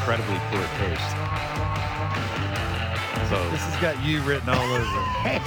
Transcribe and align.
incredibly 0.00 0.38
poor 0.48 0.64
taste. 0.78 1.12
So 3.28 3.36
This 3.50 3.60
has 3.60 3.76
got 3.82 4.02
you 4.02 4.22
written 4.22 4.48
all 4.48 4.56
over 4.56 5.04
it. 5.26 5.42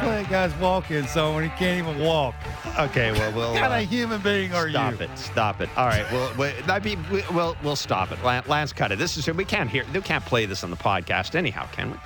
Play 0.00 0.24
guy's 0.30 0.54
walking, 0.56 1.06
so 1.06 1.34
when 1.34 1.44
he 1.44 1.50
can't 1.50 1.78
even 1.88 1.98
walk. 2.04 2.34
okay, 2.78 3.12
well 3.12 3.32
we'll 3.32 3.52
What 3.52 3.60
kind 3.60 3.72
uh, 3.72 3.76
of 3.78 3.88
human 3.88 4.20
being 4.20 4.52
are 4.52 4.68
stop 4.70 4.92
you? 4.92 4.96
Stop 4.98 5.10
it. 5.10 5.18
Stop 5.18 5.60
it. 5.62 5.68
All 5.76 5.86
right. 5.86 6.04
Well, 6.12 6.30
we, 6.38 6.52
I 6.70 6.78
mean, 6.80 7.02
we, 7.10 7.22
we'll 7.32 7.56
we'll 7.64 7.76
stop 7.76 8.12
it. 8.12 8.22
Lance, 8.22 8.72
cut 8.72 8.92
it. 8.92 8.98
This 8.98 9.16
is 9.16 9.26
we 9.26 9.44
can't 9.44 9.68
hear. 9.70 9.84
We 9.92 10.00
can't 10.02 10.24
play 10.24 10.46
this 10.46 10.62
on 10.62 10.70
the 10.70 10.76
podcast 10.76 11.34
anyhow, 11.34 11.66
can 11.72 11.90
we? 11.90 11.96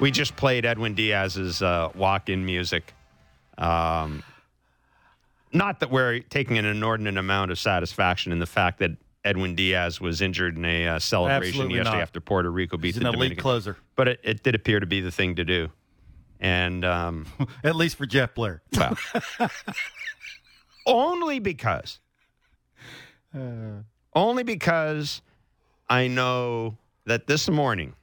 We 0.00 0.10
just 0.10 0.36
played 0.36 0.64
Edwin 0.64 0.94
Diaz's 0.94 1.60
uh, 1.62 1.90
walk-in 1.94 2.46
music. 2.46 2.94
Um, 3.58 4.22
not 5.54 5.80
that 5.80 5.90
we're 5.90 6.20
taking 6.20 6.58
an 6.58 6.64
inordinate 6.64 7.16
amount 7.16 7.50
of 7.50 7.58
satisfaction 7.58 8.32
in 8.32 8.38
the 8.40 8.46
fact 8.46 8.80
that 8.80 8.90
Edwin 9.24 9.54
Diaz 9.54 10.00
was 10.00 10.20
injured 10.20 10.56
in 10.58 10.64
a 10.64 10.86
uh, 10.86 10.98
celebration 10.98 11.48
Absolutely 11.48 11.76
yesterday 11.76 11.96
not. 11.96 12.02
after 12.02 12.20
Puerto 12.20 12.50
Rico 12.50 12.76
beat 12.76 12.94
He's 12.94 13.02
the 13.02 13.08
an 13.08 13.14
elite 13.14 13.38
closer, 13.38 13.76
But 13.96 14.08
it, 14.08 14.20
it 14.22 14.42
did 14.42 14.54
appear 14.54 14.80
to 14.80 14.86
be 14.86 15.00
the 15.00 15.10
thing 15.10 15.36
to 15.36 15.44
do. 15.44 15.70
And 16.40 16.84
um, 16.84 17.26
at 17.64 17.74
least 17.76 17.96
for 17.96 18.04
Jeff 18.04 18.34
Blair. 18.34 18.62
well, 18.76 19.50
only 20.86 21.38
because, 21.38 22.00
Uh, 23.34 23.82
only 24.14 24.42
because 24.42 25.22
I 25.88 26.08
know 26.08 26.76
that 27.06 27.26
this 27.26 27.48
morning, 27.48 27.94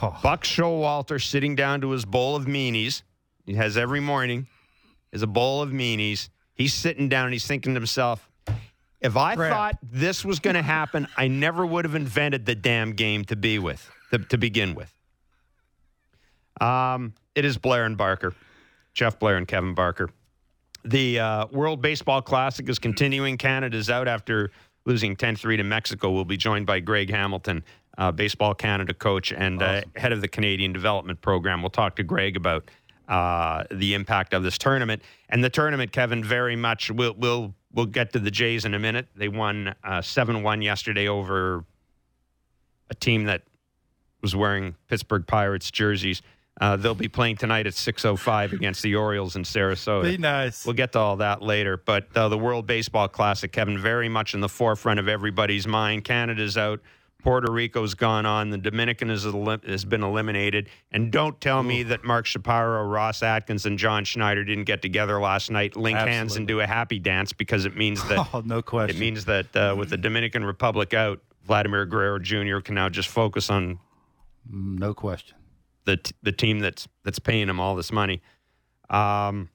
oh, 0.00 0.16
Buck 0.22 0.44
Showalter 0.44 1.20
sitting 1.20 1.56
down 1.56 1.80
to 1.80 1.90
his 1.90 2.04
bowl 2.04 2.36
of 2.36 2.44
meanies, 2.44 3.02
he 3.46 3.54
has 3.54 3.76
every 3.76 4.00
morning, 4.00 4.46
is 5.12 5.22
a 5.22 5.26
bowl 5.26 5.62
of 5.62 5.70
meanies. 5.70 6.28
He's 6.54 6.74
sitting 6.74 7.08
down 7.08 7.24
and 7.24 7.32
he's 7.32 7.46
thinking 7.46 7.74
to 7.74 7.80
himself, 7.80 8.28
if 9.00 9.16
I 9.16 9.34
Crap. 9.34 9.50
thought 9.50 9.78
this 9.82 10.24
was 10.24 10.40
going 10.40 10.56
to 10.56 10.62
happen, 10.62 11.08
I 11.16 11.28
never 11.28 11.64
would 11.64 11.84
have 11.84 11.94
invented 11.94 12.44
the 12.44 12.54
damn 12.54 12.92
game 12.92 13.24
to 13.26 13.36
be 13.36 13.58
with, 13.58 13.90
to, 14.10 14.18
to 14.18 14.36
begin 14.36 14.74
with. 14.74 14.92
Um, 16.60 17.14
it 17.34 17.44
is 17.44 17.56
Blair 17.56 17.84
and 17.84 17.96
Barker, 17.96 18.34
Jeff 18.92 19.18
Blair 19.18 19.36
and 19.36 19.48
Kevin 19.48 19.74
Barker. 19.74 20.10
The 20.84 21.20
uh, 21.20 21.46
World 21.46 21.80
Baseball 21.80 22.22
Classic 22.22 22.68
is 22.68 22.78
continuing. 22.78 23.38
Canada's 23.38 23.88
out 23.88 24.08
after 24.08 24.50
losing 24.84 25.16
10 25.16 25.36
3 25.36 25.56
to 25.58 25.62
Mexico. 25.62 26.10
We'll 26.10 26.24
be 26.24 26.36
joined 26.36 26.66
by 26.66 26.80
Greg 26.80 27.10
Hamilton, 27.10 27.64
uh, 27.98 28.12
Baseball 28.12 28.54
Canada 28.54 28.94
coach 28.94 29.32
and 29.32 29.62
uh, 29.62 29.82
head 29.96 30.12
of 30.12 30.20
the 30.20 30.28
Canadian 30.28 30.72
Development 30.72 31.20
Program. 31.20 31.62
We'll 31.62 31.70
talk 31.70 31.96
to 31.96 32.02
Greg 32.02 32.36
about 32.36 32.70
uh, 33.10 33.64
the 33.70 33.92
impact 33.92 34.32
of 34.32 34.42
this 34.42 34.56
tournament. 34.56 35.02
And 35.28 35.44
the 35.44 35.50
tournament, 35.50 35.92
Kevin, 35.92 36.24
very 36.24 36.56
much, 36.56 36.90
we'll, 36.90 37.14
we'll, 37.14 37.54
we'll 37.72 37.86
get 37.86 38.12
to 38.14 38.18
the 38.18 38.30
Jays 38.30 38.64
in 38.64 38.72
a 38.72 38.78
minute. 38.78 39.08
They 39.16 39.28
won 39.28 39.74
7 40.00 40.42
1 40.42 40.62
yesterday 40.62 41.08
over 41.08 41.64
a 42.88 42.94
team 42.94 43.24
that 43.24 43.42
was 44.22 44.34
wearing 44.36 44.76
Pittsburgh 44.88 45.26
Pirates 45.26 45.70
jerseys. 45.70 46.22
Uh, 46.60 46.76
they'll 46.76 46.94
be 46.94 47.08
playing 47.08 47.36
tonight 47.36 47.66
at 47.66 47.72
6:05 47.72 48.52
against 48.52 48.82
the 48.82 48.94
Orioles 48.94 49.34
in 49.34 49.44
Sarasota. 49.44 50.02
be 50.02 50.18
nice. 50.18 50.66
We'll 50.66 50.74
get 50.74 50.92
to 50.92 50.98
all 50.98 51.16
that 51.16 51.40
later. 51.40 51.78
But 51.78 52.14
uh, 52.14 52.28
the 52.28 52.36
World 52.36 52.66
Baseball 52.66 53.08
Classic, 53.08 53.50
Kevin, 53.50 53.78
very 53.78 54.10
much 54.10 54.34
in 54.34 54.40
the 54.40 54.48
forefront 54.48 55.00
of 55.00 55.08
everybody's 55.08 55.66
mind. 55.66 56.04
Canada's 56.04 56.58
out. 56.58 56.80
Puerto 57.22 57.50
Rico's 57.52 57.94
gone 57.94 58.26
on. 58.26 58.50
The 58.50 58.58
Dominican 58.58 59.08
has, 59.08 59.24
elim- 59.24 59.60
has 59.66 59.84
been 59.84 60.02
eliminated. 60.02 60.68
And 60.92 61.10
don't 61.12 61.40
tell 61.40 61.62
me 61.62 61.82
that 61.84 62.04
Mark 62.04 62.26
Shapiro, 62.26 62.84
Ross 62.84 63.22
Atkins, 63.22 63.66
and 63.66 63.78
John 63.78 64.04
Schneider 64.04 64.44
didn't 64.44 64.64
get 64.64 64.82
together 64.82 65.20
last 65.20 65.50
night, 65.50 65.76
link 65.76 65.98
hands, 65.98 66.36
and 66.36 66.46
do 66.48 66.60
a 66.60 66.66
happy 66.66 66.98
dance 66.98 67.32
because 67.32 67.64
it 67.64 67.76
means 67.76 68.02
that 68.08 68.26
Oh, 68.34 68.42
no 68.44 68.62
question. 68.62 68.96
it 68.96 69.00
means 69.00 69.24
that 69.26 69.54
uh, 69.56 69.74
with 69.78 69.90
the 69.90 69.96
Dominican 69.96 70.44
Republic 70.44 70.94
out, 70.94 71.20
Vladimir 71.44 71.86
Guerrero 71.86 72.18
Jr. 72.18 72.60
can 72.60 72.74
now 72.74 72.88
just 72.88 73.08
focus 73.08 73.50
on 73.50 73.78
no 74.50 74.94
question. 74.94 75.36
the 75.84 75.96
t- 75.96 76.14
the 76.22 76.32
team 76.32 76.60
that's 76.60 76.86
that's 77.04 77.18
paying 77.18 77.48
him 77.48 77.58
all 77.60 77.74
this 77.76 77.90
money. 77.92 78.20
Um, 78.88 79.48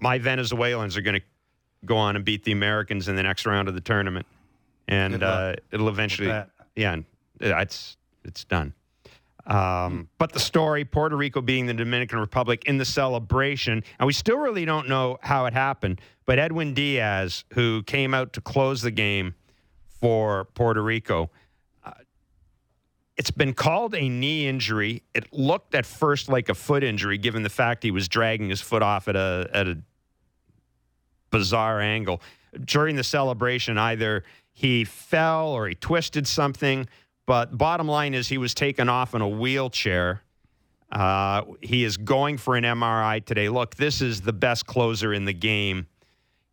my 0.00 0.18
Venezuelans 0.18 0.96
are 0.96 1.00
going 1.00 1.20
to 1.20 1.26
go 1.84 1.96
on 1.96 2.16
and 2.16 2.24
beat 2.24 2.44
the 2.44 2.52
Americans 2.52 3.08
in 3.08 3.16
the 3.16 3.22
next 3.22 3.46
round 3.46 3.68
of 3.68 3.74
the 3.74 3.80
tournament, 3.80 4.26
and 4.86 5.22
uh, 5.22 5.54
it'll 5.72 5.88
eventually. 5.88 6.28
Yeah, 6.78 6.96
it's 7.40 7.96
it's 8.24 8.44
done. 8.44 8.72
Um, 9.46 10.08
but 10.18 10.32
the 10.32 10.40
story, 10.40 10.84
Puerto 10.84 11.16
Rico 11.16 11.40
being 11.40 11.66
the 11.66 11.74
Dominican 11.74 12.18
Republic 12.18 12.64
in 12.66 12.76
the 12.76 12.84
celebration, 12.84 13.82
and 13.98 14.06
we 14.06 14.12
still 14.12 14.36
really 14.36 14.64
don't 14.64 14.88
know 14.88 15.18
how 15.22 15.46
it 15.46 15.54
happened. 15.54 16.00
But 16.26 16.38
Edwin 16.38 16.74
Diaz, 16.74 17.44
who 17.54 17.82
came 17.84 18.12
out 18.12 18.34
to 18.34 18.42
close 18.42 18.82
the 18.82 18.90
game 18.90 19.34
for 20.00 20.44
Puerto 20.54 20.82
Rico, 20.82 21.30
it's 23.16 23.32
been 23.32 23.52
called 23.52 23.94
a 23.94 24.08
knee 24.08 24.46
injury. 24.46 25.02
It 25.12 25.32
looked 25.32 25.74
at 25.74 25.84
first 25.84 26.28
like 26.28 26.48
a 26.48 26.54
foot 26.54 26.84
injury, 26.84 27.18
given 27.18 27.42
the 27.42 27.50
fact 27.50 27.82
he 27.82 27.90
was 27.90 28.08
dragging 28.08 28.48
his 28.48 28.60
foot 28.60 28.82
off 28.82 29.08
at 29.08 29.16
a 29.16 29.50
at 29.52 29.66
a 29.66 29.78
bizarre 31.30 31.80
angle 31.80 32.22
during 32.64 32.96
the 32.96 33.04
celebration. 33.04 33.76
Either 33.76 34.24
he 34.58 34.82
fell 34.82 35.50
or 35.50 35.68
he 35.68 35.76
twisted 35.76 36.26
something. 36.26 36.88
But 37.26 37.56
bottom 37.56 37.86
line 37.86 38.12
is, 38.12 38.26
he 38.26 38.38
was 38.38 38.54
taken 38.54 38.88
off 38.88 39.14
in 39.14 39.22
a 39.22 39.28
wheelchair. 39.28 40.24
Uh, 40.90 41.42
he 41.60 41.84
is 41.84 41.96
going 41.96 42.38
for 42.38 42.56
an 42.56 42.64
MRI 42.64 43.24
today. 43.24 43.48
Look, 43.48 43.76
this 43.76 44.02
is 44.02 44.22
the 44.22 44.32
best 44.32 44.66
closer 44.66 45.14
in 45.14 45.26
the 45.26 45.32
game. 45.32 45.86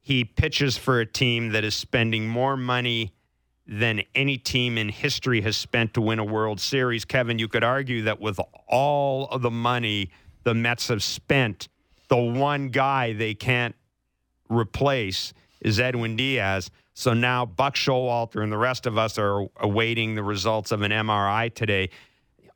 He 0.02 0.24
pitches 0.24 0.78
for 0.78 1.00
a 1.00 1.06
team 1.08 1.50
that 1.54 1.64
is 1.64 1.74
spending 1.74 2.28
more 2.28 2.56
money 2.56 3.12
than 3.66 4.04
any 4.14 4.38
team 4.38 4.78
in 4.78 4.90
history 4.90 5.42
has 5.42 5.58
spent 5.58 5.96
to 5.96 6.02
win 6.02 6.20
a 6.20 6.24
World 6.24 6.60
Series. 6.60 7.06
Kevin, 7.06 7.40
you 7.40 7.48
could 7.48 7.64
argue 7.64 8.04
that 8.04 8.22
with 8.22 8.40
all 8.68 9.28
of 9.30 9.42
the 9.42 9.50
money 9.50 10.12
the 10.44 10.54
Mets 10.54 10.90
have 10.90 11.02
spent, 11.02 11.70
the 12.10 12.18
one 12.18 12.68
guy 12.68 13.14
they 13.14 13.34
can't 13.34 13.74
replace 14.48 15.34
is 15.60 15.80
Edwin 15.80 16.16
Diaz. 16.16 16.70
So 16.98 17.14
now 17.14 17.46
Buck 17.46 17.76
Showalter 17.76 18.42
and 18.42 18.52
the 18.52 18.58
rest 18.58 18.86
of 18.86 18.98
us 18.98 19.20
are 19.20 19.48
awaiting 19.58 20.16
the 20.16 20.24
results 20.24 20.72
of 20.72 20.82
an 20.82 20.92
MRI 20.92 21.54
today. 21.54 21.90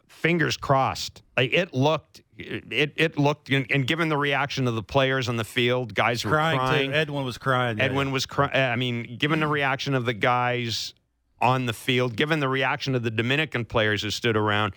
Fingers 0.07 0.55
crossed. 0.55 1.22
Like 1.35 1.51
it 1.53 1.73
looked, 1.73 2.22
it 2.38 2.94
it 2.95 3.17
looked, 3.17 3.50
and 3.50 3.85
given 3.85 4.07
the 4.07 4.17
reaction 4.17 4.66
of 4.66 4.75
the 4.75 4.81
players 4.81 5.27
on 5.27 5.35
the 5.35 5.44
field, 5.44 5.94
guys 5.94 6.23
were 6.23 6.31
Crying. 6.31 6.94
Edwin 6.94 7.25
was 7.25 7.38
crying. 7.38 7.77
yeah. 7.77 7.83
Edwin 7.83 8.11
was 8.11 8.25
crying. 8.25 8.51
I 8.55 8.77
mean, 8.77 9.17
given 9.17 9.41
the 9.41 9.47
reaction 9.47 9.94
of 9.94 10.05
the 10.05 10.13
guys 10.13 10.94
on 11.41 11.66
the 11.66 11.73
field, 11.73 12.16
given 12.16 12.39
the 12.39 12.50
reaction 12.50 12.95
of 12.95 13.03
the 13.03 13.11
Dominican 13.11 13.66
players 13.66 14.01
who 14.01 14.09
stood 14.09 14.38
around, 14.38 14.73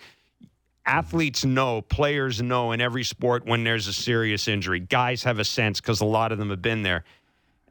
athletes 0.85 1.45
know, 1.45 1.81
players 1.81 2.41
know 2.41 2.73
in 2.73 2.81
every 2.81 3.03
sport 3.05 3.45
when 3.45 3.63
there's 3.63 3.87
a 3.87 3.93
serious 3.93 4.49
injury. 4.49 4.81
Guys 4.81 5.23
have 5.23 5.39
a 5.39 5.45
sense 5.45 5.79
because 5.79 6.01
a 6.01 6.05
lot 6.05 6.33
of 6.33 6.37
them 6.37 6.49
have 6.49 6.61
been 6.61 6.83
there. 6.83 7.05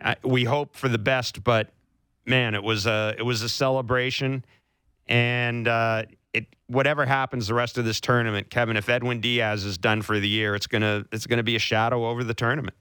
Uh, 0.01 0.15
we 0.25 0.45
hope 0.45 0.75
for 0.75 0.89
the 0.89 0.99
best, 0.99 1.45
but 1.45 1.71
man, 2.27 2.55
it 2.55 2.63
was 2.63 2.87
a 2.87 3.15
it 3.19 3.23
was 3.23 3.43
a 3.43 3.49
celebration, 3.49 4.45
and 5.07 5.67
uh, 5.69 6.05
it 6.33 6.47
whatever 6.67 7.07
happens 7.07 7.49
the 7.49 7.55
rest 7.55 7.79
of 7.79 7.85
this 7.85 8.01
tournament, 8.01 8.51
Kevin. 8.51 8.77
If 8.77 8.89
Edwin 8.89 9.21
Diaz 9.21 9.65
is 9.65 9.79
done 9.79 10.03
for 10.03 10.19
the 10.19 10.29
year, 10.29 10.55
it's 10.55 10.67
gonna 10.67 11.05
it's 11.13 11.27
gonna 11.27 11.43
be 11.43 11.57
a 11.57 11.61
shadow 11.61 12.07
over 12.07 12.25
the 12.25 12.35
tournament. 12.35 12.77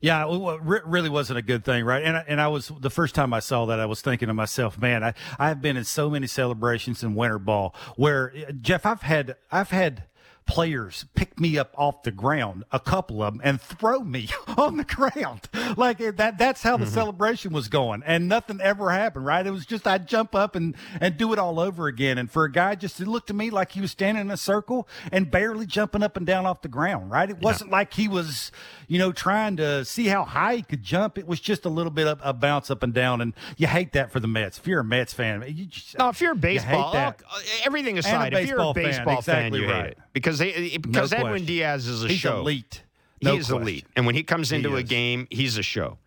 Yeah, 0.00 0.26
it 0.30 0.60
really 0.62 1.08
wasn't 1.08 1.38
a 1.38 1.42
good 1.42 1.64
thing, 1.64 1.82
right? 1.86 2.04
And 2.04 2.18
I, 2.18 2.24
and 2.28 2.38
I 2.38 2.48
was 2.48 2.70
the 2.78 2.90
first 2.90 3.14
time 3.14 3.32
I 3.32 3.40
saw 3.40 3.64
that, 3.64 3.80
I 3.80 3.86
was 3.86 4.02
thinking 4.02 4.28
to 4.28 4.34
myself, 4.34 4.78
man, 4.78 5.02
I 5.02 5.14
I've 5.38 5.62
been 5.62 5.78
in 5.78 5.84
so 5.84 6.10
many 6.10 6.26
celebrations 6.26 7.02
in 7.02 7.14
winter 7.14 7.38
ball 7.38 7.74
where 7.96 8.34
Jeff, 8.60 8.84
I've 8.84 9.00
had 9.00 9.36
I've 9.50 9.70
had 9.70 10.04
players 10.46 11.06
pick 11.14 11.40
me 11.40 11.56
up 11.58 11.74
off 11.76 12.02
the 12.02 12.10
ground, 12.10 12.64
a 12.70 12.78
couple 12.78 13.22
of 13.22 13.34
them, 13.34 13.40
and 13.44 13.60
throw 13.60 14.00
me 14.00 14.28
on 14.56 14.76
the 14.76 14.84
ground. 14.84 15.48
Like 15.76 16.00
eh, 16.00 16.12
that 16.16 16.38
that's 16.38 16.62
how 16.62 16.76
the 16.76 16.84
mm-hmm. 16.84 16.94
celebration 16.94 17.52
was 17.52 17.68
going. 17.68 18.02
And 18.04 18.28
nothing 18.28 18.60
ever 18.60 18.90
happened, 18.90 19.26
right? 19.26 19.46
It 19.46 19.50
was 19.50 19.66
just 19.66 19.86
I'd 19.86 20.06
jump 20.06 20.34
up 20.34 20.54
and, 20.54 20.74
and 21.00 21.16
do 21.16 21.32
it 21.32 21.38
all 21.38 21.58
over 21.58 21.86
again. 21.86 22.18
And 22.18 22.30
for 22.30 22.44
a 22.44 22.52
guy 22.52 22.74
just 22.74 22.98
to 22.98 23.04
look 23.04 23.26
to 23.26 23.34
me 23.34 23.50
like 23.50 23.72
he 23.72 23.80
was 23.80 23.90
standing 23.90 24.22
in 24.22 24.30
a 24.30 24.36
circle 24.36 24.88
and 25.10 25.30
barely 25.30 25.66
jumping 25.66 26.02
up 26.02 26.16
and 26.16 26.26
down 26.26 26.46
off 26.46 26.62
the 26.62 26.68
ground, 26.68 27.10
right? 27.10 27.28
It 27.28 27.38
wasn't 27.38 27.70
like 27.70 27.94
he 27.94 28.08
was, 28.08 28.52
you 28.86 28.98
know, 28.98 29.12
trying 29.12 29.56
to 29.56 29.84
see 29.84 30.06
how 30.06 30.24
high 30.24 30.56
he 30.56 30.62
could 30.62 30.82
jump. 30.82 31.18
It 31.18 31.26
was 31.26 31.40
just 31.40 31.64
a 31.64 31.70
little 31.70 31.92
bit 31.92 32.06
of 32.06 32.20
a 32.22 32.32
bounce 32.32 32.70
up 32.70 32.82
and 32.82 32.92
down. 32.92 33.20
And 33.20 33.34
you 33.56 33.66
hate 33.66 33.92
that 33.92 34.12
for 34.12 34.20
the 34.20 34.28
Mets. 34.28 34.58
If 34.58 34.66
you're 34.66 34.80
a 34.80 34.84
Mets 34.84 35.14
fan, 35.14 35.44
you 35.46 35.66
just, 35.66 35.98
No, 35.98 36.10
if 36.10 36.20
you're 36.20 36.32
a 36.32 36.36
baseball, 36.36 36.92
that. 36.92 37.20
look, 37.20 37.22
uh, 37.30 37.40
everything 37.64 37.98
aside, 37.98 38.34
if 38.34 38.48
you're 38.48 38.58
a 38.58 38.74
fan, 38.74 38.84
baseball 38.84 39.22
fan, 39.22 39.46
exactly 39.46 39.60
you 39.60 39.66
hate 39.66 39.86
it 39.86 39.98
because 40.12 40.33
they, 40.38 40.76
because 40.78 41.10
No 41.12 41.16
Edwin 41.18 41.32
question. 41.32 41.46
Diaz 41.46 41.86
is 41.86 42.04
a 42.04 42.08
he's 42.08 42.18
show. 42.18 42.40
elite. 42.40 42.82
No 43.22 43.34
he's 43.36 43.46
question. 43.46 43.62
elite, 43.62 43.86
and 43.96 44.06
when 44.06 44.14
he 44.14 44.22
comes 44.22 44.52
into 44.52 44.70
He 44.74 44.80
a 44.80 44.82
game, 44.82 45.26
he's 45.30 45.56
a 45.56 45.62
show. 45.62 45.98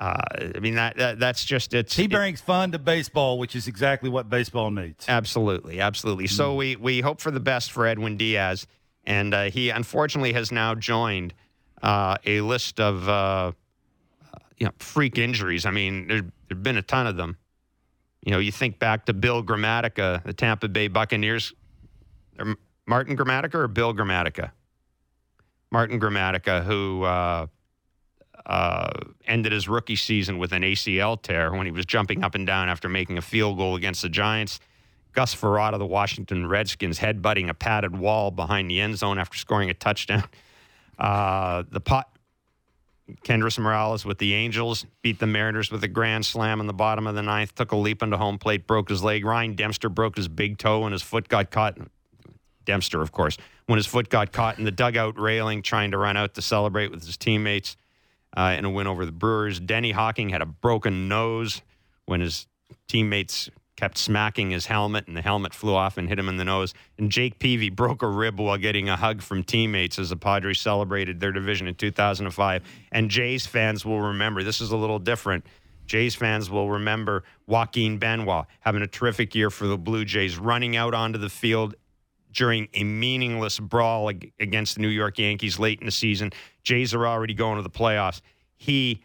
Uh, 0.00 0.20
I 0.54 0.60
mean 0.60 0.76
that, 0.76 0.96
that 0.96 1.18
that's 1.18 1.44
just 1.44 1.74
it's 1.74 1.96
He 1.96 2.04
it- 2.04 2.10
brings 2.10 2.40
fun 2.40 2.70
to 2.72 2.78
baseball, 2.78 3.38
which 3.38 3.56
is 3.56 3.66
exactly 3.66 4.08
what 4.08 4.30
baseball 4.30 4.70
needs. 4.70 5.04
absolutely, 5.08 5.80
absolutely. 5.80 6.26
So 6.28 6.52
Hmm. 6.52 6.56
we 6.58 6.76
we 6.76 7.00
hope 7.00 7.20
for 7.20 7.30
the 7.32 7.40
best 7.40 7.72
for 7.72 7.86
Edwin 7.86 8.16
Diaz, 8.16 8.66
and 9.04 9.34
uh, 9.34 9.44
he 9.50 9.70
unfortunately 9.70 10.32
has 10.34 10.52
now 10.52 10.74
joined 10.74 11.34
uh, 11.82 12.16
a 12.26 12.40
list 12.42 12.78
of 12.80 13.08
uh, 13.08 13.52
you 14.56 14.66
know, 14.66 14.72
freak 14.78 15.18
injuries. 15.18 15.66
I 15.66 15.70
mean, 15.72 16.06
there 16.08 16.22
there've 16.48 16.62
been 16.62 16.76
a 16.78 16.82
ton 16.82 17.06
of 17.06 17.16
them. 17.16 17.36
You 18.24 18.32
know, 18.32 18.38
you 18.38 18.50
think 18.52 18.78
back 18.78 19.06
to 19.06 19.12
Bill 19.14 19.42
Gramatica, 19.44 20.22
the 20.24 20.32
Tampa 20.32 20.68
Bay 20.68 20.88
Buccaneers. 20.88 21.52
Or 22.38 22.56
Martin 22.88 23.16
Gramatica 23.16 23.54
or 23.54 23.68
Bill 23.68 23.92
Gramatica? 23.92 24.50
Martin 25.70 26.00
Gramatica, 26.00 26.64
who 26.64 27.02
uh, 27.02 27.46
uh, 28.46 28.90
ended 29.26 29.52
his 29.52 29.68
rookie 29.68 29.94
season 29.94 30.38
with 30.38 30.52
an 30.52 30.62
ACL 30.62 31.20
tear 31.20 31.52
when 31.52 31.66
he 31.66 31.72
was 31.72 31.84
jumping 31.84 32.24
up 32.24 32.34
and 32.34 32.46
down 32.46 32.70
after 32.70 32.88
making 32.88 33.18
a 33.18 33.22
field 33.22 33.58
goal 33.58 33.76
against 33.76 34.00
the 34.00 34.08
Giants. 34.08 34.58
Gus 35.12 35.34
Frerotte, 35.34 35.78
the 35.78 35.86
Washington 35.86 36.46
Redskins, 36.46 36.98
headbutting 36.98 37.50
a 37.50 37.54
padded 37.54 37.96
wall 37.96 38.30
behind 38.30 38.70
the 38.70 38.80
end 38.80 38.96
zone 38.96 39.18
after 39.18 39.36
scoring 39.36 39.70
a 39.70 39.74
touchdown. 39.74 40.24
Uh, 40.98 41.62
the 41.70 41.78
pot. 41.78 42.08
Kendrys 43.24 43.56
Morales 43.56 44.04
with 44.04 44.18
the 44.18 44.34
Angels 44.34 44.84
beat 45.00 45.20
the 45.20 45.28
Mariners 45.28 45.70
with 45.70 45.84
a 45.84 45.88
grand 45.88 46.26
slam 46.26 46.58
in 46.60 46.66
the 46.66 46.72
bottom 46.72 47.06
of 47.06 47.14
the 47.14 47.22
ninth. 47.22 47.54
Took 47.54 47.70
a 47.70 47.76
leap 47.76 48.02
into 48.02 48.16
home 48.16 48.36
plate, 48.36 48.66
broke 48.66 48.88
his 48.88 49.04
leg. 49.04 49.24
Ryan 49.24 49.54
Dempster 49.54 49.88
broke 49.88 50.16
his 50.16 50.26
big 50.26 50.58
toe, 50.58 50.82
and 50.82 50.92
his 50.92 51.02
foot 51.02 51.28
got 51.28 51.52
caught. 51.52 51.78
Dempster, 52.68 53.00
of 53.00 53.12
course, 53.12 53.38
when 53.64 53.78
his 53.78 53.86
foot 53.86 54.10
got 54.10 54.30
caught 54.30 54.58
in 54.58 54.64
the 54.64 54.70
dugout 54.70 55.18
railing, 55.18 55.62
trying 55.62 55.90
to 55.92 55.96
run 55.96 56.18
out 56.18 56.34
to 56.34 56.42
celebrate 56.42 56.90
with 56.90 57.02
his 57.04 57.16
teammates 57.16 57.78
uh, 58.36 58.54
in 58.58 58.66
a 58.66 58.70
win 58.70 58.86
over 58.86 59.06
the 59.06 59.12
Brewers. 59.12 59.58
Denny 59.58 59.92
Hocking 59.92 60.28
had 60.28 60.42
a 60.42 60.46
broken 60.46 61.08
nose 61.08 61.62
when 62.04 62.20
his 62.20 62.46
teammates 62.86 63.48
kept 63.74 63.96
smacking 63.96 64.50
his 64.50 64.66
helmet, 64.66 65.08
and 65.08 65.16
the 65.16 65.22
helmet 65.22 65.54
flew 65.54 65.74
off 65.74 65.96
and 65.96 66.10
hit 66.10 66.18
him 66.18 66.28
in 66.28 66.36
the 66.36 66.44
nose. 66.44 66.74
And 66.98 67.10
Jake 67.10 67.38
Peavy 67.38 67.70
broke 67.74 68.02
a 68.02 68.06
rib 68.06 68.38
while 68.38 68.58
getting 68.58 68.90
a 68.90 68.96
hug 68.96 69.22
from 69.22 69.44
teammates 69.44 69.98
as 69.98 70.10
the 70.10 70.16
Padres 70.16 70.60
celebrated 70.60 71.20
their 71.20 71.32
division 71.32 71.68
in 71.68 71.74
2005. 71.74 72.62
And 72.92 73.10
Jays 73.10 73.46
fans 73.46 73.82
will 73.86 74.02
remember 74.02 74.42
this 74.42 74.60
is 74.60 74.72
a 74.72 74.76
little 74.76 74.98
different. 74.98 75.46
Jays 75.86 76.14
fans 76.14 76.50
will 76.50 76.68
remember 76.68 77.24
Joaquin 77.46 77.96
Benoit 77.96 78.44
having 78.60 78.82
a 78.82 78.86
terrific 78.86 79.34
year 79.34 79.48
for 79.48 79.66
the 79.66 79.78
Blue 79.78 80.04
Jays, 80.04 80.36
running 80.36 80.76
out 80.76 80.92
onto 80.92 81.18
the 81.18 81.30
field 81.30 81.74
during 82.32 82.68
a 82.74 82.84
meaningless 82.84 83.58
brawl 83.58 84.08
against 84.08 84.76
the 84.76 84.82
New 84.82 84.88
York 84.88 85.18
Yankees 85.18 85.58
late 85.58 85.80
in 85.80 85.86
the 85.86 85.92
season. 85.92 86.32
Jays 86.62 86.94
are 86.94 87.06
already 87.06 87.34
going 87.34 87.56
to 87.56 87.62
the 87.62 87.70
playoffs. 87.70 88.20
He 88.56 89.02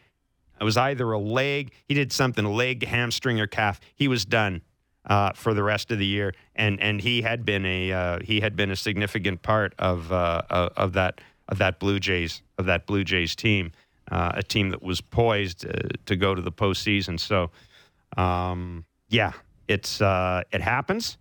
it 0.60 0.64
was 0.64 0.78
either 0.78 1.12
a 1.12 1.20
leg, 1.20 1.74
he 1.86 1.94
did 1.94 2.14
something, 2.14 2.46
leg, 2.46 2.86
hamstring, 2.86 3.40
or 3.40 3.48
calf. 3.48 3.80
He 3.96 4.08
was 4.08 4.24
done 4.24 4.62
uh, 5.06 5.32
for 5.34 5.54
the 5.54 5.64
rest 5.64 5.92
of 5.92 6.00
the 6.00 6.06
year, 6.06 6.34
and 6.56 6.80
and 6.80 7.02
he 7.02 7.22
had 7.22 7.46
been 7.46 7.66
a 7.66 7.92
uh, 7.92 8.20
he 8.22 8.40
had 8.40 8.56
been 8.56 8.72
a 8.72 8.76
significant 8.76 9.42
part 9.42 9.74
of 9.78 10.12
uh, 10.12 10.42
of 10.50 10.94
that 10.94 11.22
of 11.50 11.58
that 11.58 11.80
Blue 11.80 12.00
Jays 12.00 12.42
of 12.58 12.66
that 12.68 12.86
Blue 12.86 13.04
Jays 13.04 13.36
team, 13.36 13.72
uh, 14.12 14.32
a 14.36 14.44
team 14.44 14.70
that 14.70 14.82
was 14.82 15.02
poised 15.02 15.66
uh, 15.66 15.72
to 16.06 16.16
go 16.16 16.34
to 16.34 16.42
the 16.42 16.52
postseason. 16.52 17.20
So, 17.20 17.52
um, 18.16 18.86
yeah, 19.10 19.34
it's 19.68 20.02
uh, 20.02 20.44
it 20.52 20.62
happens. 20.62 21.18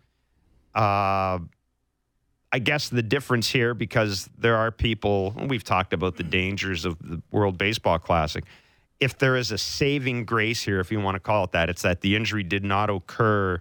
I 2.53 2.59
guess 2.59 2.91
the 2.91 3.03
difference 3.03 3.49
here, 3.49 3.73
because 3.73 4.29
there 4.37 4.57
are 4.57 4.71
people, 4.71 5.35
we've 5.49 5.65
talked 5.65 5.93
about 5.93 6.17
the 6.17 6.23
dangers 6.23 6.85
of 6.85 6.99
the 7.01 7.23
World 7.31 7.57
Baseball 7.57 7.99
Classic 7.99 8.45
if 9.03 9.19
there 9.19 9.37
is 9.37 9.51
a 9.51 9.59
saving 9.59 10.25
grace 10.25 10.63
here, 10.63 10.79
if 10.79 10.93
you 10.93 11.01
want 11.01 11.17
to 11.17 11.21
call 11.21 11.43
it 11.43 11.51
that, 11.51 11.69
it's 11.69 11.83
that 11.83 12.03
the 12.03 12.15
injury 12.15 12.45
did 12.45 12.63
not 12.63 12.89
occur 12.89 13.61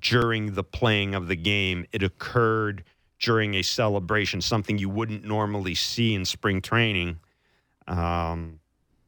during 0.00 0.54
the 0.54 0.64
playing 0.64 1.14
of 1.14 1.28
the 1.28 1.36
game. 1.36 1.86
It 1.92 2.02
occurred 2.02 2.82
during 3.20 3.54
a 3.54 3.62
celebration, 3.62 4.40
something 4.40 4.76
you 4.76 4.88
wouldn't 4.88 5.24
normally 5.24 5.76
see 5.76 6.12
in 6.12 6.24
spring 6.24 6.60
training. 6.60 7.20
Um, 7.86 8.58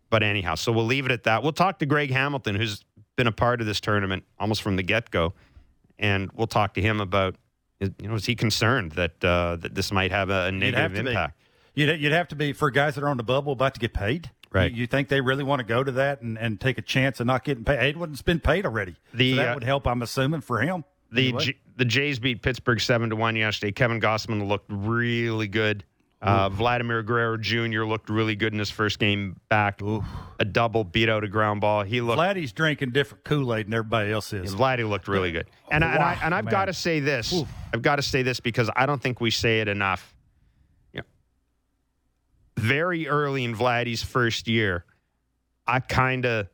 but 0.09 0.23
anyhow, 0.23 0.55
so 0.55 0.71
we'll 0.71 0.85
leave 0.85 1.05
it 1.05 1.11
at 1.11 1.25
that. 1.25 1.43
We'll 1.43 1.51
talk 1.51 1.81
to 1.81 1.87
Greg 1.87 2.13
Hamilton, 2.13 2.55
who's 2.55 2.85
been 3.17 3.27
a 3.27 3.33
part 3.33 3.61
of 3.61 3.67
this 3.67 3.81
tournament 3.81 4.23
almost 4.39 4.63
from 4.63 4.77
the 4.77 4.85
get 4.85 5.11
go, 5.11 5.35
and 5.99 6.31
we'll 6.33 6.47
talk 6.47 6.75
to 6.75 6.81
him 6.81 7.01
about, 7.01 7.35
you 7.81 8.09
know, 8.09 8.15
is 8.15 8.27
he 8.27 8.35
concerned 8.35 8.93
that 8.93 9.25
uh, 9.25 9.57
that 9.57 9.75
this 9.75 9.93
might 9.93 10.11
have 10.11 10.31
a 10.31 10.51
negative 10.51 10.97
you'd 10.97 11.07
impact? 11.09 11.39
Be. 11.75 11.83
You'd, 11.83 12.01
you'd 12.01 12.13
have 12.13 12.29
to 12.29 12.37
be 12.37 12.53
for 12.53 12.71
guys 12.71 12.95
that 12.95 13.05
are 13.05 13.09
on 13.09 13.17
the 13.17 13.23
bubble 13.23 13.53
about 13.53 13.75
to 13.75 13.81
get 13.81 13.93
paid. 13.93 14.31
Right. 14.53 14.71
You, 14.71 14.83
you, 14.83 14.87
think 14.87 15.09
they 15.09 15.21
really 15.21 15.45
want 15.45 15.61
to 15.61 15.65
go 15.65 15.85
to 15.85 15.93
that 15.93 16.23
and, 16.23 16.39
and 16.39 16.59
take 16.59 16.79
a 16.79 16.83
chance 16.83 17.21
of 17.21 17.27
not 17.27 17.45
getting 17.45 17.65
paid? 17.65 17.79
Hayden's 17.79 18.23
been 18.23 18.41
paid 18.41 18.65
already. 18.65 18.97
The, 19.13 19.33
so 19.33 19.37
that 19.37 19.51
uh, 19.51 19.55
would 19.55 19.65
help, 19.65 19.87
I'm 19.87 20.01
assuming, 20.01 20.41
for 20.41 20.61
him. 20.61 20.85
The 21.11 21.29
anyway. 21.29 21.57
The 21.77 21.85
Jays 21.85 22.19
beat 22.19 22.41
Pittsburgh 22.41 22.81
seven 22.81 23.11
to 23.11 23.17
one 23.17 23.37
yesterday. 23.37 23.73
Kevin 23.73 24.01
Gausman 24.01 24.49
looked 24.49 24.67
really 24.71 25.49
good. 25.49 25.85
Uh, 26.23 26.49
Vladimir 26.49 27.03
Guerrero 27.03 27.37
Jr. 27.37 27.85
looked 27.85 28.09
really 28.09 28.35
good 28.37 28.53
in 28.53 28.59
his 28.59 28.71
first 28.71 28.99
game 28.99 29.39
back. 29.49 29.83
Ooh. 29.83 30.03
A 30.41 30.45
double 30.45 30.83
beat 30.83 31.09
out 31.09 31.25
a 31.25 31.29
ground 31.29 31.61
ball. 31.61 31.83
He 31.83 32.01
looked. 32.01 32.19
Vladdy's 32.19 32.53
drinking 32.53 32.91
different 32.91 33.25
Kool 33.25 33.55
Aid 33.55 33.67
than 33.67 33.75
everybody 33.75 34.11
else 34.11 34.33
is. 34.33 34.55
Vladdy 34.55 34.89
looked 34.89 35.09
really 35.09 35.31
good. 35.31 35.47
And, 35.71 35.85
wow, 35.85 35.91
I, 35.91 35.93
and, 35.93 36.03
I, 36.03 36.19
and 36.25 36.35
I've 36.35 36.51
got 36.51 36.67
to 36.67 36.73
say 36.73 37.01
this. 37.01 37.33
Ooh. 37.33 37.47
I've 37.73 37.83
got 37.83 37.97
to 37.97 38.03
say 38.03 38.23
this 38.23 38.41
because 38.41 38.71
I 38.75 38.87
don't 38.87 39.01
think 39.01 39.21
we 39.21 39.31
say 39.31 39.61
it 39.61 39.69
enough. 39.69 40.15
Know, 40.95 41.03
very 42.57 43.07
early 43.09 43.45
in 43.45 43.55
Vladdy's 43.55 44.03
first 44.03 44.49
year, 44.49 44.85
I 45.67 45.81
kind 45.81 46.25
of 46.25 46.49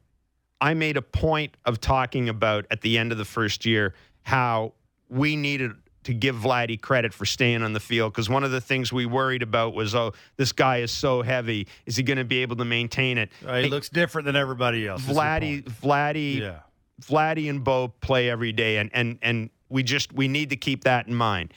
I 0.61 0.75
made 0.75 0.97
a 0.97 1.03
point 1.03 1.57
of 1.65 1.81
talking 1.81 2.29
about 2.29 2.67
at 2.71 2.81
the 2.81 2.99
end 2.99 3.13
of 3.13 3.19
the 3.19 3.25
first 3.25 3.65
year 3.65 3.95
how 4.23 4.75
we 5.09 5.37
needed 5.37 5.73
to 6.05 6.15
give 6.15 6.37
Vladdy 6.37 6.81
credit 6.81 7.15
for 7.15 7.25
staying 7.25 7.63
on 7.63 7.73
the 7.73 7.81
field 7.81 8.13
because 8.13 8.29
one 8.29 8.45
of 8.45 8.51
the 8.51 8.61
things 8.61 8.93
we 8.93 9.07
worried 9.07 9.43
about 9.43 9.75
was, 9.75 9.95
oh, 9.95 10.13
this 10.37 10.53
guy 10.53 10.79
is 10.79 10.91
so 10.91 11.23
heavy. 11.23 11.67
Is 11.87 11.97
he 11.97 12.03
going 12.03 12.19
to 12.19 12.25
be 12.25 12.43
able 12.43 12.57
to 12.57 12.65
maintain 12.65 13.19
it? 13.19 13.31
Uh, 13.47 13.57
he 13.57 13.63
hey, 13.63 13.69
looks 13.69 13.89
different 13.89 14.27
than 14.27 14.37
everybody 14.37 14.87
else. 14.87 15.03
Vladdy, 15.03 15.63
Vladdy, 15.63 16.41
yeah. 16.41 16.61
Vladdy 17.03 17.49
and 17.49 17.63
Bo 17.65 17.89
play 17.89 18.31
every 18.31 18.53
day, 18.53 18.79
and 18.79 18.91
and 18.93 19.19
and 19.23 19.51
we 19.69 19.83
just 19.83 20.13
we 20.13 20.29
need 20.29 20.51
to 20.51 20.57
keep 20.57 20.85
that 20.85 21.09
in 21.09 21.15
mind 21.15 21.53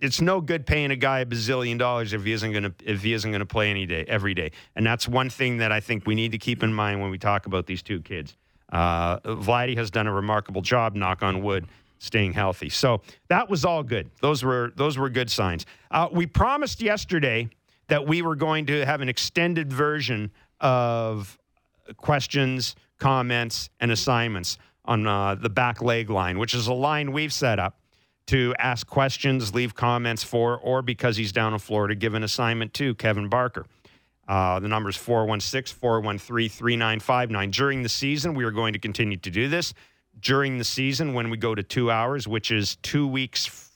it's 0.00 0.20
no 0.20 0.40
good 0.40 0.66
paying 0.66 0.90
a 0.90 0.96
guy 0.96 1.20
a 1.20 1.26
bazillion 1.26 1.78
dollars 1.78 2.12
if 2.12 2.24
he 2.24 2.32
isn't 2.32 2.52
going 2.52 2.64
to 2.64 2.74
if 2.84 3.02
he 3.02 3.12
isn't 3.12 3.30
going 3.30 3.40
to 3.40 3.46
play 3.46 3.70
any 3.70 3.86
day 3.86 4.04
every 4.08 4.34
day. 4.34 4.52
And 4.74 4.86
that's 4.86 5.08
one 5.08 5.30
thing 5.30 5.58
that 5.58 5.72
I 5.72 5.80
think 5.80 6.06
we 6.06 6.14
need 6.14 6.32
to 6.32 6.38
keep 6.38 6.62
in 6.62 6.72
mind 6.72 7.00
when 7.00 7.10
we 7.10 7.18
talk 7.18 7.46
about 7.46 7.66
these 7.66 7.82
two 7.82 8.00
kids. 8.00 8.36
Uh, 8.72 9.18
Vladdy 9.20 9.76
has 9.76 9.90
done 9.90 10.06
a 10.06 10.12
remarkable 10.12 10.60
job, 10.60 10.94
knock 10.94 11.22
on 11.22 11.42
wood, 11.42 11.66
staying 11.98 12.32
healthy. 12.32 12.68
So 12.68 13.02
that 13.28 13.48
was 13.48 13.64
all 13.64 13.82
good. 13.82 14.10
Those 14.20 14.44
were 14.44 14.72
those 14.76 14.98
were 14.98 15.08
good 15.08 15.30
signs. 15.30 15.66
Uh, 15.90 16.08
we 16.12 16.26
promised 16.26 16.80
yesterday 16.80 17.48
that 17.88 18.06
we 18.06 18.22
were 18.22 18.36
going 18.36 18.66
to 18.66 18.84
have 18.84 19.00
an 19.00 19.08
extended 19.08 19.72
version 19.72 20.30
of 20.60 21.38
questions, 21.96 22.74
comments, 22.98 23.70
and 23.80 23.90
assignments 23.90 24.58
on 24.84 25.06
uh, 25.06 25.34
the 25.34 25.48
back 25.48 25.82
leg 25.82 26.10
line, 26.10 26.38
which 26.38 26.54
is 26.54 26.66
a 26.66 26.74
line 26.74 27.12
we've 27.12 27.32
set 27.32 27.58
up 27.58 27.80
to 28.26 28.54
ask 28.58 28.86
questions, 28.86 29.54
leave 29.54 29.74
comments 29.74 30.24
for, 30.24 30.58
or 30.58 30.82
because 30.82 31.16
he's 31.16 31.32
down 31.32 31.52
in 31.52 31.58
Florida, 31.58 31.94
give 31.94 32.14
an 32.14 32.24
assignment 32.24 32.74
to 32.74 32.94
Kevin 32.96 33.28
Barker. 33.28 33.66
Uh, 34.26 34.58
the 34.58 34.66
number 34.66 34.88
is 34.88 34.96
416 34.96 35.78
413 35.78 36.48
3959. 36.48 37.50
During 37.50 37.82
the 37.82 37.88
season, 37.88 38.34
we 38.34 38.42
are 38.44 38.50
going 38.50 38.72
to 38.72 38.78
continue 38.78 39.16
to 39.16 39.30
do 39.30 39.48
this. 39.48 39.72
During 40.18 40.58
the 40.58 40.64
season, 40.64 41.14
when 41.14 41.30
we 41.30 41.36
go 41.36 41.54
to 41.54 41.62
two 41.62 41.90
hours, 41.90 42.26
which 42.26 42.50
is 42.50 42.76
two 42.76 43.06
weeks, 43.06 43.70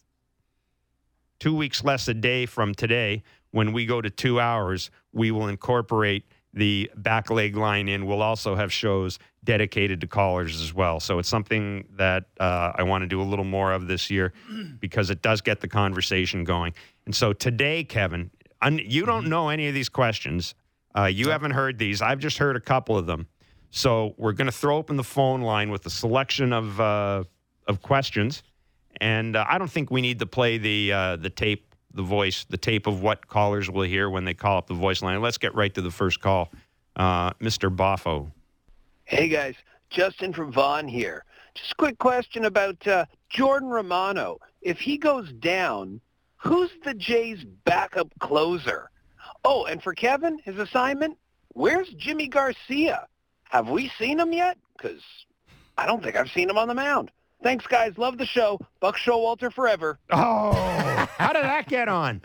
two 1.39 1.55
weeks 1.55 1.85
less 1.85 2.09
a 2.09 2.15
day 2.15 2.47
from 2.47 2.75
today, 2.75 3.23
when 3.51 3.73
we 3.73 3.87
go 3.87 4.01
to 4.01 4.11
two 4.11 4.41
hours, 4.41 4.91
we 5.13 5.31
will 5.31 5.49
incorporate 5.49 6.25
the 6.53 6.91
back 6.97 7.31
leg 7.31 7.57
line 7.57 7.89
in. 7.89 8.07
We'll 8.07 8.23
also 8.23 8.55
have 8.55 8.73
shows 8.73 9.19
dedicated 9.45 10.01
to 10.01 10.07
callers 10.07 10.61
as 10.61 10.75
well. 10.75 11.01
So 11.01 11.19
it's 11.19 11.29
something 11.29 11.87
that 11.97 12.25
uh, 12.39 12.73
I 12.75 12.83
want 12.83 13.03
to 13.03 13.09
do 13.09 13.21
a 13.21 13.25
little 13.25 13.45
more 13.45 13.73
of 13.73 13.87
this 13.87 14.11
year 14.11 14.33
because 14.81 15.11
it 15.11 15.23
does 15.23 15.41
get 15.41 15.61
the 15.61 15.69
conversation 15.69 16.45
going. 16.45 16.75
And 17.07 17.15
so 17.15 17.33
today, 17.33 17.85
Kevin, 17.85 18.31
un- 18.61 18.81
you 18.83 19.07
don't 19.07 19.23
mm-hmm. 19.23 19.31
know 19.31 19.49
any 19.49 19.69
of 19.69 19.75
these 19.75 19.89
questions. 19.89 20.55
Uh, 20.97 21.05
you 21.05 21.31
haven't 21.31 21.53
heard 21.53 21.79
these. 21.79 22.03
I've 22.03 22.19
just 22.19 22.39
heard 22.39 22.57
a 22.57 22.61
couple 22.61 22.99
of 22.99 23.07
them. 23.07 23.29
So 23.71 24.15
we're 24.17 24.33
going 24.33 24.47
to 24.47 24.53
throw 24.53 24.77
open 24.77 24.97
the 24.97 25.05
phone 25.05 25.43
line 25.43 25.71
with 25.71 25.87
a 25.87 25.91
selection 25.91 26.53
of 26.53 26.81
uh, 26.81 27.25
of 27.69 27.83
questions, 27.83 28.43
and 29.00 29.37
uh, 29.37 29.45
I 29.49 29.59
don't 29.59 29.71
think 29.71 29.91
we 29.91 30.00
need 30.00 30.19
to 30.19 30.27
play 30.27 30.59
the 30.59 30.93
uh, 30.93 31.17
the 31.17 31.31
tape 31.31 31.71
the 31.93 32.03
voice, 32.03 32.45
the 32.49 32.57
tape 32.57 32.87
of 32.87 33.03
what 33.03 33.27
callers 33.27 33.71
will 33.71 33.83
hear 33.83 34.09
when 34.09 34.25
they 34.25 34.35
call 34.35 34.59
up 34.59 34.67
the 34.67 34.75
voice 34.75 35.03
line. 35.03 35.21
Let's 35.21 35.39
get 35.39 35.55
right 35.55 35.73
to 35.75 35.83
the 35.83 35.91
first 35.91 36.21
call. 36.21 36.50
Uh, 36.97 37.31
Mr. 37.35 37.75
Boffo. 37.75 38.31
Hey, 39.05 39.29
guys. 39.29 39.55
Justin 39.91 40.33
from 40.33 40.53
Vaughn 40.53 40.87
here. 40.87 41.25
Just 41.55 41.73
a 41.73 41.75
quick 41.75 41.99
question 41.99 42.45
about 42.45 42.87
uh, 42.87 43.07
Jordan 43.29 43.69
Romano. 43.69 44.39
If 44.62 44.79
he 44.79 44.97
goes 44.97 45.33
down, 45.33 46.00
who's 46.37 46.71
the 46.85 46.95
Jays' 46.95 47.45
backup 47.65 48.09
closer? 48.21 48.91
Oh, 49.45 49.65
and 49.65 49.83
for 49.83 49.95
Kevin, 49.95 50.39
his 50.45 50.59
assignment, 50.59 51.19
where's 51.55 51.89
Jimmy 51.91 52.29
Garcia? 52.29 53.07
Have 53.50 53.69
we 53.69 53.90
seen 53.99 54.19
him 54.19 54.33
yet? 54.33 54.57
Because 54.76 55.02
I 55.76 55.87
don't 55.87 56.02
think 56.02 56.16
I've 56.16 56.30
seen 56.30 56.49
him 56.49 56.57
on 56.59 56.69
the 56.69 56.75
mound. 56.75 57.11
Thanks, 57.42 57.66
guys. 57.66 57.97
Love 57.99 58.19
the 58.19 58.26
show. 58.26 58.59
Buck 58.80 58.97
Showalter 58.97 59.52
forever. 59.52 59.99
Oh, 60.11 60.52
how 61.19 61.33
did 61.33 61.42
that 61.42 61.69
get 61.69 61.88
on? 61.88 62.21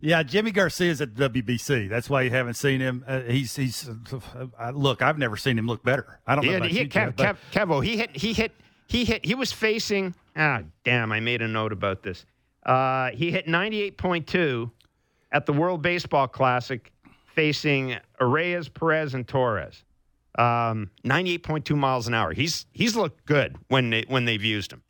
Yeah, 0.00 0.22
Jimmy 0.22 0.52
Garcia's 0.52 1.00
at 1.00 1.14
WBC. 1.14 1.88
That's 1.88 2.08
why 2.08 2.22
you 2.22 2.30
haven't 2.30 2.54
seen 2.54 2.80
him. 2.80 3.04
Uh, 3.06 3.20
he's 3.22 3.56
he's 3.56 3.88
uh, 3.88 4.70
look. 4.72 5.02
I've 5.02 5.18
never 5.18 5.36
seen 5.36 5.58
him 5.58 5.66
look 5.66 5.82
better. 5.82 6.20
I 6.26 6.34
don't 6.36 6.44
He 6.44 6.50
know. 6.50 6.52
hit, 6.54 6.60
about 6.60 6.70
he 6.70 6.78
hit 6.78 6.90
Kev, 6.90 7.16
Jeff, 7.16 7.38
Kev, 7.52 7.66
Kevo. 7.66 7.84
He 7.84 7.96
hit. 7.96 8.16
He 8.16 8.32
hit. 8.32 8.52
He 8.86 9.04
hit. 9.04 9.24
He 9.24 9.34
was 9.34 9.50
facing. 9.50 10.14
Ah, 10.36 10.62
damn! 10.84 11.10
I 11.10 11.18
made 11.20 11.42
a 11.42 11.48
note 11.48 11.72
about 11.72 12.02
this. 12.04 12.24
Uh, 12.64 13.10
he 13.10 13.30
hit 13.32 13.46
98.2 13.46 14.70
at 15.32 15.46
the 15.46 15.52
World 15.52 15.82
Baseball 15.82 16.28
Classic, 16.28 16.92
facing 17.34 17.96
Reyes, 18.20 18.68
Perez, 18.68 19.14
and 19.14 19.26
Torres. 19.26 19.82
Um, 20.38 20.90
98.2 21.04 21.76
miles 21.76 22.06
an 22.06 22.14
hour. 22.14 22.32
He's 22.32 22.66
he's 22.72 22.94
looked 22.94 23.26
good 23.26 23.56
when 23.68 23.90
they, 23.90 24.04
when 24.08 24.24
they've 24.24 24.42
used 24.42 24.72
him. 24.72 24.82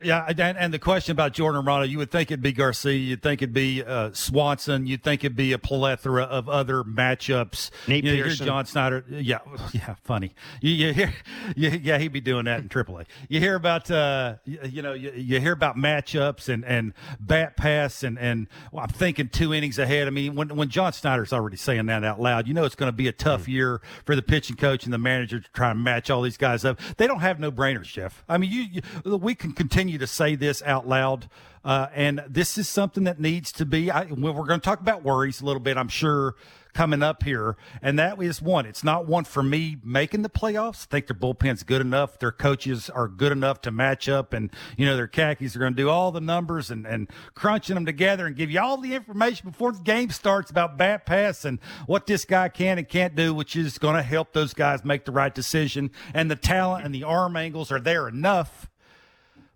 Yeah, 0.00 0.24
and, 0.28 0.56
and 0.56 0.72
the 0.72 0.78
question 0.78 1.10
about 1.12 1.32
Jordan 1.32 1.56
Romano, 1.58 1.82
you 1.82 1.98
would 1.98 2.12
think 2.12 2.30
it'd 2.30 2.40
be 2.40 2.52
Garcia, 2.52 2.92
you'd 2.92 3.20
think 3.20 3.42
it'd 3.42 3.52
be 3.52 3.82
uh, 3.82 4.10
Swanson, 4.12 4.86
you'd 4.86 5.02
think 5.02 5.24
it'd 5.24 5.36
be 5.36 5.52
a 5.52 5.58
plethora 5.58 6.22
of 6.22 6.48
other 6.48 6.84
matchups. 6.84 7.70
Nate 7.88 8.04
you 8.04 8.16
know, 8.16 8.22
Pearson. 8.22 8.46
John 8.46 8.64
Schneider, 8.64 9.04
yeah, 9.10 9.38
yeah, 9.72 9.96
funny. 10.04 10.34
You, 10.60 10.70
you 10.70 10.92
hear, 10.92 11.12
you, 11.56 11.70
yeah, 11.70 11.98
he'd 11.98 12.12
be 12.12 12.20
doing 12.20 12.44
that 12.44 12.60
in 12.60 12.68
AAA. 12.68 13.06
You 13.28 13.40
hear 13.40 13.56
about, 13.56 13.90
uh, 13.90 14.36
you, 14.44 14.58
you 14.70 14.82
know, 14.82 14.92
you, 14.92 15.10
you 15.16 15.40
hear 15.40 15.52
about 15.52 15.76
matchups 15.76 16.48
and 16.48 16.64
and 16.64 16.92
bat 17.18 17.56
pass 17.56 18.04
and 18.04 18.18
and 18.20 18.46
well, 18.70 18.84
I'm 18.84 18.90
thinking 18.90 19.28
two 19.28 19.52
innings 19.52 19.80
ahead. 19.80 20.06
I 20.06 20.10
mean, 20.10 20.36
when 20.36 20.54
when 20.54 20.68
John 20.68 20.92
Schneider's 20.92 21.32
already 21.32 21.56
saying 21.56 21.86
that 21.86 22.04
out 22.04 22.20
loud, 22.20 22.46
you 22.46 22.54
know 22.54 22.64
it's 22.64 22.76
going 22.76 22.92
to 22.92 22.96
be 22.96 23.08
a 23.08 23.12
tough 23.12 23.46
Hmm. 23.46 23.50
year 23.50 23.80
for 24.04 24.14
the 24.14 24.22
pitching 24.22 24.56
coach 24.56 24.84
and 24.84 24.92
the 24.92 24.98
manager 24.98 25.40
to 25.40 25.50
try 25.52 25.70
and 25.72 25.82
match 25.82 26.08
all 26.08 26.22
these 26.22 26.36
guys 26.36 26.64
up. 26.64 26.78
They 26.98 27.06
don't 27.08 27.20
have 27.20 27.40
no 27.40 27.50
brainers, 27.50 27.86
Jeff. 27.86 28.22
I 28.28 28.38
mean, 28.38 28.52
you, 28.52 28.82
you 29.04 29.16
we 29.16 29.34
can 29.34 29.52
continue 29.52 29.87
to 29.96 30.06
say 30.06 30.34
this 30.34 30.62
out 30.62 30.86
loud, 30.86 31.30
uh, 31.64 31.86
and 31.94 32.22
this 32.28 32.58
is 32.58 32.68
something 32.68 33.04
that 33.04 33.18
needs 33.18 33.52
to 33.52 33.64
be. 33.64 33.90
I, 33.90 34.04
we're 34.04 34.32
going 34.32 34.60
to 34.60 34.64
talk 34.64 34.80
about 34.80 35.02
worries 35.02 35.40
a 35.40 35.46
little 35.46 35.60
bit, 35.60 35.78
I'm 35.78 35.88
sure, 35.88 36.34
coming 36.78 37.02
up 37.02 37.24
here, 37.24 37.56
and 37.82 37.98
that 37.98 38.22
is 38.22 38.40
one. 38.40 38.64
It's 38.64 38.84
not 38.84 39.06
one 39.06 39.24
for 39.24 39.42
me 39.42 39.76
making 39.82 40.22
the 40.22 40.28
playoffs. 40.28 40.84
I 40.84 40.90
think 40.90 41.08
their 41.08 41.16
bullpen's 41.16 41.64
good 41.64 41.80
enough. 41.80 42.18
Their 42.18 42.30
coaches 42.30 42.88
are 42.88 43.08
good 43.08 43.32
enough 43.32 43.60
to 43.62 43.70
match 43.70 44.08
up, 44.08 44.32
and 44.32 44.50
you 44.76 44.86
know 44.86 44.96
their 44.96 45.08
khakis 45.08 45.56
are 45.56 45.58
going 45.58 45.72
to 45.72 45.76
do 45.76 45.90
all 45.90 46.12
the 46.12 46.20
numbers 46.20 46.70
and 46.70 46.86
and 46.86 47.10
crunching 47.34 47.74
them 47.74 47.84
together 47.84 48.26
and 48.26 48.36
give 48.36 48.50
you 48.50 48.60
all 48.60 48.76
the 48.76 48.94
information 48.94 49.50
before 49.50 49.72
the 49.72 49.82
game 49.82 50.10
starts 50.10 50.50
about 50.50 50.78
bat 50.78 51.04
pass 51.04 51.44
and 51.44 51.58
what 51.86 52.06
this 52.06 52.24
guy 52.24 52.48
can 52.48 52.78
and 52.78 52.88
can't 52.88 53.16
do, 53.16 53.34
which 53.34 53.56
is 53.56 53.78
going 53.78 53.96
to 53.96 54.02
help 54.02 54.32
those 54.32 54.54
guys 54.54 54.84
make 54.84 55.04
the 55.04 55.12
right 55.12 55.34
decision. 55.34 55.90
And 56.14 56.30
the 56.30 56.36
talent 56.36 56.84
and 56.84 56.94
the 56.94 57.04
arm 57.04 57.36
angles 57.36 57.72
are 57.72 57.80
there 57.80 58.06
enough. 58.08 58.70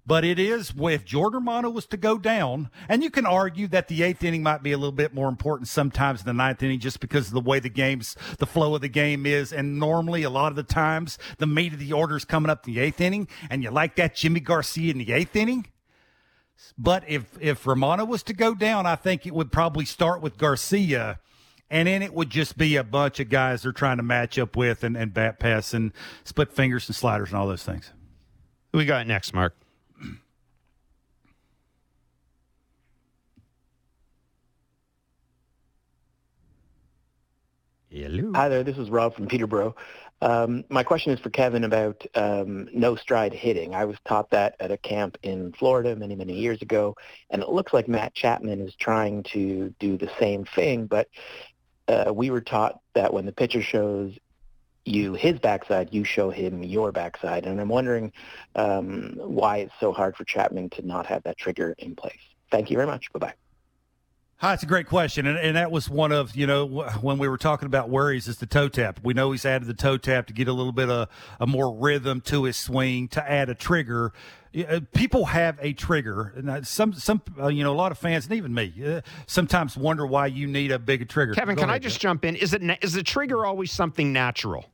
But 0.05 0.25
it 0.25 0.41
is 0.41 0.73
if 0.77 1.05
Jordan 1.05 1.41
Romano 1.41 1.71
was 1.71 1.87
to 1.87 1.97
go 1.97 2.19
down, 2.19 2.71
and 2.89 3.05
you 3.05 3.11
can 3.11 3.25
argue 3.25 3.69
that 3.69 3.87
the 3.87 4.03
eighth 4.03 4.25
inning 4.25 4.43
might 4.43 4.63
be 4.63 4.73
a 4.73 4.77
little 4.77 4.91
bit 4.91 5.15
more 5.15 5.29
important 5.29 5.69
sometimes 5.69 6.25
than 6.25 6.37
the 6.37 6.43
ninth 6.43 6.63
inning, 6.63 6.81
just 6.81 6.99
because 6.99 7.29
of 7.29 7.35
the 7.35 7.41
way 7.41 7.61
the 7.61 7.69
game's 7.69 8.17
the 8.39 8.47
flow 8.47 8.75
of 8.75 8.81
the 8.81 8.89
game 8.89 9.27
is. 9.27 9.53
And 9.53 9.79
normally, 9.79 10.25
a 10.25 10.31
lot 10.31 10.51
of 10.51 10.57
the 10.57 10.65
times, 10.65 11.19
the 11.39 11.47
meat 11.47 11.73
of 11.73 11.79
the 11.79 11.93
order 11.93 12.17
is 12.17 12.25
coming 12.25 12.51
up 12.51 12.67
in 12.67 12.75
the 12.75 12.81
eighth 12.81 13.01
inning, 13.01 13.29
and 13.49 13.63
you 13.63 13.71
like 13.71 13.95
that 13.97 14.17
Jimmy 14.17 14.41
Garcia 14.41 14.91
in 14.91 14.99
the 14.99 15.13
eighth 15.13 15.37
inning. 15.37 15.67
But 16.77 17.05
if 17.09 17.39
if 17.41 17.65
Romano 17.65 18.05
was 18.05 18.25
to 18.25 18.33
go 18.33 18.55
down, 18.55 18.87
I 18.87 18.97
think 18.97 19.25
it 19.25 19.35
would 19.35 19.53
probably 19.53 19.85
start 19.85 20.21
with 20.21 20.37
Garcia. 20.37 21.21
And 21.71 21.89
then 21.89 22.03
it 22.03 22.13
would 22.13 22.29
just 22.29 22.59
be 22.59 22.77
a 22.77 22.85
bunch 22.85 23.19
of 23.19 23.31
guys 23.31 23.63
they're 23.63 23.73
trying 23.73 23.97
to 23.97 24.03
match 24.03 24.39
up 24.39 24.57
with 24.57 24.85
and, 24.85 24.95
and 24.95 25.15
bat 25.15 25.41
pass 25.41 25.73
and 25.73 25.93
split 26.23 26.53
fingers 26.53 26.87
and 26.87 26.95
sliders 26.95 27.31
and 27.31 27.39
all 27.39 27.47
those 27.47 27.63
things. 27.63 27.93
Who 28.73 28.79
we 28.79 28.85
got 28.85 29.07
next, 29.07 29.33
Mark? 29.33 29.57
Hello. 37.93 38.33
Hi 38.35 38.49
there, 38.49 38.65
this 38.65 38.79
is 38.79 38.89
Rob 38.89 39.15
from 39.15 39.27
Peterborough. 39.27 39.77
Um, 40.23 40.65
my 40.71 40.83
question 40.83 41.13
is 41.13 41.21
for 41.21 41.29
Kevin 41.29 41.65
about 41.65 42.03
um, 42.15 42.67
no 42.73 42.97
stride 42.97 43.35
hitting. 43.35 43.75
I 43.75 43.85
was 43.85 43.99
taught 44.07 44.31
that 44.31 44.57
at 44.61 44.71
a 44.71 44.79
camp 44.79 45.19
in 45.23 45.53
Florida 45.53 45.95
many, 45.95 46.17
many 46.17 46.33
years 46.33 46.63
ago, 46.63 46.97
and 47.29 47.43
it 47.43 47.51
looks 47.51 47.75
like 47.75 47.89
Matt 47.89 48.15
Chapman 48.15 48.63
is 48.63 48.75
trying 48.77 49.25
to 49.35 49.75
do 49.79 49.99
the 49.99 50.11
same 50.19 50.47
thing, 50.47 50.87
but 50.87 51.09
uh, 51.87 52.11
we 52.15 52.31
were 52.31 52.41
taught 52.41 52.81
that 52.95 53.13
when 53.13 53.27
the 53.27 53.33
pitcher 53.33 53.61
shows 53.61 54.17
you 54.87 55.13
his 55.13 55.39
backside, 55.39 55.93
you 55.93 56.03
show 56.03 56.31
him 56.31 56.63
your 56.63 56.93
backside, 56.93 57.45
and 57.45 57.61
I'm 57.61 57.69
wondering 57.69 58.11
um, 58.55 59.17
why 59.19 59.59
it's 59.59 59.75
so 59.81 59.93
hard 59.93 60.17
for 60.17 60.25
Chapman 60.25 60.71
to 60.71 60.87
not 60.87 61.05
have 61.05 61.25
that 61.25 61.37
trigger 61.37 61.75
in 61.77 61.95
place. 61.95 62.17
Thank 62.51 62.71
you 62.71 62.77
very 62.79 62.87
much. 62.87 63.13
Bye-bye. 63.13 63.35
Hi, 64.43 64.55
it's 64.55 64.65
a 64.65 64.67
great 64.67 64.89
question, 64.89 65.29
and, 65.29 65.39
and 65.39 65.55
that 65.55 65.71
was 65.71 65.89
one 65.89 66.11
of 66.11 66.35
you 66.35 66.49
know 66.49 66.67
when 67.01 67.19
we 67.19 67.29
were 67.29 67.39
talking 67.39 67.67
about 67.67 67.91
worries 67.91 68.27
is 68.27 68.39
the 68.39 68.47
toe 68.47 68.69
tap. 68.69 68.99
We 69.05 69.15
know 69.15 69.31
he's 69.31 69.45
added 69.47 69.69
the 69.69 69.73
toe 69.75 69.99
tap 69.99 70.27
to 70.27 70.33
get 70.33 70.49
a 70.49 70.53
little 70.53 70.73
bit 70.73 70.91
of 70.91 71.09
a 71.39 71.47
more 71.47 71.73
rhythm 71.73 72.21
to 72.23 72.43
his 72.43 72.57
swing 72.57 73.07
to 73.11 73.31
add 73.31 73.51
a 73.51 73.55
trigger. 73.55 74.13
Uh, 74.69 74.81
People 74.95 75.27
have 75.27 75.61
a 75.63 75.73
trigger, 75.75 76.33
and 76.35 76.67
some 76.67 76.93
some 76.93 77.23
uh, 77.41 77.47
you 77.47 77.63
know 77.63 77.73
a 77.73 77.79
lot 77.79 77.93
of 77.93 77.99
fans 77.99 78.25
and 78.25 78.35
even 78.35 78.53
me 78.53 78.75
uh, 78.85 79.03
sometimes 79.29 79.77
wonder 79.77 80.05
why 80.05 80.27
you 80.27 80.49
need 80.49 80.73
a 80.73 80.79
bigger 80.81 81.05
trigger. 81.05 81.35
Kevin, 81.35 81.55
Go 81.55 81.61
can 81.61 81.71
I 81.71 81.79
just 81.79 81.99
Jeff. 81.99 82.03
jump 82.03 82.25
in? 82.25 82.35
Is 82.35 82.53
it 82.53 82.63
is 82.83 82.95
the 82.95 83.05
trigger 83.05 83.47
always 83.47 83.71
something 83.71 84.13
natural, 84.13 84.65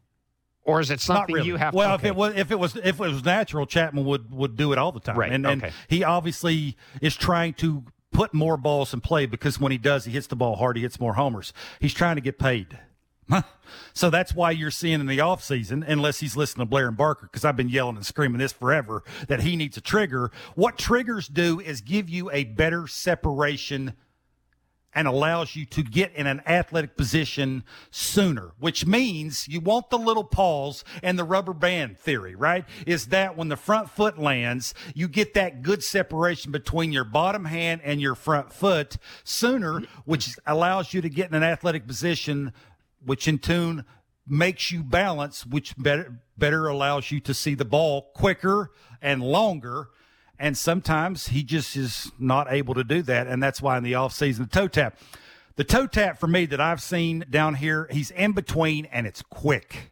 or 0.62 0.80
is 0.80 0.90
it 0.90 1.00
something 1.00 1.34
really. 1.34 1.46
you 1.46 1.56
have? 1.56 1.74
well, 1.74 1.98
to, 1.98 2.06
if 2.06 2.06
it 2.06 2.16
was 2.16 2.34
if 2.34 2.50
it 2.50 2.58
was 2.58 2.74
if 2.76 2.86
it 2.86 2.98
was 3.00 3.22
natural, 3.22 3.66
Chapman 3.66 4.06
would 4.06 4.30
would 4.30 4.56
do 4.56 4.72
it 4.72 4.78
all 4.78 4.92
the 4.92 5.00
time, 5.00 5.18
Right, 5.18 5.30
and, 5.30 5.46
and 5.46 5.72
he 5.88 6.04
obviously 6.04 6.78
is 7.02 7.14
trying 7.14 7.52
to 7.54 7.84
put 8.18 8.34
more 8.34 8.56
balls 8.56 8.92
in 8.92 9.00
play 9.00 9.26
because 9.26 9.60
when 9.60 9.70
he 9.70 9.78
does, 9.78 10.04
he 10.04 10.10
hits 10.10 10.26
the 10.26 10.34
ball 10.34 10.56
hard, 10.56 10.76
he 10.76 10.82
hits 10.82 10.98
more 10.98 11.14
homers. 11.14 11.52
He's 11.78 11.94
trying 11.94 12.16
to 12.16 12.20
get 12.20 12.36
paid. 12.36 12.76
So 13.92 14.10
that's 14.10 14.34
why 14.34 14.50
you're 14.50 14.72
seeing 14.72 14.98
in 14.98 15.06
the 15.06 15.18
offseason, 15.18 15.86
unless 15.86 16.18
he's 16.18 16.36
listening 16.36 16.66
to 16.66 16.68
Blair 16.68 16.88
and 16.88 16.96
Barker, 16.96 17.28
because 17.30 17.44
I've 17.44 17.56
been 17.56 17.68
yelling 17.68 17.94
and 17.94 18.04
screaming 18.04 18.38
this 18.38 18.50
forever, 18.50 19.04
that 19.28 19.42
he 19.42 19.54
needs 19.54 19.76
a 19.76 19.80
trigger. 19.80 20.32
What 20.56 20.78
triggers 20.78 21.28
do 21.28 21.60
is 21.60 21.80
give 21.80 22.08
you 22.08 22.28
a 22.32 22.42
better 22.42 22.88
separation 22.88 23.92
and 24.94 25.06
allows 25.06 25.54
you 25.54 25.64
to 25.66 25.82
get 25.82 26.14
in 26.14 26.26
an 26.26 26.42
athletic 26.46 26.96
position 26.96 27.62
sooner, 27.90 28.52
which 28.58 28.86
means 28.86 29.46
you 29.46 29.60
want 29.60 29.90
the 29.90 29.98
little 29.98 30.24
pause 30.24 30.82
and 31.02 31.18
the 31.18 31.24
rubber 31.24 31.52
band 31.52 31.98
theory, 31.98 32.34
right? 32.34 32.64
Is 32.86 33.06
that 33.06 33.36
when 33.36 33.48
the 33.48 33.56
front 33.56 33.90
foot 33.90 34.18
lands, 34.18 34.74
you 34.94 35.06
get 35.08 35.34
that 35.34 35.62
good 35.62 35.84
separation 35.84 36.52
between 36.52 36.92
your 36.92 37.04
bottom 37.04 37.44
hand 37.44 37.82
and 37.84 38.00
your 38.00 38.14
front 38.14 38.52
foot 38.52 38.96
sooner, 39.24 39.82
which 40.04 40.36
allows 40.46 40.94
you 40.94 41.00
to 41.02 41.08
get 41.08 41.28
in 41.28 41.34
an 41.34 41.42
athletic 41.42 41.86
position, 41.86 42.52
which 43.04 43.28
in 43.28 43.38
tune 43.38 43.84
makes 44.26 44.70
you 44.70 44.82
balance, 44.82 45.46
which 45.46 45.76
better, 45.76 46.20
better 46.36 46.66
allows 46.66 47.10
you 47.10 47.20
to 47.20 47.34
see 47.34 47.54
the 47.54 47.64
ball 47.64 48.10
quicker 48.14 48.70
and 49.00 49.22
longer. 49.22 49.88
And 50.38 50.56
sometimes 50.56 51.28
he 51.28 51.42
just 51.42 51.76
is 51.76 52.12
not 52.18 52.46
able 52.50 52.74
to 52.74 52.84
do 52.84 53.02
that. 53.02 53.26
And 53.26 53.42
that's 53.42 53.60
why 53.60 53.76
in 53.76 53.82
the 53.82 53.92
offseason, 53.92 54.38
the 54.38 54.46
toe 54.46 54.68
tap, 54.68 54.98
the 55.56 55.64
toe 55.64 55.86
tap 55.86 56.18
for 56.18 56.28
me 56.28 56.46
that 56.46 56.60
I've 56.60 56.80
seen 56.80 57.24
down 57.28 57.56
here, 57.56 57.88
he's 57.90 58.10
in 58.12 58.32
between 58.32 58.84
and 58.86 59.06
it's 59.06 59.22
quick. 59.22 59.90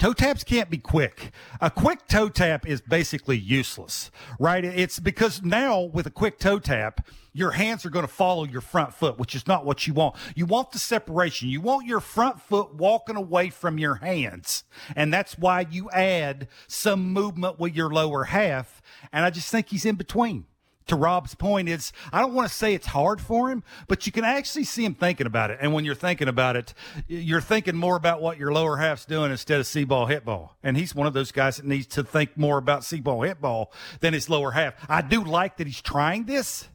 Toe 0.00 0.14
taps 0.14 0.44
can't 0.44 0.70
be 0.70 0.78
quick. 0.78 1.30
A 1.60 1.70
quick 1.70 2.06
toe 2.06 2.30
tap 2.30 2.66
is 2.66 2.80
basically 2.80 3.36
useless, 3.36 4.10
right? 4.38 4.64
It's 4.64 4.98
because 4.98 5.42
now 5.42 5.82
with 5.82 6.06
a 6.06 6.10
quick 6.10 6.38
toe 6.38 6.58
tap, 6.58 7.06
your 7.34 7.50
hands 7.50 7.84
are 7.84 7.90
going 7.90 8.06
to 8.06 8.12
follow 8.12 8.44
your 8.44 8.62
front 8.62 8.94
foot, 8.94 9.18
which 9.18 9.34
is 9.34 9.46
not 9.46 9.66
what 9.66 9.86
you 9.86 9.92
want. 9.92 10.16
You 10.34 10.46
want 10.46 10.72
the 10.72 10.78
separation. 10.78 11.50
You 11.50 11.60
want 11.60 11.86
your 11.86 12.00
front 12.00 12.40
foot 12.40 12.74
walking 12.74 13.16
away 13.16 13.50
from 13.50 13.76
your 13.76 13.96
hands. 13.96 14.64
And 14.96 15.12
that's 15.12 15.36
why 15.36 15.66
you 15.70 15.90
add 15.90 16.48
some 16.66 17.12
movement 17.12 17.60
with 17.60 17.76
your 17.76 17.90
lower 17.90 18.24
half. 18.24 18.80
And 19.12 19.26
I 19.26 19.28
just 19.28 19.50
think 19.50 19.68
he's 19.68 19.84
in 19.84 19.96
between 19.96 20.46
to 20.86 20.96
Rob's 20.96 21.34
point 21.34 21.68
is 21.68 21.92
I 22.12 22.20
don't 22.20 22.34
want 22.34 22.48
to 22.48 22.54
say 22.54 22.74
it's 22.74 22.88
hard 22.88 23.20
for 23.20 23.50
him, 23.50 23.62
but 23.88 24.06
you 24.06 24.12
can 24.12 24.24
actually 24.24 24.64
see 24.64 24.84
him 24.84 24.94
thinking 24.94 25.26
about 25.26 25.50
it. 25.50 25.58
And 25.60 25.72
when 25.72 25.84
you're 25.84 25.94
thinking 25.94 26.28
about 26.28 26.56
it, 26.56 26.74
you're 27.06 27.40
thinking 27.40 27.76
more 27.76 27.96
about 27.96 28.20
what 28.20 28.38
your 28.38 28.52
lower 28.52 28.76
half's 28.76 29.04
doing 29.04 29.30
instead 29.30 29.60
of 29.60 29.66
see 29.66 29.84
ball, 29.84 30.06
hit 30.06 30.24
ball. 30.24 30.56
And 30.62 30.76
he's 30.76 30.94
one 30.94 31.06
of 31.06 31.12
those 31.12 31.32
guys 31.32 31.56
that 31.56 31.66
needs 31.66 31.86
to 31.88 32.02
think 32.02 32.36
more 32.36 32.58
about 32.58 32.84
see 32.84 33.00
ball, 33.00 33.22
hit 33.22 33.40
ball 33.40 33.72
than 34.00 34.14
his 34.14 34.28
lower 34.28 34.52
half. 34.52 34.74
I 34.88 35.02
do 35.02 35.22
like 35.22 35.58
that 35.58 35.66
he's 35.66 35.82
trying 35.82 36.24
this. 36.24 36.68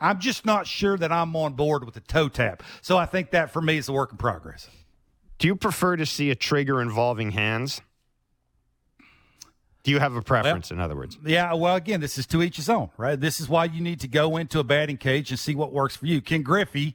I'm 0.00 0.18
just 0.18 0.46
not 0.46 0.66
sure 0.66 0.96
that 0.96 1.12
I'm 1.12 1.34
on 1.36 1.54
board 1.54 1.84
with 1.84 1.94
the 1.94 2.00
toe 2.00 2.28
tap. 2.28 2.62
So 2.80 2.96
I 2.96 3.06
think 3.06 3.30
that 3.30 3.52
for 3.52 3.60
me 3.60 3.76
is 3.78 3.88
a 3.88 3.92
work 3.92 4.12
in 4.12 4.18
progress. 4.18 4.68
Do 5.38 5.48
you 5.48 5.56
prefer 5.56 5.96
to 5.96 6.06
see 6.06 6.30
a 6.30 6.34
trigger 6.34 6.80
involving 6.80 7.32
hands? 7.32 7.80
Do 9.82 9.90
you 9.90 9.98
have 9.98 10.14
a 10.14 10.22
preference, 10.22 10.70
in 10.70 10.78
other 10.78 10.94
words? 10.94 11.18
Yeah, 11.24 11.54
well, 11.54 11.74
again, 11.74 12.00
this 12.00 12.16
is 12.16 12.26
to 12.28 12.42
each 12.42 12.56
his 12.56 12.68
own, 12.68 12.90
right? 12.96 13.18
This 13.18 13.40
is 13.40 13.48
why 13.48 13.64
you 13.64 13.80
need 13.80 14.00
to 14.00 14.08
go 14.08 14.36
into 14.36 14.60
a 14.60 14.64
batting 14.64 14.96
cage 14.96 15.30
and 15.30 15.38
see 15.38 15.54
what 15.54 15.72
works 15.72 15.96
for 15.96 16.06
you. 16.06 16.20
Ken 16.20 16.42
Griffey, 16.42 16.94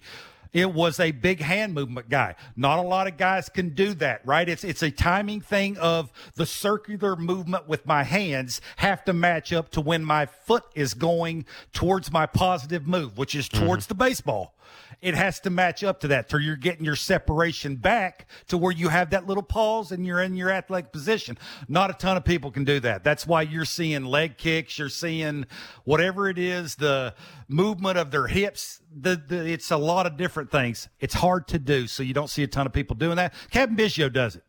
it 0.54 0.74
was 0.74 1.00
a 1.00 1.12
big 1.12 1.42
hand 1.42 1.74
movement 1.74 2.10
guy. 2.10 2.36
Not 2.56 2.80
a 2.80 2.82
lot 2.82 3.08
of 3.08 3.18
guys 3.18 3.50
can 3.50 3.70
do 3.70 3.94
that, 3.96 4.26
right? 4.26 4.48
It's 4.48 4.64
it's 4.64 4.82
a 4.82 4.92
timing 4.92 5.42
thing 5.42 5.78
of 5.78 6.12
the 6.36 6.46
circular 6.46 7.16
movement 7.16 7.68
with 7.68 7.86
my 7.86 8.04
hands 8.04 8.62
have 8.78 9.04
to 9.06 9.14
match 9.14 9.52
up 9.52 9.70
to 9.72 9.82
when 9.82 10.04
my 10.04 10.26
foot 10.26 10.64
is 10.74 10.94
going 10.94 11.46
towards 11.74 12.12
my 12.12 12.26
positive 12.26 12.88
move, 12.88 13.18
which 13.18 13.36
is 13.36 13.50
mm-hmm. 13.50 13.66
towards 13.66 13.88
the 13.88 13.96
baseball. 13.96 14.56
It 15.00 15.14
has 15.14 15.40
to 15.42 15.52
match 15.52 15.84
up 15.84 16.00
to 16.02 16.08
that. 16.10 16.32
So 16.32 16.38
you're 16.38 16.56
getting 16.56 16.84
your 16.84 16.96
separation 16.96 17.76
back 17.76 18.28
to 18.48 18.58
where 18.58 18.72
you 18.72 18.90
have 18.90 19.12
that 19.12 19.28
little 19.28 19.44
pause 19.44 19.92
and 19.92 20.06
you're 20.06 20.22
in 20.22 20.36
your 20.36 20.50
athletic 20.50 20.92
position. 20.92 21.38
Not 21.68 21.92
a 21.92 21.94
ton 21.94 22.18
of 22.18 22.26
people 22.26 22.50
can 22.50 22.64
do 22.64 22.80
that. 22.80 23.04
That's 23.04 23.28
why 23.28 23.44
you're 23.44 23.66
seeing 23.66 24.06
leg 24.06 24.38
kicks. 24.38 24.80
You're 24.80 24.90
seeing 24.90 25.46
whatever 25.84 26.28
it 26.30 26.40
is, 26.40 26.76
the 26.76 27.14
movement 27.48 28.00
of 28.00 28.10
their 28.10 28.26
hips. 28.26 28.82
The, 29.00 29.22
the 29.28 29.46
it's 29.46 29.70
a 29.70 29.78
lot 29.78 30.08
of 30.08 30.18
different 30.18 30.52
things. 30.52 30.90
It's 31.00 31.14
hard 31.14 31.48
to 31.50 31.60
do. 31.60 31.86
So 31.86 32.02
you 32.02 32.16
don't 32.16 32.30
see 32.30 32.42
a 32.42 32.48
ton 32.48 32.66
of 32.66 32.74
people 32.74 32.96
doing 32.96 33.18
that. 33.18 33.34
Cavan 33.52 33.76
Biggio 33.76 34.12
does 34.12 34.36
it. 34.36 34.44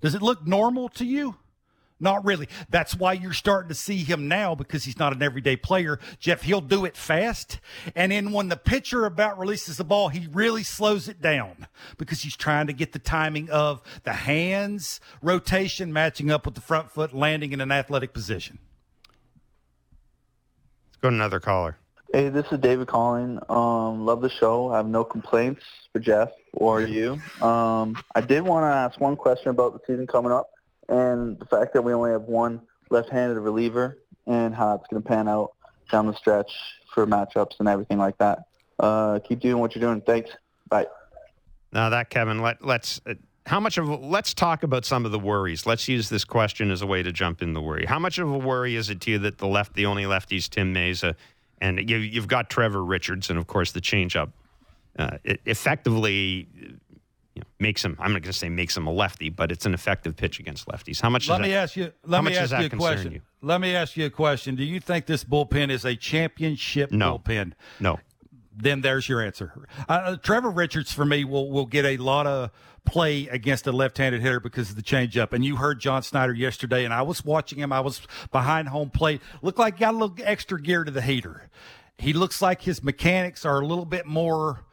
Does 0.00 0.14
it 0.14 0.22
look 0.22 0.46
normal 0.46 0.88
to 0.90 1.04
you? 1.04 1.36
Not 2.00 2.24
really. 2.24 2.48
That's 2.70 2.96
why 2.96 3.12
you're 3.12 3.34
starting 3.34 3.68
to 3.68 3.74
see 3.74 3.98
him 3.98 4.26
now 4.26 4.54
because 4.54 4.84
he's 4.84 4.98
not 4.98 5.12
an 5.12 5.22
everyday 5.22 5.56
player. 5.56 6.00
Jeff, 6.18 6.42
he'll 6.42 6.62
do 6.62 6.86
it 6.86 6.96
fast. 6.96 7.60
And 7.94 8.10
then 8.10 8.32
when 8.32 8.48
the 8.48 8.56
pitcher 8.56 9.04
about 9.04 9.38
releases 9.38 9.76
the 9.76 9.84
ball, 9.84 10.08
he 10.08 10.26
really 10.32 10.62
slows 10.62 11.08
it 11.08 11.20
down 11.20 11.66
because 11.98 12.22
he's 12.22 12.36
trying 12.36 12.66
to 12.68 12.72
get 12.72 12.92
the 12.92 12.98
timing 12.98 13.50
of 13.50 13.82
the 14.04 14.14
hands 14.14 15.00
rotation 15.22 15.92
matching 15.92 16.30
up 16.30 16.46
with 16.46 16.54
the 16.54 16.60
front 16.62 16.90
foot 16.90 17.12
landing 17.12 17.52
in 17.52 17.60
an 17.60 17.70
athletic 17.70 18.14
position. 18.14 18.58
Let's 20.88 20.96
go 21.02 21.10
to 21.10 21.14
another 21.14 21.40
caller. 21.40 21.76
Hey, 22.12 22.28
this 22.28 22.46
is 22.50 22.58
David 22.58 22.88
calling. 22.88 23.38
Um, 23.48 24.04
love 24.04 24.20
the 24.20 24.30
show. 24.30 24.72
I 24.72 24.78
have 24.78 24.86
no 24.86 25.04
complaints 25.04 25.62
for 25.92 26.00
Jeff 26.00 26.30
or 26.52 26.80
you. 26.80 27.20
Um, 27.40 27.96
I 28.14 28.20
did 28.20 28.42
want 28.42 28.64
to 28.64 28.68
ask 28.68 28.98
one 29.00 29.14
question 29.14 29.50
about 29.50 29.74
the 29.74 29.80
season 29.86 30.08
coming 30.08 30.32
up 30.32 30.48
and 30.90 31.38
the 31.38 31.46
fact 31.46 31.72
that 31.72 31.82
we 31.82 31.92
only 31.92 32.10
have 32.10 32.22
one 32.22 32.60
left-handed 32.90 33.38
reliever 33.38 33.98
and 34.26 34.54
how 34.54 34.74
it's 34.74 34.86
going 34.88 35.02
to 35.02 35.08
pan 35.08 35.28
out 35.28 35.52
down 35.90 36.06
the 36.06 36.14
stretch 36.14 36.52
for 36.92 37.06
matchups 37.06 37.58
and 37.60 37.68
everything 37.68 37.98
like 37.98 38.18
that. 38.18 38.40
Uh, 38.78 39.18
keep 39.20 39.40
doing 39.40 39.58
what 39.58 39.74
you're 39.74 39.80
doing. 39.80 40.00
Thanks. 40.00 40.30
Bye. 40.68 40.86
Now 41.72 41.88
that 41.90 42.10
Kevin, 42.10 42.40
let 42.40 42.64
let's 42.64 43.00
uh, 43.06 43.14
how 43.46 43.60
much 43.60 43.78
of 43.78 43.88
let's 43.88 44.34
talk 44.34 44.62
about 44.62 44.84
some 44.84 45.04
of 45.04 45.12
the 45.12 45.18
worries. 45.18 45.66
Let's 45.66 45.88
use 45.88 46.08
this 46.08 46.24
question 46.24 46.70
as 46.70 46.82
a 46.82 46.86
way 46.86 47.02
to 47.02 47.12
jump 47.12 47.42
in 47.42 47.52
the 47.52 47.60
worry. 47.60 47.86
How 47.86 47.98
much 47.98 48.18
of 48.18 48.30
a 48.30 48.38
worry 48.38 48.76
is 48.76 48.90
it 48.90 49.00
to 49.02 49.12
you 49.12 49.18
that 49.20 49.38
the 49.38 49.46
left, 49.46 49.74
the 49.74 49.86
only 49.86 50.04
lefties, 50.04 50.48
Tim 50.48 50.74
Mayza, 50.74 51.14
and 51.60 51.88
you, 51.88 51.98
you've 51.98 52.28
got 52.28 52.50
Trevor 52.50 52.84
Richards, 52.84 53.30
and 53.30 53.38
of 53.38 53.46
course 53.46 53.72
the 53.72 53.80
changeup, 53.80 54.32
uh, 54.98 55.18
effectively 55.24 56.48
you 57.34 57.40
know, 57.40 57.46
makes 57.58 57.84
him. 57.84 57.96
I'm 58.00 58.12
not 58.12 58.22
going 58.22 58.32
to 58.32 58.38
say 58.38 58.48
makes 58.48 58.76
him 58.76 58.86
a 58.86 58.92
lefty, 58.92 59.28
but 59.30 59.52
it's 59.52 59.66
an 59.66 59.74
effective 59.74 60.16
pitch 60.16 60.40
against 60.40 60.66
lefties. 60.66 61.00
How 61.00 61.10
much? 61.10 61.28
Let 61.28 61.38
does 61.38 61.42
me 61.46 61.50
that, 61.52 61.62
ask 61.62 61.76
you. 61.76 61.92
Let 62.04 62.24
me 62.24 62.36
ask 62.36 62.50
you 62.58 62.66
a 62.66 62.70
question. 62.70 63.12
you? 63.12 63.20
Let 63.42 63.60
me 63.60 63.74
ask 63.74 63.96
you 63.96 64.06
a 64.06 64.10
question. 64.10 64.56
Do 64.56 64.64
you 64.64 64.80
think 64.80 65.06
this 65.06 65.24
bullpen 65.24 65.70
is 65.70 65.84
a 65.84 65.94
championship 65.96 66.90
No. 66.90 67.18
bullpen? 67.18 67.52
No. 67.78 67.98
then 68.56 68.80
there's 68.82 69.08
your 69.08 69.22
answer. 69.22 69.66
Uh, 69.88 70.16
Trevor 70.16 70.50
Richards 70.50 70.92
for 70.92 71.04
me 71.04 71.24
will 71.24 71.50
will 71.50 71.66
get 71.66 71.84
a 71.86 71.96
lot 71.96 72.26
of 72.26 72.50
play 72.84 73.28
against 73.28 73.66
a 73.66 73.72
left-handed 73.72 74.20
hitter 74.20 74.40
because 74.40 74.70
of 74.70 74.76
the 74.76 74.82
changeup. 74.82 75.32
And 75.32 75.44
you 75.44 75.56
heard 75.56 75.80
John 75.80 76.02
Schneider 76.02 76.32
yesterday, 76.34 76.84
and 76.84 76.92
I 76.92 77.02
was 77.02 77.24
watching 77.24 77.58
him. 77.58 77.72
I 77.72 77.80
was 77.80 78.00
behind 78.32 78.68
home 78.68 78.90
plate. 78.90 79.20
Looked 79.42 79.58
like 79.58 79.74
he 79.76 79.80
got 79.80 79.94
a 79.94 79.96
little 79.96 80.16
extra 80.24 80.60
gear 80.60 80.82
to 80.84 80.90
the 80.90 81.00
heater. 81.02 81.48
He 81.98 82.12
looks 82.12 82.42
like 82.42 82.62
his 82.62 82.82
mechanics 82.82 83.44
are 83.44 83.60
a 83.60 83.66
little 83.66 83.84
bit 83.84 84.06
more 84.06 84.64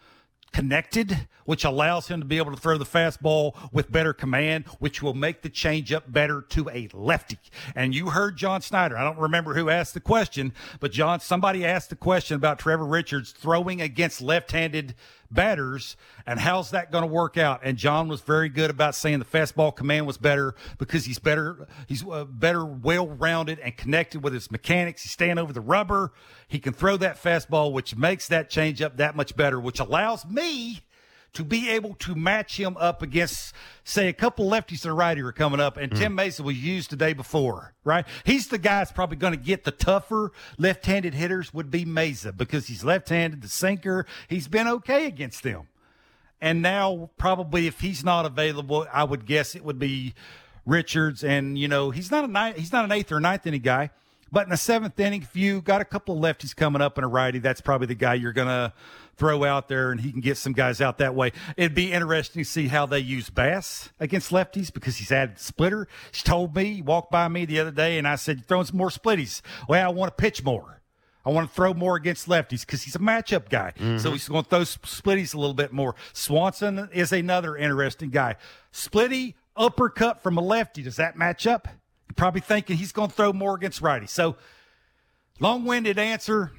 connected, 0.52 1.28
which 1.46 1.64
allows 1.64 2.08
him 2.08 2.20
to 2.20 2.26
be 2.26 2.38
able 2.38 2.52
to 2.52 2.60
throw 2.60 2.78
the 2.78 2.86
fastball 2.86 3.56
with 3.72 3.92
better 3.92 4.14
command, 4.14 4.66
which 4.80 5.02
will 5.02 5.14
make 5.14 5.42
the 5.42 5.50
changeup 5.50 6.12
better 6.12 6.42
to 6.42 6.70
a 6.70 6.90
lefty. 6.94 7.38
And 7.76 7.94
you 7.96 8.10
heard 8.10 8.38
John 8.38 8.62
Schneider. 8.62 8.98
I 8.98 9.04
don't 9.04 9.20
remember 9.20 9.54
who 9.54 9.70
asked 9.70 9.94
the 9.94 10.00
question, 10.00 10.54
but 10.80 10.92
John, 10.92 11.20
somebody 11.20 11.66
asked 11.66 11.90
the 11.90 11.96
question 11.96 12.36
about 12.36 12.60
Trevor 12.60 12.86
Richards 12.86 13.32
throwing 13.32 13.82
against 13.82 14.22
left-handed 14.22 14.96
batters 15.32 15.98
and 16.26 16.40
how's 16.40 16.72
that 16.72 16.92
going 16.92 17.04
to 17.04 17.12
work 17.12 17.38
out? 17.38 17.62
And 17.64 17.78
john 17.78 18.08
was 18.08 18.22
very 18.22 18.50
good 18.50 18.70
about 18.70 18.96
saying 18.96 19.20
the 19.20 19.26
fastball 19.26 19.76
command 19.76 20.08
was 20.08 20.18
better 20.18 20.56
because 20.78 21.06
he's 21.06 21.20
better 21.20 21.68
he's 21.88 22.06
uh, 22.08 22.26
better 22.26 22.66
well-rounded 22.66 23.60
and 23.60 23.76
connected 23.76 24.24
with 24.24 24.34
his 24.34 24.52
mechanics. 24.52 25.04
He's 25.04 25.12
staying 25.12 25.38
over 25.38 25.54
the 25.54 25.62
rubber. 25.62 26.14
He 26.48 26.60
can 26.60 26.74
throw 26.74 26.98
that 26.98 27.22
fastball 27.22 27.72
which 27.72 27.96
makes 27.96 28.28
that 28.30 28.50
changeup 28.50 28.98
that 28.98 29.16
much 29.16 29.36
better 29.36 29.60
which 29.60 29.80
allows 29.80 30.26
me 30.26 30.82
to 31.34 31.44
be 31.44 31.70
able 31.70 31.94
to 31.96 32.16
match 32.16 32.60
him 32.60 32.76
up 32.78 33.02
against, 33.02 33.54
say, 33.84 34.08
a 34.08 34.14
couple 34.14 34.50
lefties 34.50 34.84
and 34.84 34.92
a 34.92 34.94
righty 34.94 35.22
are 35.22 35.32
coming 35.32 35.60
up, 35.60 35.78
and 35.78 35.92
Tim 35.96 36.14
mm. 36.14 36.16
Mason 36.16 36.46
was 36.46 36.58
used 36.58 36.90
the 36.90 36.96
day 36.96 37.14
before, 37.14 37.74
right? 37.84 38.06
He's 38.24 38.48
the 38.48 38.58
guy 38.58 38.80
that's 38.80 38.92
probably 38.92 39.18
going 39.18 39.34
to 39.34 39.40
get 39.40 39.64
the 39.64 39.72
tougher 39.72 40.32
left-handed 40.58 41.14
hitters 41.14 41.54
would 41.54 41.70
be 41.70 41.86
Mayza 41.86 42.36
because 42.36 42.68
he's 42.68 42.84
left-handed, 42.84 43.42
the 43.42 43.50
sinker. 43.50 44.06
He's 44.28 44.48
been 44.48 44.68
okay 44.68 45.06
against 45.06 45.44
them. 45.44 45.68
And 46.42 46.62
now 46.62 47.10
probably 47.18 47.68
if 47.68 47.82
he's 47.82 48.04
not 48.04 48.26
available, 48.26 48.86
I 48.92 49.04
would 49.04 49.26
guess 49.26 49.56
it 49.56 49.64
would 49.64 49.80
be 49.80 50.14
Richards. 50.66 51.24
And, 51.24 51.58
you 51.58 51.68
know, 51.68 51.92
he's 51.92 52.12
not 52.12 52.26
a 52.26 52.28
ni- 52.28 52.60
he's 52.60 52.72
not 52.72 52.86
an 52.86 52.92
eighth 52.92 53.12
or 53.12 53.20
ninth 53.20 53.48
inning 53.48 53.62
guy. 53.62 53.90
But 54.32 54.46
in 54.46 54.50
the 54.50 54.58
seventh 54.58 55.00
inning, 55.00 55.22
if 55.22 55.36
you 55.36 55.62
got 55.62 55.82
a 55.82 55.86
couple 55.86 56.16
of 56.16 56.22
lefties 56.22 56.56
coming 56.56 56.82
up 56.82 56.98
and 56.98 57.06
a 57.06 57.08
righty, 57.08 57.40
that's 57.40 57.62
probably 57.62 57.88
the 57.88 57.96
guy 57.96 58.16
you're 58.16 58.34
going 58.34 58.48
to 58.48 58.74
throw 59.16 59.44
out 59.44 59.68
there, 59.68 59.92
and 59.92 60.00
he 60.00 60.12
can 60.12 60.22
get 60.22 60.38
some 60.38 60.54
guys 60.54 60.80
out 60.80 61.00
that 61.00 61.16
way. 61.16 61.32
It'd 61.58 61.74
be 61.74 61.92
interesting 61.92 62.44
to 62.44 62.50
see 62.50 62.68
how 62.68 62.86
they 62.86 63.00
use 63.00 63.30
Bass 63.30 63.90
against 64.00 64.32
lefties 64.32 64.72
because 64.72 64.98
he's 64.98 65.12
added 65.12 65.40
splitter. 65.40 65.88
He 66.12 66.22
told 66.22 66.56
me, 66.56 66.76
he 66.76 66.82
walked 66.82 67.12
by 67.12 67.28
me 67.28 67.46
the 67.46 67.60
other 67.60 67.72
day, 67.72 67.98
and 67.98 68.08
I 68.08 68.16
said, 68.16 68.38
You're 68.38 68.46
throwing 68.46 68.66
some 68.66 68.78
more 68.78 68.90
splitties. 68.90 69.42
Well, 69.68 69.86
I 69.86 69.92
want 69.92 70.16
to 70.16 70.22
pitch 70.22 70.44
more. 70.44 70.82
I 71.26 71.30
want 71.30 71.50
to 71.50 71.54
throw 71.54 71.74
more 71.74 71.98
against 71.98 72.30
lefties 72.30 72.62
because 72.62 72.84
he's 72.84 72.96
a 72.96 73.00
matchup 73.00 73.50
guy. 73.50 73.74
Mm-hmm. 73.78 73.98
So 73.98 74.12
he's 74.12 74.30
going 74.30 74.44
to 74.46 74.50
throw 74.50 74.62
splitties 74.62 75.34
a 75.34 75.38
little 75.38 75.54
bit 75.54 75.74
more. 75.74 75.94
Swanson 76.14 76.88
is 76.94 77.12
another 77.12 77.58
interesting 77.58 78.12
guy. 78.12 78.38
Splitty, 78.72 79.34
uppercut 79.58 80.24
from 80.24 80.38
a 80.38 80.42
lefty. 80.42 80.84
Does 80.84 80.96
that 80.96 81.18
match 81.18 81.46
up? 81.46 81.68
Probably 82.16 82.42
thinking 82.42 82.78
he's 82.78 82.92
going 82.92 83.10
to 83.10 83.16
throw 83.16 83.34
more 83.34 83.56
against 83.56 83.82
righty. 83.82 84.08
So 84.08 84.38
long 85.40 85.66
winded 85.66 86.00
answer. 86.00 86.52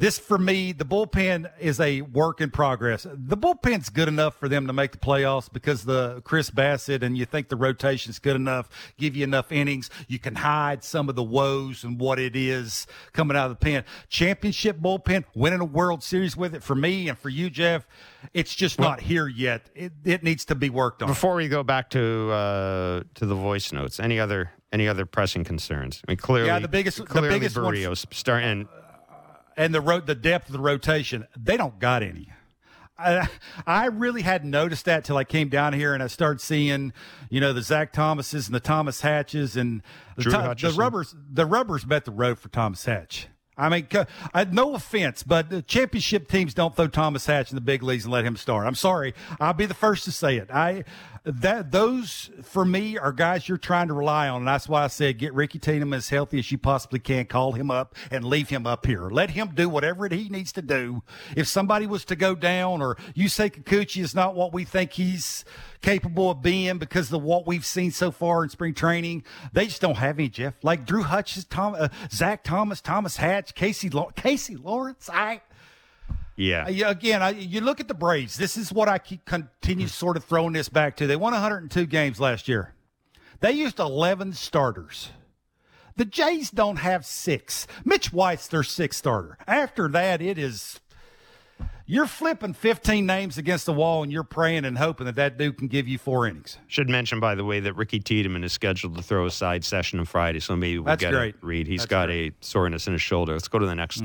This 0.00 0.16
for 0.16 0.38
me, 0.38 0.70
the 0.70 0.84
bullpen 0.84 1.50
is 1.58 1.80
a 1.80 2.02
work 2.02 2.40
in 2.40 2.50
progress. 2.50 3.04
The 3.12 3.36
bullpen's 3.36 3.88
good 3.88 4.06
enough 4.06 4.36
for 4.38 4.48
them 4.48 4.68
to 4.68 4.72
make 4.72 4.92
the 4.92 4.98
playoffs 4.98 5.52
because 5.52 5.84
the 5.84 6.20
Chris 6.22 6.50
Bassitt 6.50 7.02
and 7.02 7.18
you 7.18 7.24
think 7.24 7.48
the 7.48 7.56
rotation's 7.56 8.20
good 8.20 8.36
enough, 8.36 8.68
give 8.96 9.16
you 9.16 9.24
enough 9.24 9.50
innings. 9.50 9.90
You 10.06 10.20
can 10.20 10.36
hide 10.36 10.84
some 10.84 11.08
of 11.08 11.16
the 11.16 11.24
woes 11.24 11.82
and 11.82 11.98
what 12.00 12.20
it 12.20 12.36
is 12.36 12.86
coming 13.12 13.36
out 13.36 13.46
of 13.50 13.58
the 13.58 13.64
pen. 13.64 13.82
Championship 14.08 14.78
bullpen, 14.78 15.24
winning 15.34 15.58
a 15.60 15.64
World 15.64 16.04
Series 16.04 16.36
with 16.36 16.54
it 16.54 16.62
for 16.62 16.76
me 16.76 17.08
and 17.08 17.18
for 17.18 17.28
you, 17.28 17.50
Jeff, 17.50 17.84
it's 18.32 18.54
just 18.54 18.78
not 18.78 19.00
here 19.00 19.26
yet. 19.26 19.68
It, 19.74 19.92
it 20.04 20.22
needs 20.22 20.44
to 20.44 20.54
be 20.54 20.70
worked 20.70 21.02
on. 21.02 21.08
Before 21.08 21.34
we 21.34 21.48
go 21.48 21.64
back 21.64 21.90
to 21.90 22.30
uh, 22.30 23.02
to 23.14 23.26
the 23.26 23.34
voice 23.34 23.72
notes, 23.72 23.98
any 23.98 24.20
other 24.20 24.50
any 24.72 24.86
other 24.86 25.06
pressing 25.06 25.42
concerns? 25.42 26.02
I 26.06 26.12
mean, 26.12 26.18
clearly, 26.18 26.46
Yeah, 26.48 26.58
the 26.60 26.68
biggest- 26.68 26.98
the 26.98 27.04
clearly 27.04 27.30
biggest 27.30 27.56
one- 27.56 27.74
Berrios 27.74 28.12
start 28.14 28.44
and 28.44 28.68
and 29.58 29.74
the 29.74 29.80
ro- 29.82 30.00
the 30.00 30.14
depth 30.14 30.46
of 30.46 30.54
the 30.54 30.60
rotation, 30.60 31.26
they 31.36 31.58
don't 31.58 31.78
got 31.78 32.02
any. 32.02 32.32
I, 32.98 33.28
I 33.66 33.86
really 33.86 34.22
hadn't 34.22 34.50
noticed 34.50 34.86
that 34.86 35.04
till 35.04 35.16
I 35.16 35.24
came 35.24 35.48
down 35.48 35.72
here 35.72 35.94
and 35.94 36.02
I 36.02 36.06
started 36.06 36.40
seeing, 36.40 36.92
you 37.28 37.40
know, 37.40 37.52
the 37.52 37.62
Zach 37.62 37.92
Thompsons 37.92 38.46
and 38.46 38.54
the 38.54 38.60
Thomas 38.60 39.02
Hatches 39.02 39.56
and 39.56 39.82
the, 40.16 40.30
the 40.62 40.72
rubbers. 40.72 41.14
The 41.30 41.46
rubbers 41.46 41.86
met 41.86 42.04
the 42.06 42.10
road 42.10 42.38
for 42.38 42.48
Thomas 42.48 42.84
Hatch. 42.84 43.28
I 43.56 43.68
mean, 43.68 43.88
I, 44.32 44.44
no 44.44 44.74
offense, 44.74 45.24
but 45.24 45.50
the 45.50 45.62
championship 45.62 46.28
teams 46.28 46.54
don't 46.54 46.76
throw 46.76 46.86
Thomas 46.86 47.26
Hatch 47.26 47.50
in 47.50 47.56
the 47.56 47.60
big 47.60 47.82
leagues 47.82 48.04
and 48.04 48.12
let 48.12 48.24
him 48.24 48.36
start. 48.36 48.66
I'm 48.66 48.76
sorry. 48.76 49.14
I'll 49.40 49.52
be 49.52 49.66
the 49.66 49.74
first 49.74 50.04
to 50.04 50.12
say 50.12 50.36
it. 50.36 50.48
I 50.52 50.84
that 51.24 51.70
those 51.70 52.30
for 52.42 52.64
me 52.64 52.98
are 52.98 53.12
guys 53.12 53.48
you're 53.48 53.58
trying 53.58 53.88
to 53.88 53.94
rely 53.94 54.28
on, 54.28 54.38
and 54.38 54.48
that's 54.48 54.68
why 54.68 54.84
I 54.84 54.86
said 54.88 55.18
get 55.18 55.34
Ricky 55.34 55.58
Tiedemann 55.58 55.98
as 55.98 56.08
healthy 56.08 56.38
as 56.38 56.50
you 56.50 56.58
possibly 56.58 56.98
can. 56.98 57.26
Call 57.26 57.52
him 57.52 57.70
up 57.70 57.94
and 58.10 58.24
leave 58.24 58.48
him 58.48 58.66
up 58.66 58.86
here. 58.86 59.08
Let 59.08 59.30
him 59.30 59.52
do 59.54 59.68
whatever 59.68 60.08
he 60.08 60.28
needs 60.28 60.52
to 60.52 60.62
do. 60.62 61.02
If 61.36 61.48
somebody 61.48 61.86
was 61.86 62.04
to 62.06 62.16
go 62.16 62.34
down, 62.34 62.82
or 62.82 62.96
you 63.14 63.28
say 63.28 63.50
Kikuchi 63.50 64.02
is 64.02 64.14
not 64.14 64.34
what 64.34 64.52
we 64.52 64.64
think 64.64 64.92
he's 64.92 65.44
capable 65.80 66.30
of 66.30 66.42
being 66.42 66.78
because 66.78 67.12
of 67.12 67.22
what 67.22 67.46
we've 67.46 67.66
seen 67.66 67.90
so 67.90 68.10
far 68.10 68.42
in 68.42 68.50
spring 68.50 68.74
training, 68.74 69.24
they 69.52 69.66
just 69.66 69.80
don't 69.80 69.96
have 69.96 70.18
any. 70.18 70.28
Jeff 70.28 70.54
like 70.62 70.84
Drew 70.84 71.02
Hutchison, 71.02 71.48
Tom, 71.50 71.74
uh, 71.78 71.88
Zach 72.10 72.44
Thompson, 72.44 72.84
Thomas 72.84 73.16
Hatch, 73.16 73.54
Casey 73.54 73.90
Casey 74.14 74.56
Lawrence. 74.56 75.08
I. 75.12 75.40
yeah, 76.68 76.90
again, 76.90 77.22
I, 77.22 77.30
you 77.30 77.60
look 77.60 77.80
at 77.80 77.88
the 77.88 77.94
Braves. 77.94 78.36
This 78.36 78.56
is 78.56 78.72
what 78.72 78.88
I 78.88 78.98
keep 78.98 79.24
continue 79.24 79.86
hmm. 79.86 79.90
sort 79.90 80.16
of 80.16 80.24
throwing 80.24 80.52
this 80.52 80.68
back 80.68 80.96
to. 80.96 81.06
They 81.06 81.16
won 81.16 81.32
102 81.32 81.86
games 81.86 82.20
last 82.20 82.48
year. 82.48 82.74
They 83.40 83.52
used 83.52 83.78
11 83.78 84.32
starters. 84.32 85.10
The 85.96 86.04
Jays 86.04 86.50
don't 86.50 86.76
have 86.76 87.04
six. 87.04 87.66
Mitch 87.84 88.12
White's 88.12 88.46
their 88.46 88.62
sixth 88.62 89.00
starter. 89.00 89.36
After 89.48 89.88
that, 89.88 90.22
it 90.22 90.38
is 90.38 90.80
you're 91.86 92.06
flipping 92.06 92.52
15 92.52 93.04
names 93.04 93.36
against 93.38 93.66
the 93.66 93.72
wall 93.72 94.02
and 94.04 94.12
you're 94.12 94.22
praying 94.22 94.64
and 94.64 94.78
hoping 94.78 95.06
that 95.06 95.16
that 95.16 95.38
dude 95.38 95.58
can 95.58 95.66
give 95.66 95.88
you 95.88 95.98
four 95.98 96.26
innings. 96.26 96.58
should 96.68 96.88
mention 96.88 97.18
by 97.18 97.34
the 97.34 97.44
way 97.44 97.58
that 97.60 97.72
Ricky 97.72 97.98
Tiedemann 97.98 98.44
is 98.44 98.52
scheduled 98.52 98.94
to 98.96 99.02
throw 99.02 99.26
a 99.26 99.30
side 99.30 99.64
session 99.64 99.98
on 99.98 100.04
Friday, 100.04 100.38
so 100.38 100.54
maybe 100.54 100.78
we'll 100.78 100.84
That's 100.84 101.00
get 101.00 101.12
great. 101.12 101.34
a 101.42 101.46
read. 101.46 101.66
He's 101.66 101.80
That's 101.80 101.90
got 101.90 102.06
great. 102.06 102.34
a 102.34 102.44
soreness 102.44 102.86
in 102.86 102.92
his 102.92 103.02
shoulder. 103.02 103.32
Let's 103.32 103.48
go 103.48 103.58
to 103.58 103.66
the 103.66 103.74
next. 103.74 104.00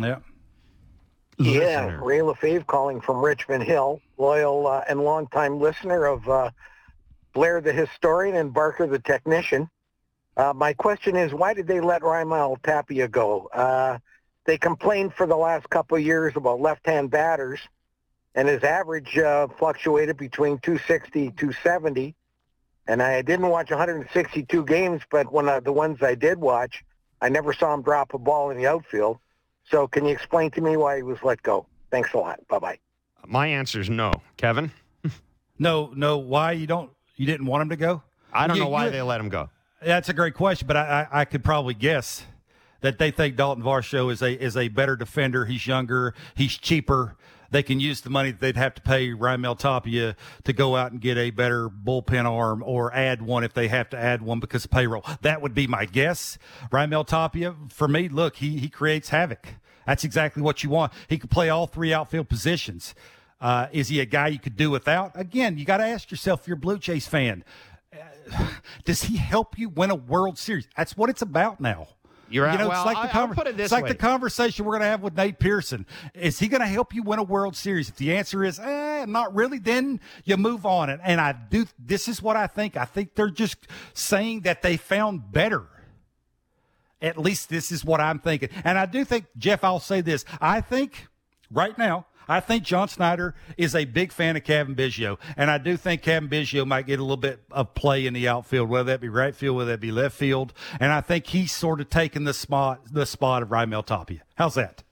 Yeah. 1.39 1.61
Yeah. 1.61 1.99
Ray 2.01 2.19
LaFave 2.19 2.65
calling 2.67 3.01
from 3.01 3.23
Richmond 3.23 3.63
Hill, 3.63 4.01
loyal 4.17 4.67
uh, 4.67 4.83
and 4.87 5.01
longtime 5.01 5.59
listener 5.59 6.05
of 6.05 6.27
uh, 6.29 6.51
Blair 7.33 7.61
the 7.61 7.73
historian 7.73 8.35
and 8.35 8.53
Barker 8.53 8.87
the 8.87 8.99
technician. 8.99 9.69
Uh, 10.35 10.53
my 10.55 10.73
question 10.73 11.15
is, 11.15 11.33
why 11.33 11.53
did 11.53 11.67
they 11.67 11.79
let 11.79 12.01
Raimel 12.01 12.61
Tapia 12.63 13.07
go? 13.07 13.47
Uh, 13.53 13.99
they 14.45 14.57
complained 14.57 15.13
for 15.13 15.27
the 15.27 15.35
last 15.35 15.69
couple 15.69 15.97
of 15.97 16.03
years 16.03 16.33
about 16.35 16.59
left-hand 16.59 17.11
batters, 17.11 17.59
and 18.35 18.47
his 18.47 18.63
average 18.63 19.17
uh, 19.17 19.47
fluctuated 19.59 20.17
between 20.17 20.57
260 20.59 21.31
270. 21.31 22.15
And 22.87 23.01
I 23.01 23.21
didn't 23.21 23.47
watch 23.47 23.69
162 23.69 24.65
games, 24.65 25.01
but 25.09 25.31
when 25.31 25.47
uh, 25.47 25.61
the 25.61 25.71
ones 25.71 26.01
I 26.01 26.15
did 26.15 26.37
watch, 26.37 26.83
I 27.21 27.29
never 27.29 27.53
saw 27.53 27.73
him 27.73 27.81
drop 27.81 28.13
a 28.13 28.17
ball 28.17 28.49
in 28.49 28.57
the 28.57 28.67
outfield. 28.67 29.19
So 29.69 29.87
can 29.87 30.05
you 30.05 30.11
explain 30.11 30.51
to 30.51 30.61
me 30.61 30.77
why 30.77 30.97
he 30.97 31.03
was 31.03 31.17
let 31.23 31.41
go? 31.43 31.65
Thanks 31.91 32.13
a 32.13 32.17
lot. 32.17 32.39
Bye-bye. 32.47 32.79
My 33.25 33.47
answer 33.47 33.79
is 33.79 33.89
no. 33.89 34.11
Kevin? 34.37 34.71
No, 35.59 35.91
no. 35.95 36.17
Why 36.17 36.51
you 36.53 36.67
don't? 36.67 36.91
You 37.15 37.25
didn't 37.25 37.45
want 37.45 37.61
him 37.61 37.69
to 37.69 37.75
go? 37.75 38.01
I 38.33 38.47
don't 38.47 38.57
You- 38.57 38.63
know 38.63 38.69
why 38.69 38.85
you- 38.85 38.91
they 38.91 39.01
let 39.01 39.19
him 39.19 39.29
go. 39.29 39.49
That's 39.81 40.09
a 40.09 40.13
great 40.13 40.33
question, 40.33 40.65
but 40.67 40.77
I, 40.77 41.07
I, 41.11 41.21
I 41.21 41.25
could 41.25 41.43
probably 41.43 41.73
guess 41.73 42.25
that 42.81 42.97
they 42.99 43.11
think 43.11 43.35
Dalton 43.35 43.63
Varsho 43.63 44.11
is 44.11 44.21
a 44.21 44.31
is 44.41 44.55
a 44.57 44.69
better 44.69 44.95
defender. 44.95 45.45
He's 45.45 45.67
younger. 45.67 46.13
He's 46.35 46.57
cheaper. 46.57 47.15
They 47.53 47.63
can 47.63 47.79
use 47.79 48.01
the 48.01 48.09
money 48.09 48.31
that 48.31 48.39
they'd 48.39 48.57
have 48.57 48.73
to 48.75 48.81
pay 48.81 49.09
Raimel 49.09 49.57
Tapia 49.57 50.15
to 50.43 50.53
go 50.53 50.75
out 50.75 50.91
and 50.91 50.99
get 50.99 51.17
a 51.17 51.29
better 51.29 51.69
bullpen 51.69 52.25
arm 52.25 52.63
or 52.65 52.93
add 52.93 53.21
one 53.21 53.43
if 53.43 53.53
they 53.53 53.67
have 53.67 53.89
to 53.91 53.97
add 53.97 54.23
one 54.23 54.39
because 54.39 54.65
of 54.65 54.71
payroll. 54.71 55.05
That 55.21 55.41
would 55.41 55.53
be 55.53 55.67
my 55.67 55.85
guess. 55.85 56.39
Raimel 56.71 57.05
Tapia, 57.05 57.55
for 57.69 57.87
me, 57.87 58.09
look, 58.09 58.37
he 58.37 58.57
he 58.57 58.69
creates 58.69 59.09
havoc. 59.09 59.47
That's 59.85 60.03
exactly 60.03 60.41
what 60.41 60.63
you 60.63 60.71
want. 60.71 60.93
He 61.07 61.19
could 61.19 61.29
play 61.29 61.49
all 61.49 61.67
three 61.67 61.93
outfield 61.93 62.27
positions. 62.27 62.95
Uh, 63.39 63.67
is 63.71 63.89
he 63.89 63.99
a 63.99 64.05
guy 64.05 64.29
you 64.29 64.39
could 64.39 64.57
do 64.57 64.71
without? 64.71 65.11
Again, 65.13 65.57
you 65.57 65.65
got 65.65 65.77
to 65.77 65.85
ask 65.85 66.09
yourself 66.09 66.41
if 66.41 66.47
you're 66.47 66.57
a 66.57 66.59
Blue 66.59 66.79
Jays 66.79 67.07
fan 67.07 67.43
does 68.85 69.03
he 69.03 69.17
help 69.17 69.57
you 69.57 69.69
win 69.69 69.91
a 69.91 69.95
World 69.95 70.37
Series? 70.37 70.67
That's 70.75 70.97
what 70.97 71.09
it's 71.09 71.21
about 71.21 71.59
now. 71.59 71.87
You're 72.33 72.51
you 72.51 72.57
know, 72.57 72.69
well, 72.69 72.87
it's 72.87 72.95
like 72.95 73.11
the 73.11 73.15
I'll 73.15 73.27
conver- 73.27 73.35
put 73.35 73.47
it 73.47 73.57
this 73.57 73.65
it's 73.65 73.71
like 73.71 73.87
the 73.87 73.93
conversation 73.93 74.65
we're 74.65 74.71
going 74.71 74.81
to 74.81 74.87
have 74.87 75.01
with 75.01 75.15
Nate 75.15 75.37
Pearson. 75.37 75.85
Is 76.15 76.39
he 76.39 76.47
going 76.47 76.61
to 76.61 76.67
help 76.67 76.95
you 76.95 77.03
win 77.03 77.19
a 77.19 77.23
World 77.23 77.55
Series? 77.55 77.89
If 77.89 77.97
the 77.97 78.15
answer 78.15 78.43
is 78.43 78.57
eh, 78.57 79.05
not 79.07 79.35
really, 79.35 79.59
then 79.59 79.99
you 80.23 80.35
move 80.37 80.65
on. 80.65 80.89
And, 80.89 80.99
and 81.03 81.21
I 81.21 81.33
do. 81.33 81.67
This 81.77 82.07
is 82.07 82.23
what 82.23 82.35
I 82.35 82.47
think. 82.47 82.75
I 82.75 82.85
think 82.85 83.13
they're 83.13 83.29
just 83.29 83.67
saying 83.93 84.41
that 84.41 84.63
they 84.63 84.77
found 84.77 85.31
better. 85.31 85.67
At 87.03 87.19
least 87.19 87.49
this 87.49 87.71
is 87.71 87.85
what 87.85 88.01
I'm 88.01 88.17
thinking. 88.17 88.49
And 88.63 88.79
I 88.79 88.87
do 88.87 89.05
think, 89.05 89.25
Jeff, 89.37 89.63
I'll 89.63 89.79
say 89.79 90.01
this. 90.01 90.25
I 90.41 90.59
think 90.59 91.07
right 91.51 91.77
now, 91.77 92.07
I 92.27 92.39
think 92.39 92.63
John 92.63 92.87
Schneider 92.87 93.35
is 93.57 93.75
a 93.75 93.85
big 93.85 94.11
fan 94.11 94.35
of 94.35 94.43
Cavan 94.43 94.75
Biggio. 94.75 95.17
And 95.37 95.49
I 95.51 95.57
do 95.57 95.77
think 95.77 96.01
Cavan 96.01 96.29
Biggio 96.29 96.65
might 96.65 96.85
get 96.87 96.99
a 96.99 97.03
little 97.03 97.17
bit 97.17 97.39
of 97.51 97.73
play 97.73 98.05
in 98.05 98.13
the 98.13 98.27
outfield, 98.27 98.69
whether 98.69 98.91
that 98.91 99.01
be 99.01 99.09
right 99.09 99.35
field, 99.35 99.57
whether 99.57 99.71
that 99.71 99.79
be 99.79 99.91
left 99.91 100.15
field. 100.15 100.53
And 100.79 100.91
I 100.91 101.01
think 101.01 101.27
he's 101.27 101.51
sort 101.51 101.81
of 101.81 101.89
taken 101.89 102.23
the 102.23 102.33
spot, 102.33 102.81
the 102.91 103.05
spot 103.05 103.43
of 103.43 103.49
Raimel 103.49 103.85
Tapia. 103.85 104.21
How's 104.35 104.55
that? 104.55 104.83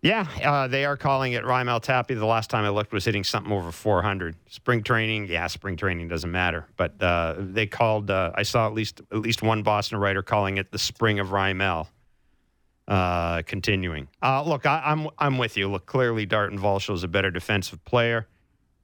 Yeah, 0.00 0.28
uh, 0.44 0.68
they 0.68 0.84
are 0.84 0.96
calling 0.96 1.32
it 1.32 1.42
Raimel 1.42 1.82
Tapia. 1.82 2.16
The 2.16 2.24
last 2.24 2.50
time 2.50 2.64
I 2.64 2.68
looked 2.68 2.92
was 2.92 3.04
hitting 3.04 3.24
something 3.24 3.52
over 3.52 3.72
400. 3.72 4.36
Spring 4.48 4.84
training, 4.84 5.26
yeah, 5.26 5.48
spring 5.48 5.76
training 5.76 6.06
doesn't 6.06 6.30
matter. 6.30 6.66
But 6.76 7.02
uh, 7.02 7.34
they 7.38 7.66
called. 7.66 8.08
Uh, 8.10 8.30
I 8.34 8.44
saw 8.44 8.66
at 8.68 8.74
least 8.74 9.00
at 9.10 9.18
least 9.18 9.42
one 9.42 9.64
Boston 9.64 9.98
writer 9.98 10.22
calling 10.22 10.56
it 10.56 10.70
the 10.70 10.78
spring 10.78 11.18
of 11.18 11.28
Raimel. 11.28 11.88
Uh, 12.88 13.42
continuing. 13.42 14.08
Uh, 14.22 14.42
look, 14.42 14.64
I, 14.64 14.82
I'm 14.84 15.08
I'm 15.18 15.36
with 15.38 15.56
you. 15.56 15.68
Look, 15.70 15.86
clearly 15.86 16.24
Dalton 16.26 16.58
Varsho 16.58 16.94
is 16.94 17.04
a 17.04 17.08
better 17.08 17.30
defensive 17.30 17.84
player, 17.84 18.26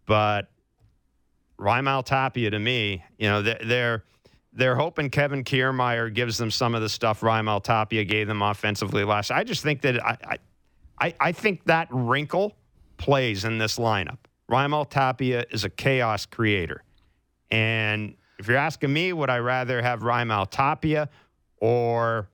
but 0.05 0.51
Raimel 1.59 2.05
Tapia 2.05 2.51
to 2.51 2.59
me, 2.59 3.03
you 3.19 3.29
know, 3.29 3.43
they're. 3.43 4.05
they're 4.53 4.77
hoping 4.77 5.11
Kevin 5.11 5.43
Kiermaier 5.43 6.15
gives 6.15 6.39
them 6.39 6.49
some 6.49 6.77
of 6.77 6.83
the 6.83 6.89
stuff 6.89 7.23
Raimel 7.23 7.61
Tapia 7.61 8.05
gave 8.05 8.29
them 8.29 8.41
offensively 8.41 9.03
last. 9.03 9.33
I 9.33 9.43
just 9.43 9.65
think 9.65 9.81
that 9.81 10.01
I, 10.05 10.37
I 11.01 11.15
I, 11.19 11.33
think 11.33 11.65
that 11.65 11.89
wrinkle 11.91 12.55
plays 12.99 13.45
in 13.45 13.59
this 13.59 13.79
lineup. 13.79 14.19
Raimel 14.49 14.89
Tapia 14.89 15.45
is 15.51 15.65
a 15.65 15.71
chaos 15.71 16.25
creator. 16.25 16.85
And 17.51 18.15
if 18.39 18.47
you're 18.47 18.57
asking 18.57 18.93
me, 18.93 19.13
would 19.13 19.29
I 19.29 19.39
rather 19.39 19.83
have 19.83 20.01
Raimel 20.03 20.49
Tapia 20.51 21.09
or, 21.57 22.29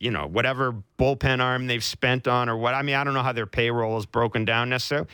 you 0.00 0.10
know, 0.10 0.26
whatever 0.26 0.74
bullpen 0.98 1.40
arm 1.42 1.66
they've 1.66 1.82
spent 1.84 2.28
on 2.28 2.48
or 2.48 2.56
what? 2.56 2.74
I 2.74 2.82
mean, 2.82 2.94
I 2.94 3.04
don't 3.04 3.14
know 3.14 3.22
how 3.22 3.32
their 3.32 3.46
payroll 3.46 3.98
is 3.98 4.06
broken 4.06 4.44
down 4.44 4.68
necessarily. 4.68 5.08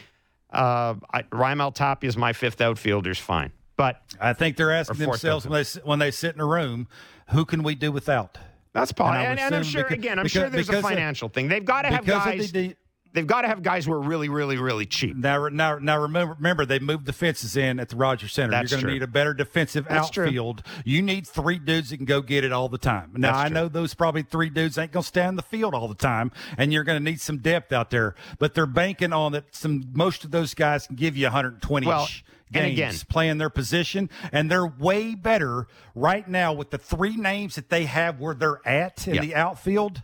Uh, 0.53 0.95
I, 1.13 1.23
Tapia 1.75 2.09
is 2.09 2.17
my 2.17 2.33
fifth 2.33 2.61
outfielder's 2.61 3.19
fine. 3.19 3.53
But 3.77 4.03
I 4.21 4.35
think 4.35 4.57
they're 4.57 4.71
asking 4.73 4.99
themselves 4.99 5.47
when 5.49 5.63
they, 5.65 5.81
when 5.83 5.99
they 5.99 6.11
sit 6.13 6.35
in 6.37 6.41
a 6.41 6.47
room, 6.47 6.87
who 7.31 7.45
can 7.45 7.63
we 7.63 7.75
do 7.75 7.91
without? 7.91 8.39
that's 8.73 8.91
And 8.91 8.97
possible. 8.97 9.25
And, 9.27 9.41
and 9.41 9.55
I'm 9.55 9.63
sure, 9.63 9.83
because- 9.85 9.99
again, 9.99 10.19
I'm 10.19 10.25
because- 10.25 10.33
sure 10.33 10.51
there's 10.51 10.69
a 10.69 10.73
because 10.73 10.85
of- 10.85 10.91
financial 10.91 11.29
thing. 11.29 11.49
They've 11.49 11.65
got 11.65 11.83
to 11.83 11.89
have 11.89 12.05
guys. 12.05 12.53
the, 12.53 12.69
the 12.69 12.77
they've 13.15 13.27
got 13.27 13.43
to 13.43 13.49
have 13.49 13.63
guys 13.63 13.87
who 13.87 13.93
are 13.93 14.01
really, 14.01 14.29
really, 14.29 14.59
really 14.59 14.85
cheap. 14.85 15.17
Now, 15.17 15.49
now, 15.49 15.79
now 15.79 15.99
remember, 16.03 16.35
remember, 16.35 16.67
they 16.67 16.79
moved 16.79 17.07
the 17.07 17.13
fences 17.15 17.57
in 17.57 17.81
at 17.81 17.89
the 17.89 17.97
Rogers 17.97 18.33
Center. 18.35 18.51
That's 18.51 18.71
You're 18.71 18.81
going 18.81 18.89
to 18.89 18.93
need 18.95 19.03
a 19.03 19.07
better 19.07 19.33
defensive 19.33 19.87
That's 19.89 20.11
true. 20.11 20.27
outfield. 20.27 20.63
You 20.85 21.01
need 21.01 21.27
three 21.27 21.59
dudes 21.59 21.91
that 21.91 21.97
can 21.97 22.07
go 22.07 22.21
get 22.21 22.45
it 22.45 22.53
all 22.53 22.69
the 22.69 22.77
time. 22.79 23.13
Now, 23.15 23.29
That's 23.33 23.39
I 23.45 23.49
true. 23.49 23.55
know 23.55 23.69
those 23.69 23.95
probably 23.95 24.23
three 24.23 24.51
dudes 24.51 24.77
ain't 24.77 24.93
going 24.93 25.03
to 25.03 25.09
stand 25.09 25.31
in 25.31 25.37
the 25.37 25.43
field 25.43 25.75
all 25.75 25.89
the 25.89 25.95
time, 25.95 26.31
and 26.59 26.73
you're 26.73 26.85
going 26.85 27.03
to 27.03 27.11
need 27.11 27.21
some 27.21 27.39
depth 27.39 27.73
out 27.73 27.91
there. 27.91 28.15
But 28.39 28.55
they're 28.55 28.67
banking 28.67 29.13
on 29.15 29.33
that. 29.33 29.45
Some 29.55 29.85
most 29.95 30.25
of 30.25 30.31
those 30.31 30.53
guys 30.55 30.87
can 30.89 30.97
give 30.97 31.17
you 31.17 31.25
120 31.25 31.87
Well, 31.87 32.09
games 32.53 32.73
again- 32.73 32.95
playing 33.09 33.39
their 33.39 33.51
position, 33.51 34.11
and 34.33 34.51
they're 34.51 34.67
way 34.67 35.15
better 35.15 35.67
right 35.95 36.27
now 36.29 36.53
with 36.53 36.71
the 36.71 36.79
three 36.79 37.17
names 37.17 37.55
that 37.55 37.71
they 37.71 37.85
have 37.85 38.21
where 38.21 38.35
they're 38.35 38.61
at 38.67 39.07
in 39.09 39.15
Yeah. 39.15 39.21
the 39.23 39.35
outfield 39.35 40.03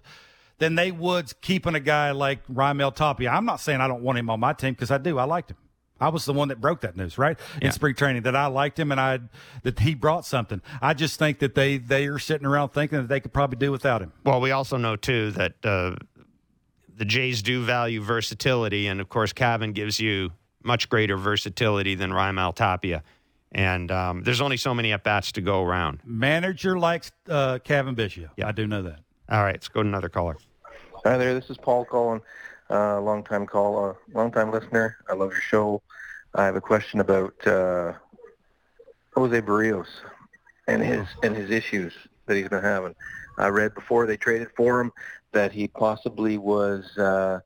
than 0.61 0.77
they 0.77 0.93
would 0.93 1.33
keeping 1.41 1.75
a 1.75 1.81
guy 1.81 2.13
like 2.13 2.47
Raimel 2.47 2.95
Tapia. 2.95 3.31
I'm 3.31 3.45
not 3.45 3.57
saying 3.61 3.81
I 3.81 3.89
don't 3.89 4.03
want 4.03 4.19
him 4.19 4.31
on 4.31 4.39
my 4.39 4.53
team 4.53 4.75
because 4.75 4.93
I 4.93 4.99
do. 4.99 5.19
I 5.19 5.25
liked 5.25 5.51
him. 5.51 5.57
I 6.03 6.09
was 6.09 6.25
the 6.25 6.33
one 6.33 6.49
that 6.49 6.61
broke 6.63 6.81
that 6.83 6.97
news, 6.97 7.19
right? 7.19 7.39
In 7.57 7.67
Yeah. 7.67 7.71
spring 7.73 7.95
training 7.95 8.23
that 8.23 8.35
I 8.35 8.47
liked 8.47 8.79
him 8.79 8.91
and 8.91 8.99
I 9.01 9.19
that 9.65 9.81
he 9.81 9.95
brought 9.95 10.25
something. 10.25 10.63
I 10.81 10.95
just 10.95 11.19
think 11.19 11.41
that 11.41 11.55
they 11.55 11.77
they 11.77 12.07
are 12.07 12.19
sitting 12.19 12.47
around 12.47 12.71
thinking 12.71 12.99
that 12.99 13.09
they 13.09 13.21
could 13.21 13.33
probably 13.35 13.59
do 13.59 13.71
without 13.73 14.01
him. 14.01 14.13
Well, 14.25 14.41
we 14.41 14.51
also 14.51 14.77
know 14.79 14.97
too 14.97 15.31
that 15.33 15.55
uh, 15.65 15.97
the 16.95 17.05
Jays 17.05 17.43
do 17.43 17.63
value 17.65 18.01
versatility, 18.01 18.87
and 18.87 19.01
of 19.01 19.09
course, 19.11 19.33
Cavan 19.35 19.73
gives 19.73 19.99
you 20.01 20.33
much 20.63 20.89
greater 20.89 21.17
versatility 21.17 21.95
than 21.95 22.11
Raimel 22.13 22.55
Tapia. 22.55 23.03
And 23.53 23.91
um, 23.91 24.23
there's 24.23 24.41
only 24.41 24.57
so 24.57 24.73
many 24.75 24.93
at 24.93 25.03
bats 25.05 25.33
to 25.33 25.41
go 25.41 25.63
around. 25.65 26.01
Manager 26.05 26.79
likes 26.79 27.11
uh, 27.29 27.59
Cavan 27.65 27.97
Biggio. 27.97 28.29
Yeah. 28.37 28.47
I 28.49 28.53
do 28.53 28.67
know 28.67 28.83
that. 28.83 29.01
All 29.29 29.43
right, 29.43 29.55
let's 29.55 29.69
go 29.69 29.83
to 29.83 29.89
another 29.89 30.09
caller. 30.09 30.37
Hi 31.03 31.17
there, 31.17 31.33
this 31.33 31.49
is 31.49 31.57
Paul 31.57 31.87
calling. 31.87 32.21
Uh, 32.69 33.01
long 33.01 33.25
time 33.25 33.47
call, 33.47 33.83
uh, 33.83 33.95
long 34.13 34.31
time 34.31 34.53
listener. 34.53 34.99
I 35.09 35.15
love 35.15 35.31
your 35.33 35.41
show. 35.41 35.83
I 36.35 36.45
have 36.45 36.57
a 36.57 36.61
question 36.61 37.01
about 37.01 37.35
uh, 37.47 37.95
Jose 39.15 39.41
Berrios 39.41 39.87
and 40.69 40.83
his 40.83 41.07
and 41.23 41.35
his 41.35 41.51
issues 41.51 41.95
that 42.27 42.37
he's 42.37 42.51
been 42.51 42.63
having. 42.63 42.95
I 43.39 43.49
read 43.49 43.75
before 43.75 44.05
they 44.05 44.19
traded 44.19 44.49
for 44.55 44.79
him 44.79 44.93
that 45.33 45.53
he 45.53 45.69
possibly 45.69 46.37
was 46.37 46.99
uh, 46.99 47.41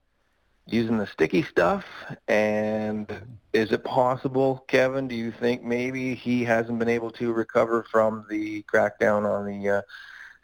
using 0.66 0.98
the 0.98 1.06
sticky 1.06 1.44
stuff. 1.44 1.84
And 2.26 3.38
is 3.52 3.70
it 3.70 3.84
possible, 3.84 4.64
Kevin? 4.66 5.06
Do 5.06 5.14
you 5.14 5.30
think 5.30 5.62
maybe 5.62 6.16
he 6.16 6.42
hasn't 6.42 6.80
been 6.80 6.88
able 6.88 7.12
to 7.12 7.32
recover 7.32 7.84
from 7.84 8.26
the 8.28 8.64
crackdown 8.64 9.24
on 9.24 9.46
the 9.46 9.68
uh, 9.76 9.82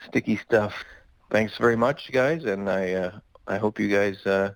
sticky 0.07 0.37
stuff? 0.37 0.85
Thanks 1.31 1.57
very 1.59 1.77
much, 1.77 2.11
guys, 2.13 2.45
and 2.45 2.69
I 2.69 2.93
uh, 2.93 3.19
I 3.47 3.57
hope 3.59 3.79
you 3.79 3.89
guys 3.89 4.25
uh, 4.27 4.51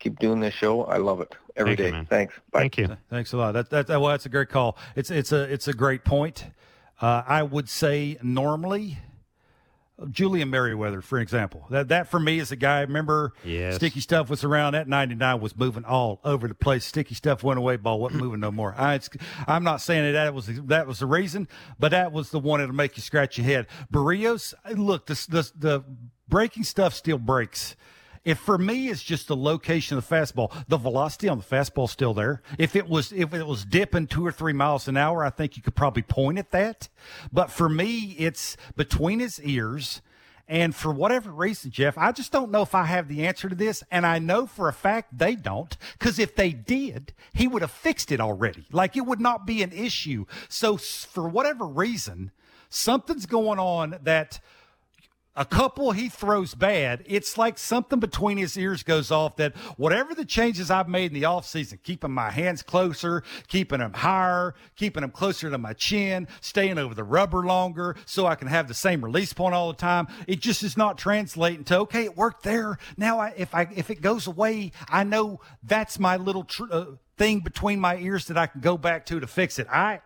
keep 0.00 0.18
doing 0.18 0.40
this 0.40 0.54
show. 0.54 0.84
I 0.84 0.96
love 0.96 1.20
it 1.20 1.34
every 1.56 1.76
Thank 1.76 1.86
day. 1.86 1.90
man. 1.92 2.06
Thanks. 2.06 2.34
Bye. 2.50 2.60
Thank 2.60 2.78
you. 2.78 2.96
Thanks 3.08 3.32
a 3.32 3.36
lot. 3.36 3.52
That, 3.52 3.70
that, 3.70 3.86
that- 3.86 4.00
well, 4.00 4.10
that's 4.10 4.26
a 4.26 4.28
great 4.28 4.48
call. 4.48 4.76
It's 4.96 5.10
it's 5.10 5.32
a 5.32 5.42
it's 5.52 5.68
a 5.68 5.72
great 5.72 6.04
point. 6.04 6.46
Uh, 7.00 7.22
I 7.26 7.44
would 7.44 7.68
say 7.68 8.18
normally, 8.22 8.98
Julian 10.10 10.50
Merryweather, 10.50 11.00
for 11.02 11.18
example, 11.18 11.66
that 11.70 11.88
that 11.88 12.08
for 12.08 12.20
me 12.20 12.38
is 12.38 12.52
a 12.52 12.56
guy. 12.56 12.82
Remember, 12.82 13.32
Yes. 13.44 13.74
sticky 13.76 14.00
stuff 14.00 14.30
was 14.30 14.44
around. 14.44 14.74
That 14.74 14.86
ninety 14.88 15.14
nine 15.16 15.40
was 15.40 15.56
moving 15.56 15.84
all 15.84 16.20
over 16.24 16.46
the 16.46 16.54
place. 16.54 16.84
Sticky 16.84 17.14
stuff 17.16 17.42
went 17.42 17.58
away. 17.58 17.76
Ball 17.76 17.98
wasn't 17.98 18.22
moving 18.22 18.40
no 18.40 18.50
more. 18.52 18.74
I, 18.78 18.94
it's, 18.94 19.10
I'm 19.46 19.64
not 19.64 19.80
saying 19.80 20.04
that 20.04 20.12
that 20.12 20.34
was 20.34 20.46
that 20.46 20.86
was 20.86 21.00
the 21.00 21.06
reason, 21.06 21.48
but 21.78 21.90
that 21.90 22.12
was 22.12 22.30
the 22.30 22.38
one 22.38 22.60
that'll 22.60 22.74
make 22.74 22.96
you 22.96 23.02
scratch 23.02 23.38
your 23.38 23.46
head. 23.46 23.66
Berrios, 23.92 24.54
look, 24.76 25.06
this 25.06 25.26
the 25.26 25.50
the 25.56 25.84
breaking 26.28 26.62
stuff 26.64 26.94
still 26.94 27.18
breaks. 27.18 27.74
If 28.28 28.38
for 28.38 28.58
me 28.58 28.88
it's 28.90 29.02
just 29.02 29.28
the 29.28 29.36
location 29.36 29.96
of 29.96 30.06
the 30.08 30.14
fastball, 30.14 30.52
the 30.68 30.76
velocity 30.76 31.28
on 31.28 31.38
the 31.38 31.44
fastball 31.44 31.88
still 31.88 32.14
there. 32.14 32.42
If 32.58 32.76
it 32.76 32.88
was 32.88 33.12
if 33.12 33.32
it 33.32 33.46
was 33.46 33.64
dipping 33.64 34.06
two 34.06 34.26
or 34.26 34.32
three 34.32 34.52
miles 34.52 34.88
an 34.88 34.96
hour, 34.96 35.24
I 35.24 35.30
think 35.30 35.56
you 35.56 35.62
could 35.62 35.74
probably 35.74 36.02
point 36.02 36.38
at 36.38 36.50
that. 36.50 36.88
But 37.32 37.50
for 37.50 37.68
me, 37.68 38.16
it's 38.18 38.56
between 38.76 39.20
his 39.20 39.40
ears 39.40 40.02
And 40.48 40.74
for 40.74 40.90
whatever 40.92 41.30
reason, 41.30 41.70
Jeff, 41.70 41.98
I 41.98 42.10
just 42.10 42.32
don't 42.32 42.50
know 42.50 42.62
if 42.62 42.74
I 42.74 42.84
have 42.84 43.08
the 43.08 43.26
answer 43.26 43.48
to 43.50 43.54
this. 43.54 43.84
And 43.90 44.06
I 44.06 44.18
know 44.18 44.46
for 44.46 44.68
a 44.68 44.72
fact 44.72 45.18
they 45.18 45.34
don't, 45.34 45.76
because 45.98 46.18
if 46.18 46.34
they 46.34 46.52
did, 46.52 47.12
he 47.34 47.46
would 47.46 47.62
have 47.62 47.70
fixed 47.70 48.10
it 48.10 48.20
already. 48.20 48.64
Like 48.72 48.96
it 48.96 49.02
would 49.02 49.20
not 49.20 49.46
be 49.46 49.62
an 49.62 49.72
issue. 49.72 50.24
So 50.48 50.78
for 50.78 51.28
whatever 51.28 51.66
reason, 51.66 52.30
something's 52.70 53.26
going 53.26 53.58
on 53.58 53.98
that 54.02 54.40
a 55.38 55.44
couple 55.44 55.92
he 55.92 56.08
throws 56.08 56.54
bad, 56.54 57.04
it's 57.06 57.38
like 57.38 57.58
something 57.58 58.00
between 58.00 58.38
his 58.38 58.58
ears 58.58 58.82
goes 58.82 59.12
off 59.12 59.36
that 59.36 59.56
whatever 59.76 60.12
the 60.12 60.24
changes 60.24 60.68
I've 60.68 60.88
made 60.88 61.12
in 61.12 61.20
the 61.20 61.26
offseason, 61.26 61.80
keeping 61.84 62.10
my 62.10 62.30
hands 62.30 62.60
closer, 62.62 63.22
keeping 63.46 63.78
them 63.78 63.92
higher, 63.92 64.54
keeping 64.74 65.02
them 65.02 65.12
closer 65.12 65.48
to 65.48 65.56
my 65.56 65.74
chin, 65.74 66.26
staying 66.40 66.76
over 66.76 66.92
the 66.92 67.04
rubber 67.04 67.46
longer 67.46 67.94
so 68.04 68.26
I 68.26 68.34
can 68.34 68.48
have 68.48 68.66
the 68.66 68.74
same 68.74 69.04
release 69.04 69.32
point 69.32 69.54
all 69.54 69.68
the 69.68 69.78
time, 69.78 70.08
it 70.26 70.40
just 70.40 70.64
is 70.64 70.76
not 70.76 70.98
translating 70.98 71.62
to 71.64 71.78
okay, 71.78 72.04
it 72.04 72.16
worked 72.16 72.42
there. 72.42 72.76
Now 72.96 73.20
I, 73.20 73.32
if 73.36 73.54
I 73.54 73.68
if 73.76 73.90
it 73.90 74.02
goes 74.02 74.26
away, 74.26 74.72
I 74.88 75.04
know 75.04 75.40
that's 75.62 76.00
my 76.00 76.16
little 76.16 76.44
tr- 76.44 76.64
uh, 76.72 76.84
thing 77.16 77.40
between 77.40 77.78
my 77.78 77.96
ears 77.96 78.26
that 78.26 78.36
I 78.36 78.48
can 78.48 78.60
go 78.60 78.76
back 78.76 79.06
to 79.06 79.20
to 79.20 79.26
fix 79.28 79.60
it. 79.60 79.68
I 79.70 80.00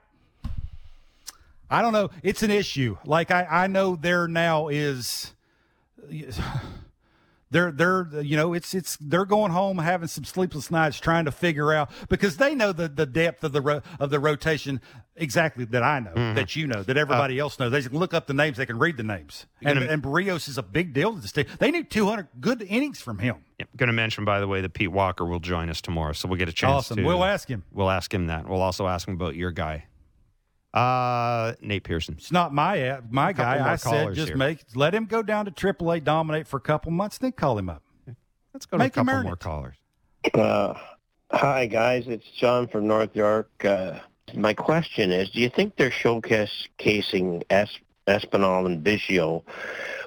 I 1.73 1.81
don't 1.81 1.95
know. 1.95 2.11
It's 2.23 2.43
an 2.43 2.51
issue. 2.51 2.99
Like 3.05 3.31
I, 3.31 3.47
I 3.51 3.67
know 3.67 3.97
there 3.97 4.29
now 4.29 4.69
is 4.69 5.33
they're 7.51 7.71
they're 7.71 8.09
you 8.21 8.37
know 8.37 8.53
it's 8.53 8.75
it's 8.75 8.97
they're 9.01 9.25
going 9.25 9.53
home 9.53 9.79
having 9.79 10.09
some 10.09 10.25
sleepless 10.25 10.71
nights 10.71 10.99
trying 10.99 11.27
to 11.27 11.33
figure 11.33 11.73
out 11.73 11.91
because 12.09 12.39
they 12.39 12.55
know 12.55 12.73
the 12.73 12.89
the 12.89 13.07
depth 13.07 13.45
of 13.45 13.53
the 13.53 13.61
ro- 13.61 13.83
of 14.01 14.11
the 14.11 14.19
rotation 14.19 14.81
exactly 15.17 15.65
that 15.67 15.83
I 15.83 16.01
know 16.01 16.11
mm-hmm. 16.11 16.35
that 16.35 16.57
you 16.57 16.67
know 16.67 16.83
that 16.83 16.97
everybody 16.97 17.41
uh, 17.41 17.45
else 17.45 17.59
knows. 17.59 17.73
They 17.73 17.83
can 17.83 17.99
look 17.99 18.15
up 18.15 18.27
the 18.27 18.35
names, 18.35 18.57
they 18.57 18.67
can 18.67 18.79
read 18.79 18.97
the 18.97 19.03
names. 19.03 19.47
And 19.61 19.79
gonna- 19.79 19.91
and 19.91 20.03
Berrios 20.03 20.49
is 20.49 20.59
a 20.59 20.63
big 20.63 20.95
deal 20.95 21.15
to 21.15 21.21
this 21.21 21.33
team. 21.33 21.47
They 21.59 21.71
need 21.71 21.91
200 21.91 22.29
good 22.41 22.63
innings 22.63 23.01
from 23.01 23.19
him. 23.19 23.37
Yeah, 23.59 23.67
going 23.77 23.89
to 23.89 23.93
mention, 23.93 24.25
by 24.25 24.41
the 24.41 24.49
way, 24.49 24.61
that 24.63 24.73
Pete 24.73 24.91
Walker 24.91 25.25
will 25.25 25.41
join 25.41 25.69
us 25.69 25.81
tomorrow, 25.81 26.15
so 26.15 26.29
we'll 26.29 26.39
get 26.39 26.49
a 26.49 26.53
chance. 26.53 26.87
Awesome. 26.87 26.97
To, 26.97 27.05
We'll 27.05 27.23
ask 27.23 27.49
him. 27.49 27.63
We'll 27.71 27.91
ask 27.91 28.13
him 28.13 28.27
that. 28.27 28.49
We'll 28.49 28.63
also 28.63 28.89
ask 28.89 29.07
him 29.07 29.15
about 29.15 29.37
your 29.37 29.51
guy, 29.53 29.85
uh, 30.75 31.53
Nate 31.61 31.85
Pearson. 31.85 32.15
It's 32.19 32.33
not 32.33 32.53
my 32.55 32.89
uh, 32.89 33.01
my 33.11 33.33
guy. 33.33 33.59
more 33.59 33.69
I 33.69 33.77
said 33.77 34.15
just 34.15 34.29
here. 34.29 34.37
make 34.37 34.61
let 34.75 34.95
him 34.95 35.07
go 35.07 35.23
down 35.23 35.45
to 35.45 35.51
AAA, 35.51 36.05
dominate 36.05 36.47
for 36.47 36.57
a 36.57 36.61
couple 36.61 36.93
months, 36.93 37.19
then 37.19 37.33
call 37.33 37.59
him 37.59 37.69
up. 37.69 37.83
Let's 38.55 38.67
go 38.67 38.79
to 38.79 38.85
a 38.85 38.91
couple 38.91 39.23
more 39.23 39.35
it. 39.35 39.41
callers. 39.41 39.77
Uh, 40.35 40.75
hi, 41.31 41.67
guys. 41.67 42.05
It's 42.07 42.31
John 42.31 42.69
from 42.69 42.87
North 42.87 43.15
York. 43.15 43.51
Uh, 43.65 43.99
my 44.35 44.55
question 44.55 45.11
is, 45.11 45.31
do 45.31 45.41
you 45.41 45.51
think 45.51 45.77
they're 45.77 45.91
showcasing 45.91 47.43
es- 47.51 47.79
Espinal 48.07 48.67
and 48.67 48.85
Biggio 48.85 49.43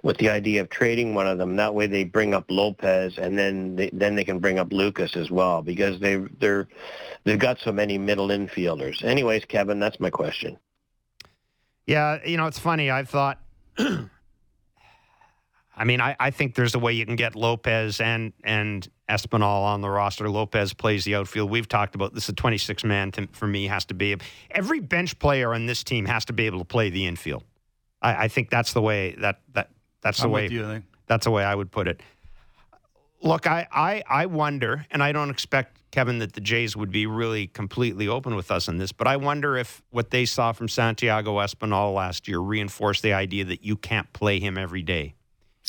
with 0.04 0.18
the 0.18 0.30
idea 0.30 0.62
of 0.62 0.70
trading 0.70 1.14
one 1.14 1.28
of 1.28 1.38
them? 1.38 1.56
That 1.56 1.74
way 1.74 1.88
they 1.88 2.04
bring 2.04 2.34
up 2.34 2.46
Lopez, 2.50 3.18
and 3.18 3.38
then 3.38 3.76
they, 3.76 3.90
then 3.94 4.16
they 4.16 4.24
can 4.24 4.40
bring 4.40 4.60
up 4.60 4.72
Lucas 4.72 5.16
as 5.16 5.32
well, 5.32 5.62
because 5.62 6.00
they 6.00 6.18
they're 6.40 6.68
they've 7.24 7.40
got 7.40 7.60
so 7.60 7.72
many 7.72 7.98
middle 7.98 8.28
infielders. 8.28 9.04
Anyways, 9.04 9.46
Kevin, 9.46 9.80
that's 9.80 10.00
my 10.00 10.10
question. 10.10 10.58
Yeah, 11.86 12.20
you 12.26 12.38
know, 12.38 12.48
it's 12.48 12.60
funny. 12.60 12.90
I've 12.90 13.10
thought. 13.10 13.40
I 15.78 15.84
mean, 15.84 16.00
I, 16.00 16.16
I 16.20 16.32
think 16.32 16.56
there's 16.56 16.74
a 16.74 16.80
way 16.80 16.94
you 16.94 17.06
can 17.06 17.16
get 17.18 17.36
Lopez 17.36 18.00
and 18.00 18.34
and 18.44 18.88
Espinal 19.10 19.64
on 19.64 19.82
the 19.82 19.90
roster. 19.90 20.30
Lopez 20.30 20.74
plays 20.74 21.04
the 21.04 21.16
outfield. 21.16 21.50
We've 21.50 21.68
talked 21.68 21.96
about 21.96 22.14
this. 22.14 22.30
A 22.30 22.34
26 22.34 22.84
man 22.84 23.12
for 23.32 23.48
me 23.48 23.68
has 23.68 23.86
to 23.86 23.94
be 23.94 24.16
every 24.52 24.80
bench 24.80 25.20
player 25.20 25.54
on 25.54 25.66
this 25.66 25.84
team 25.84 26.06
has 26.06 26.26
to 26.26 26.34
be 26.34 26.46
able 26.46 26.60
to 26.60 26.66
play 26.66 26.90
the 26.90 27.06
infield. 27.06 27.44
I, 28.02 28.26
I 28.26 28.28
think 28.28 28.50
that's 28.50 28.74
the 28.74 28.82
way 28.82 29.16
that 29.20 29.42
that 29.54 29.70
that's 30.02 30.20
the 30.20 30.26
I'm 30.26 30.32
way 30.32 30.44
with 30.44 30.52
you. 30.52 30.84
That's 31.08 31.26
the 31.26 31.32
way 31.32 31.44
I 31.44 31.54
would 31.54 31.72
put 31.72 31.88
it. 31.88 32.02
Look, 33.22 33.48
I, 33.48 33.68
I, 33.72 34.04
I 34.08 34.26
wonder, 34.28 34.86
and 34.92 35.02
I 35.02 35.12
don't 35.12 35.32
expect, 35.32 35.80
Kevin, 35.90 36.20
that 36.20 36.34
the 36.34 36.42
Jays 36.42 36.76
would 36.76 36.92
be 36.92 37.08
really 37.08 37.48
completely 37.48 38.08
open 38.08 38.36
with 38.36 38.52
us 38.52 38.70
on 38.70 38.78
this, 38.78 38.92
but 38.92 39.08
I 39.08 39.18
wonder 39.18 39.58
if 39.58 39.82
what 39.90 40.12
they 40.12 40.26
saw 40.26 40.52
from 40.52 40.68
Santiago 40.68 41.38
Espinal 41.38 41.96
last 41.96 42.28
year 42.28 42.40
reinforced 42.40 43.02
the 43.02 43.14
idea 43.14 43.46
that 43.46 43.64
you 43.64 43.78
can't 43.78 44.12
play 44.14 44.40
him 44.40 44.60
every 44.60 44.84
day. 44.84 45.16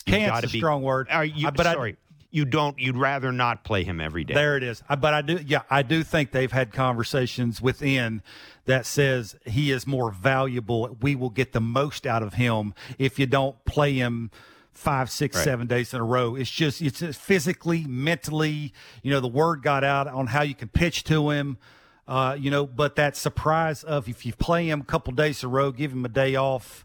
Can't's 0.04 0.26
gotta 0.26 0.48
be 0.48 0.58
a 0.58 0.60
strong 0.60 0.82
word. 0.82 1.08
You, 1.34 1.50
but 1.50 1.64
sorry, 1.64 1.96
you 2.30 2.44
don't. 2.44 2.78
You'd 2.78 2.96
rather 2.96 3.32
not 3.32 3.64
play 3.64 3.84
him 3.84 4.00
every 4.00 4.24
day. 4.24 4.34
There 4.34 4.56
it 4.56 4.62
is. 4.62 4.82
But 4.88 5.14
I 5.14 5.22
do, 5.22 5.38
yeah, 5.46 5.62
I 5.70 5.82
do 5.82 6.02
think 6.02 6.32
they've 6.32 6.50
had 6.52 6.72
conversations 6.72 7.60
within 7.62 8.22
that 8.64 8.84
says 8.86 9.36
he 9.44 9.70
is 9.70 9.86
more 9.86 10.10
valuable. 10.10 10.96
We 11.00 11.14
will 11.14 11.30
get 11.30 11.52
the 11.52 11.60
most 11.60 12.06
out 12.06 12.22
of 12.22 12.34
him 12.34 12.74
if 12.98 13.18
you 13.18 13.26
don't 13.26 13.62
play 13.64 13.94
him 13.94 14.30
five, 14.72 15.10
six, 15.10 15.36
Right. 15.36 15.44
seven 15.44 15.66
days 15.66 15.94
in 15.94 16.00
a 16.00 16.04
row. 16.04 16.34
It's 16.34 16.50
just, 16.50 16.82
it's 16.82 16.98
just 17.00 17.18
physically, 17.20 17.84
mentally, 17.86 18.74
you 19.02 19.10
know, 19.10 19.20
the 19.20 19.28
word 19.28 19.62
got 19.62 19.84
out 19.84 20.06
on 20.06 20.26
how 20.26 20.42
you 20.42 20.54
can 20.54 20.68
pitch 20.68 21.04
to 21.04 21.30
him. 21.30 21.56
Uh, 22.08 22.36
you 22.38 22.50
know, 22.50 22.66
but 22.66 22.94
that 22.96 23.16
surprise 23.16 23.82
of 23.82 24.08
if 24.08 24.24
you 24.26 24.32
play 24.32 24.68
him 24.68 24.80
a 24.80 24.84
couple 24.84 25.12
days 25.12 25.42
in 25.42 25.48
a 25.48 25.50
row, 25.52 25.72
give 25.72 25.90
him 25.92 26.04
a 26.04 26.08
day 26.08 26.36
off, 26.36 26.84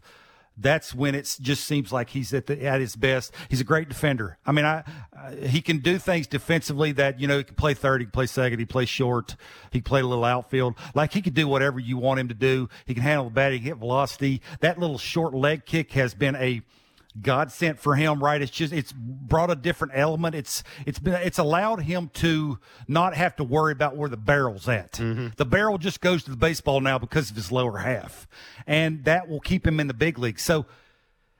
that's 0.56 0.94
when 0.94 1.14
it 1.14 1.36
just 1.40 1.64
seems 1.64 1.92
like 1.92 2.10
he's 2.10 2.34
at 2.34 2.46
the, 2.46 2.64
at 2.64 2.80
his 2.80 2.96
best. 2.96 3.32
He's 3.48 3.60
a 3.60 3.64
great 3.64 3.88
defender. 3.88 4.36
I 4.44 4.52
mean, 4.52 4.64
I, 4.64 4.82
he 5.30 5.60
can 5.60 5.78
do 5.78 5.98
things 5.98 6.26
defensively 6.26 6.92
that 6.92 7.20
you 7.20 7.26
know 7.26 7.38
he 7.38 7.44
can 7.44 7.54
play 7.54 7.74
third, 7.74 8.00
he 8.00 8.06
can 8.06 8.12
play 8.12 8.26
second, 8.26 8.58
he 8.58 8.64
can 8.64 8.72
play 8.72 8.84
short, 8.84 9.36
he 9.70 9.80
can 9.80 9.84
play 9.84 10.00
a 10.00 10.06
little 10.06 10.24
outfield. 10.24 10.74
Like 10.94 11.12
he 11.12 11.22
can 11.22 11.32
do 11.32 11.48
whatever 11.48 11.78
you 11.78 11.96
want 11.96 12.20
him 12.20 12.28
to 12.28 12.34
do. 12.34 12.68
He 12.86 12.94
can 12.94 13.02
handle 13.02 13.26
the 13.26 13.30
bat, 13.30 13.52
he 13.52 13.58
can 13.58 13.66
hit 13.66 13.76
velocity. 13.76 14.42
That 14.60 14.78
little 14.78 14.98
short 14.98 15.34
leg 15.34 15.66
kick 15.66 15.92
has 15.92 16.14
been 16.14 16.36
a 16.36 16.62
God 17.20 17.52
sent 17.52 17.78
for 17.78 17.94
him, 17.94 18.22
right? 18.22 18.40
It's 18.40 18.50
just 18.50 18.72
it's 18.72 18.92
brought 18.92 19.50
a 19.50 19.54
different 19.54 19.92
element. 19.96 20.34
It's 20.34 20.62
it's 20.86 20.98
been 20.98 21.14
it's 21.14 21.38
allowed 21.38 21.82
him 21.82 22.10
to 22.14 22.58
not 22.88 23.14
have 23.14 23.36
to 23.36 23.44
worry 23.44 23.72
about 23.72 23.96
where 23.96 24.08
the 24.08 24.16
barrel's 24.16 24.68
at. 24.68 24.92
Mm-hmm. 24.92 25.28
The 25.36 25.44
barrel 25.44 25.76
just 25.76 26.00
goes 26.00 26.24
to 26.24 26.30
the 26.30 26.36
baseball 26.36 26.80
now 26.80 26.98
because 26.98 27.30
of 27.30 27.36
his 27.36 27.52
lower 27.52 27.78
half, 27.78 28.26
and 28.66 29.04
that 29.04 29.28
will 29.28 29.40
keep 29.40 29.66
him 29.66 29.78
in 29.78 29.88
the 29.88 29.94
big 29.94 30.18
league. 30.18 30.38
So, 30.38 30.64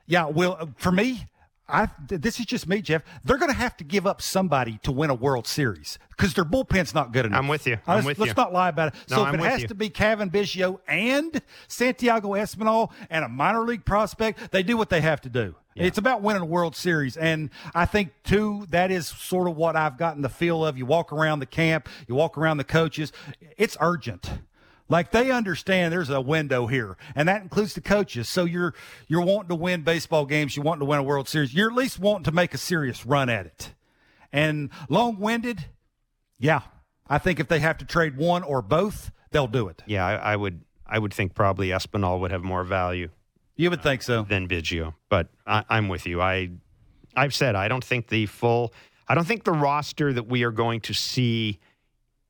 yeah, 0.07 0.27
well, 0.27 0.71
for 0.77 0.93
me, 0.93 1.27
I 1.69 1.89
this 2.09 2.41
is 2.41 2.47
just 2.47 2.69
me, 2.69 2.83
Jeff. 2.83 3.03
They're 3.25 3.39
going 3.39 3.51
to 3.51 3.57
have 3.57 3.77
to 3.79 3.85
give 3.85 4.07
up 4.07 4.21
somebody 4.21 4.79
to 4.83 4.93
win 4.93 5.11
a 5.11 5.15
World 5.15 5.47
Series 5.47 5.99
because 6.11 6.35
their 6.35 6.45
bullpen's 6.45 6.95
not 6.95 7.13
good 7.13 7.25
enough. 7.25 7.39
I'm 7.39 7.49
with 7.49 7.67
you. 7.67 7.79
I'm 7.87 7.97
let's, 7.97 8.07
with 8.07 8.19
let's 8.19 8.31
you. 8.31 8.35
not 8.37 8.53
lie 8.53 8.69
about 8.69 8.89
it. 8.89 8.95
No, 9.09 9.17
so 9.17 9.23
if 9.23 9.29
I'm 9.29 9.35
it 9.37 9.45
has 9.45 9.63
you. 9.63 9.69
to 9.69 9.75
be 9.75 9.89
Cavan 9.89 10.31
Biggio 10.31 10.81
and 10.87 11.41
Santiago 11.69 12.31
Espinal 12.31 12.91
and 13.09 13.25
a 13.25 13.29
minor 13.29 13.65
league 13.65 13.85
prospect, 13.85 14.51
they 14.51 14.63
do 14.63 14.77
what 14.77 14.91
they 14.91 15.01
have 15.01 15.21
to 15.23 15.29
do. 15.29 15.55
It's 15.75 15.97
about 15.99 16.21
winning 16.21 16.43
a 16.43 16.47
World 16.47 16.77
Series. 16.77 17.17
And 17.17 17.49
I 17.75 17.87
think, 17.87 18.13
too, 18.25 18.67
that 18.69 18.91
is 18.91 19.07
sort 19.07 19.49
of 19.49 19.57
what 19.57 19.75
I've 19.75 19.97
gotten 19.97 20.21
the 20.21 20.29
feel 20.29 20.65
of. 20.65 20.77
You 20.77 20.85
walk 20.85 21.13
around 21.13 21.39
the 21.39 21.47
camp, 21.47 21.89
you 22.07 22.15
walk 22.15 22.37
around 22.37 22.59
the 22.59 22.65
coaches, 22.65 23.11
it's 23.57 23.77
urgent. 23.81 24.31
Like 24.89 25.11
they 25.11 25.31
understand 25.31 25.93
there's 25.93 26.11
a 26.11 26.21
window 26.21 26.67
here, 26.67 26.97
and 27.15 27.29
that 27.29 27.43
includes 27.43 27.75
the 27.75 27.81
coaches. 27.81 28.29
So 28.29 28.45
you're 28.45 28.75
you're 29.09 29.23
wanting 29.25 29.49
to 29.49 29.55
win 29.55 29.83
baseball 29.83 30.27
games, 30.27 30.57
you're 30.57 30.65
wanting 30.65 30.81
to 30.81 30.87
win 30.87 30.99
a 30.99 31.03
World 31.03 31.29
Series. 31.29 31.55
You're 31.55 31.71
at 31.71 31.77
least 31.77 31.99
wanting 31.99 32.25
to 32.25 32.33
make 32.33 32.53
a 32.53 32.59
serious 32.59 33.07
run 33.07 33.29
at 33.31 33.47
it. 33.47 33.75
And 34.33 34.71
long-winded, 34.89 35.67
yeah, 36.39 36.63
I 37.09 37.19
think 37.19 37.39
if 37.39 37.49
they 37.49 37.61
have 37.61 37.79
to 37.79 37.85
trade 37.85 38.17
one 38.17 38.43
or 38.43 38.63
both, 38.63 39.11
they'll 39.31 39.47
do 39.47 39.69
it. 39.69 39.83
yeah, 39.87 40.07
I, 40.07 40.33
I 40.33 40.37
would. 40.37 40.61
I 40.87 40.99
would 40.99 41.15
think 41.15 41.35
probably 41.35 41.69
Espinal 41.69 42.21
would 42.21 42.33
have 42.33 42.43
more 42.43 42.65
value 42.65 43.09
You 43.57 43.71
would 43.71 43.83
think 43.83 44.03
so. 44.03 44.21
Uh, 44.21 44.23
than 44.25 44.47
Biggio. 44.47 44.93
But 45.09 45.29
I, 45.47 45.65
I'm 45.71 45.89
with 45.89 46.07
you. 46.07 46.21
I, 46.21 46.51
I've 47.17 47.35
said 47.35 47.55
I 47.55 47.69
don't 47.69 47.85
think 47.85 48.09
the 48.09 48.27
full. 48.27 48.75
I 49.09 49.15
don't 49.15 49.27
think 49.27 49.45
the 49.45 49.53
roster 49.53 50.13
that 50.13 50.27
we 50.27 50.43
are 50.43 50.51
going 50.51 50.81
to 50.83 50.93
see 50.93 51.61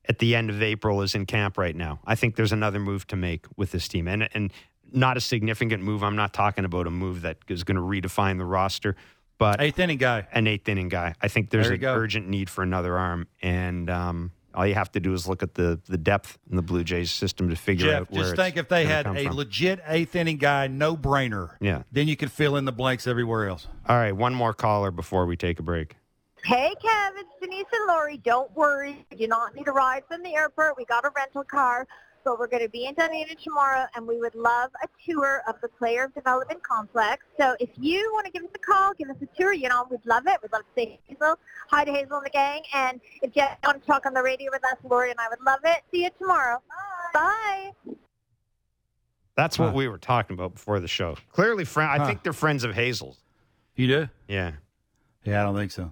at 0.09 0.19
the 0.19 0.35
end 0.35 0.51
of 0.51 0.63
April 0.63 1.03
is 1.03 1.15
in 1.15 1.27
camp 1.27 1.57
right 1.59 1.77
now. 1.77 2.01
I 2.05 2.15
think 2.15 2.37
there's 2.37 2.53
another 2.53 2.79
move 2.81 3.07
to 3.09 3.17
make 3.17 3.47
with 3.57 3.71
this 3.73 3.89
team, 3.89 4.09
and 4.09 4.29
and 4.35 4.53
not 4.93 5.17
a 5.17 5.21
significant 5.21 5.83
move. 5.83 6.03
I'm 6.03 6.17
not 6.17 6.33
talking 6.35 6.65
about 6.65 6.87
a 6.87 6.91
move 6.91 7.23
that 7.23 7.39
is 7.49 7.65
going 7.65 7.77
to 7.77 7.83
redefine 7.83 8.37
the 8.39 8.45
roster, 8.45 8.95
but 9.39 9.61
Eighth 9.61 9.79
inning 9.79 9.99
guy. 9.99 10.27
an 10.33 10.47
eighth 10.47 10.69
inning 10.69 10.89
guy. 10.91 11.15
I 11.21 11.29
think 11.29 11.51
there's 11.51 11.67
There 11.67 11.75
an 11.75 11.81
go. 11.81 11.95
urgent 11.95 12.29
need 12.29 12.51
for 12.51 12.63
another 12.63 12.99
arm, 12.99 13.27
and 13.41 13.89
um, 13.89 14.33
all 14.55 14.67
you 14.67 14.75
have 14.75 14.93
to 14.93 15.01
do 15.01 15.15
is 15.15 15.27
look 15.27 15.43
at 15.43 15.55
the 15.55 15.81
the 15.89 15.97
depth 15.97 16.37
in 16.51 16.57
the 16.57 16.63
Blue 16.63 16.85
Jays 16.85 17.11
system 17.11 17.49
to 17.49 17.57
figure 17.57 17.87
Jeff, 17.87 18.01
out 18.03 18.11
where 18.11 18.23
just 18.25 18.37
think 18.37 18.57
if 18.59 18.69
they 18.69 18.85
had 18.85 19.07
a 19.07 19.25
from. 19.25 19.37
legit 19.37 19.81
eighth 19.87 20.15
inning 20.15 20.37
guy, 20.37 20.67
no 20.67 20.95
brainer. 20.97 21.53
Yeah. 21.61 21.85
Then 21.91 22.07
you 22.09 22.17
could 22.17 22.31
fill 22.31 22.57
in 22.57 22.67
the 22.67 22.73
blanks 22.73 23.07
everywhere 23.07 23.49
else. 23.49 23.67
All 23.89 23.97
right, 23.97 24.13
one 24.15 24.35
more 24.35 24.53
caller 24.53 24.91
before 24.91 25.25
we 25.25 25.37
take 25.39 25.59
a 25.59 25.63
break. 25.63 25.97
Hey, 26.45 26.75
Kev, 26.83 27.11
it's 27.19 27.29
Denise 27.41 27.65
and 27.73 27.87
Lori. 27.89 28.17
Don't 28.19 28.55
worry. 28.57 29.07
You 29.13 29.17
do 29.19 29.27
not 29.29 29.55
need 29.55 29.69
a 29.69 29.73
ride 29.73 30.03
from 30.09 30.23
the 30.23 30.35
airport. 30.35 30.77
We 30.77 30.85
got 30.85 31.05
a 31.05 31.11
rental 31.15 31.45
car. 31.45 31.87
So 32.25 32.37
we're 32.39 32.47
going 32.49 32.63
to 32.63 32.69
be 32.69 32.87
in 32.87 32.95
Dunedin 32.95 33.37
tomorrow, 33.43 33.87
and 33.97 34.07
we 34.07 34.19
would 34.21 34.35
love 34.37 34.71
a 34.83 34.89
tour 35.05 35.43
of 35.49 35.57
the 35.61 35.69
Player 35.69 36.11
Development 36.15 36.63
Complex. 36.63 37.25
So 37.39 37.57
if 37.59 37.69
you 37.79 38.11
want 38.13 38.27
to 38.27 38.33
give 38.33 38.43
us 38.45 38.51
a 38.55 38.59
call, 38.59 38.93
give 38.95 39.11
us 39.11 39.17
a 39.23 39.27
tour, 39.41 39.53
you 39.53 39.69
know, 39.69 39.87
we'd 39.91 40.05
love 40.07 40.25
it. 40.29 40.39
We'd 40.41 40.53
love 40.53 40.63
to 40.63 40.81
say 40.81 41.01
Hazel. 41.09 41.37
Hi 41.71 41.85
to 41.85 41.91
Hazel 41.93 42.19
and 42.19 42.27
the 42.27 42.31
gang. 42.31 42.63
And 42.75 43.01
if 43.23 43.35
you 43.35 43.43
want 43.65 43.81
to 43.81 43.87
talk 43.87 44.07
on 44.07 44.15
the 44.15 44.23
radio 44.23 44.51
with 44.53 44.65
us, 44.65 44.77
Lori 44.89 45.11
and 45.11 45.19
I 45.19 45.29
would 45.31 45.41
love 45.45 45.61
it. 45.65 45.83
See 45.93 46.05
you 46.05 46.11
tomorrow. 46.19 46.59
Bye. 47.13 47.71
Bye. 47.87 47.95
That's 49.37 49.59
what 49.59 49.71
Huh. 49.71 49.75
we 49.77 49.89
were 49.89 49.99
talking 49.99 50.35
about 50.35 50.55
before 50.55 50.79
the 50.79 50.89
show. 50.89 51.17
Clearly, 51.33 51.65
friend. 51.65 51.91
I 51.91 51.99
Huh. 51.99 52.07
think 52.07 52.23
they're 52.23 52.33
friends 52.33 52.63
of 52.63 52.75
Hazel's. 52.75 53.19
You 53.75 53.87
do? 53.89 54.09
Yeah. 54.29 54.53
Yeah, 55.25 55.41
I 55.41 55.45
don't 55.45 55.57
think 55.57 55.73
so. 55.73 55.91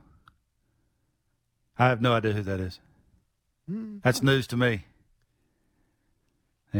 I 1.81 1.89
have 1.89 2.03
no 2.03 2.13
idea 2.13 2.33
who 2.33 2.43
that 2.43 2.61
is. 2.61 2.79
That's 4.03 4.21
hmm. 4.21 4.27
news 4.27 4.47
to 4.49 4.57
me. 4.57 4.85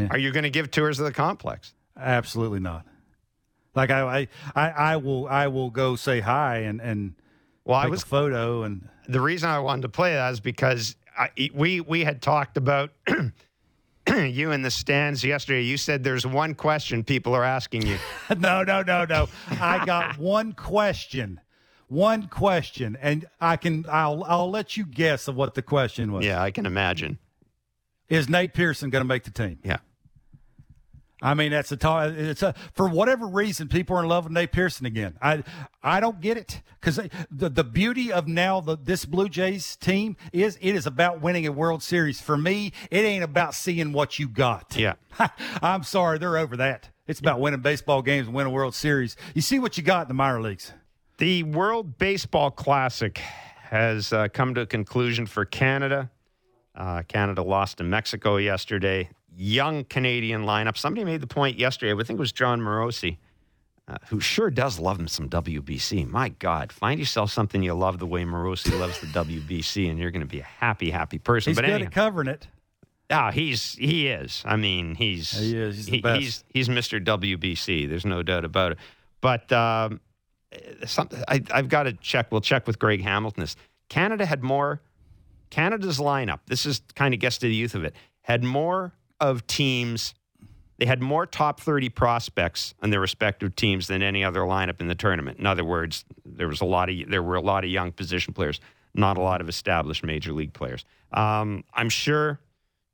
Are 0.09 0.17
you 0.17 0.31
going 0.31 0.43
to 0.43 0.49
give 0.49 0.71
tours 0.71 0.99
of 0.99 1.05
the 1.05 1.11
complex? 1.11 1.73
Absolutely 1.99 2.59
not. 2.59 2.85
Like 3.75 3.89
I, 3.89 4.01
I, 4.01 4.27
I, 4.55 4.69
I 4.69 4.95
will, 4.97 5.27
I 5.27 5.47
will 5.47 5.69
go 5.69 5.95
say 5.95 6.19
hi 6.19 6.59
and 6.59 6.79
and 6.79 7.15
Well, 7.65 7.77
I 7.77 7.87
was 7.87 8.03
a 8.03 8.05
photo 8.05 8.63
and 8.63 8.87
the 9.07 9.21
reason 9.21 9.49
I 9.49 9.59
wanted 9.59 9.83
to 9.83 9.89
play 9.89 10.13
that 10.13 10.33
is 10.33 10.39
because 10.39 10.95
I, 11.17 11.29
we 11.53 11.81
we 11.81 12.03
had 12.03 12.21
talked 12.21 12.57
about 12.57 12.91
you 14.07 14.51
in 14.51 14.61
the 14.61 14.71
stands 14.71 15.23
yesterday. 15.23 15.63
You 15.63 15.77
said 15.77 16.03
there's 16.03 16.27
one 16.27 16.53
question 16.53 17.03
people 17.03 17.33
are 17.33 17.43
asking 17.43 17.87
you. 17.87 17.97
no, 18.37 18.63
no, 18.63 18.81
no, 18.83 19.05
no. 19.05 19.29
I 19.49 19.83
got 19.85 20.17
one 20.19 20.53
question, 20.53 21.39
one 21.91 22.27
question, 22.27 22.97
and 23.01 23.25
I 23.41 23.57
can, 23.57 23.85
I'll, 23.89 24.23
I'll 24.23 24.49
let 24.49 24.77
you 24.77 24.85
guess 24.85 25.27
of 25.27 25.35
what 25.35 25.55
the 25.55 25.61
question 25.61 26.13
was. 26.13 26.25
yeah, 26.25 26.41
I 26.41 26.49
can 26.49 26.65
imagine. 26.65 27.19
Is 28.07 28.29
Nate 28.29 28.53
Pearson 28.53 28.89
going 28.89 29.01
to 29.01 29.07
make 29.07 29.25
the 29.25 29.31
team? 29.31 29.59
Yeah. 29.63 29.77
I 31.21 31.33
mean, 31.35 31.51
that's 31.51 31.71
a 31.71 31.77
ta- 31.77 32.05
it's 32.05 32.41
a 32.41 32.55
for 32.73 32.89
whatever 32.89 33.27
reason 33.27 33.67
people 33.67 33.95
are 33.95 34.01
in 34.01 34.09
love 34.09 34.23
with 34.23 34.33
Nate 34.33 34.51
Pearson 34.51 34.87
again. 34.87 35.17
I 35.21 35.43
I 35.83 35.99
don't 35.99 36.19
get 36.19 36.35
it 36.35 36.61
because 36.79 36.95
the 37.29 37.47
the 37.47 37.63
beauty 37.63 38.11
of 38.11 38.27
now 38.27 38.59
the 38.59 38.75
this 38.75 39.05
Blue 39.05 39.29
Jays 39.29 39.75
team 39.75 40.17
is 40.33 40.57
it 40.61 40.73
is 40.73 40.87
about 40.87 41.21
winning 41.21 41.45
a 41.45 41.51
World 41.51 41.83
Series. 41.83 42.19
For 42.19 42.37
me, 42.37 42.73
it 42.89 43.01
ain't 43.01 43.23
about 43.23 43.53
seeing 43.53 43.91
what 43.91 44.17
you 44.17 44.27
got. 44.27 44.75
Yeah. 44.75 44.93
I'm 45.61 45.83
sorry, 45.83 46.17
they're 46.17 46.37
over 46.37 46.57
that. 46.57 46.89
It's 47.05 47.19
about 47.19 47.39
winning 47.39 47.61
baseball 47.61 48.01
games 48.01 48.25
and 48.25 48.35
winning 48.35 48.51
a 48.51 48.55
World 48.55 48.73
Series. 48.73 49.15
You 49.35 49.41
see 49.43 49.59
what 49.59 49.77
you 49.77 49.83
got 49.83 50.03
in 50.03 50.07
the 50.07 50.13
minor 50.15 50.41
leagues. 50.41 50.73
The 51.21 51.43
World 51.43 51.99
Baseball 51.99 52.49
Classic 52.49 53.15
has 53.19 54.11
uh, 54.11 54.27
come 54.29 54.55
to 54.55 54.61
a 54.61 54.65
conclusion 54.65 55.27
for 55.27 55.45
Canada. 55.45 56.09
Uh, 56.73 57.03
Canada 57.03 57.43
lost 57.43 57.77
to 57.77 57.83
Mexico 57.83 58.37
yesterday. 58.37 59.07
Young 59.37 59.83
Canadian 59.83 60.45
lineup. 60.45 60.77
Somebody 60.77 61.05
made 61.05 61.21
the 61.21 61.27
point 61.27 61.59
yesterday. 61.59 61.93
I 61.93 62.03
think 62.03 62.17
it 62.17 62.19
was 62.19 62.31
Jon 62.31 62.59
Morosi, 62.59 63.17
uh, 63.87 63.97
who 64.07 64.19
sure 64.19 64.49
does 64.49 64.79
love 64.79 64.99
him 64.99 65.07
some 65.07 65.29
WBC. 65.29 66.09
My 66.09 66.29
God, 66.29 66.71
find 66.71 66.99
yourself 66.99 67.31
something 67.31 67.61
you 67.61 67.75
love 67.75 67.99
the 67.99 68.07
way 68.07 68.23
Morosi 68.23 68.79
loves 68.79 68.99
the 68.99 69.05
WBC, 69.05 69.91
and 69.91 69.99
you're 69.99 70.09
going 70.09 70.21
to 70.21 70.27
be 70.27 70.39
a 70.39 70.43
happy, 70.43 70.89
happy 70.89 71.19
person. 71.19 71.51
He's 71.51 71.57
but 71.57 71.65
good 71.65 71.73
anyhow, 71.73 71.85
at 71.85 71.93
covering 71.93 72.29
it. 72.29 72.47
Ah, 73.11 73.29
he's 73.29 73.75
he 73.75 74.07
is. 74.07 74.41
I 74.43 74.55
mean, 74.55 74.95
he's 74.95 75.29
He 75.29 75.55
is. 75.55 75.75
He's 75.75 75.85
the 75.85 76.01
best. 76.01 76.19
he's 76.19 76.43
he's 76.49 76.67
Mr. 76.67 76.99
WBC. 76.99 77.87
There's 77.87 78.07
no 78.07 78.23
doubt 78.23 78.43
about 78.43 78.71
it. 78.71 78.79
But 79.21 79.51
um, 79.51 79.99
something 80.85 81.23
I, 81.27 81.41
I've 81.51 81.69
got 81.69 81.83
to 81.83 81.93
check. 81.93 82.31
We'll 82.31 82.41
check 82.41 82.67
with 82.67 82.79
Greg 82.79 83.01
Hamilton. 83.01 83.41
This 83.41 83.55
Canada 83.89 84.25
had 84.25 84.43
more. 84.43 84.81
Canada's 85.49 85.99
lineup. 85.99 86.39
This 86.47 86.65
is 86.65 86.81
kind 86.95 87.13
of 87.13 87.19
gets 87.19 87.37
to 87.39 87.47
the 87.47 87.53
youth 87.53 87.75
of 87.75 87.83
it. 87.83 87.93
Had 88.21 88.43
more 88.43 88.93
of 89.19 89.45
teams. 89.47 90.13
They 90.77 90.85
had 90.85 91.01
more 91.01 91.25
top 91.25 91.59
30 91.59 91.89
prospects 91.89 92.73
on 92.81 92.89
their 92.89 93.01
respective 93.01 93.55
teams 93.55 93.87
than 93.87 94.01
any 94.01 94.23
other 94.23 94.39
lineup 94.41 94.81
in 94.81 94.87
the 94.87 94.95
tournament. 94.95 95.37
In 95.37 95.45
other 95.45 95.63
words, 95.63 96.05
there 96.25 96.47
was 96.47 96.61
a 96.61 96.65
lot 96.65 96.89
of 96.89 96.95
there 97.09 97.21
were 97.21 97.35
a 97.35 97.41
lot 97.41 97.63
of 97.63 97.69
young 97.69 97.91
position 97.91 98.33
players, 98.33 98.59
not 98.93 99.17
a 99.17 99.21
lot 99.21 99.41
of 99.41 99.49
established 99.49 100.03
major 100.03 100.31
league 100.31 100.53
players. 100.53 100.85
Um, 101.11 101.63
I'm 101.73 101.89
sure 101.89 102.39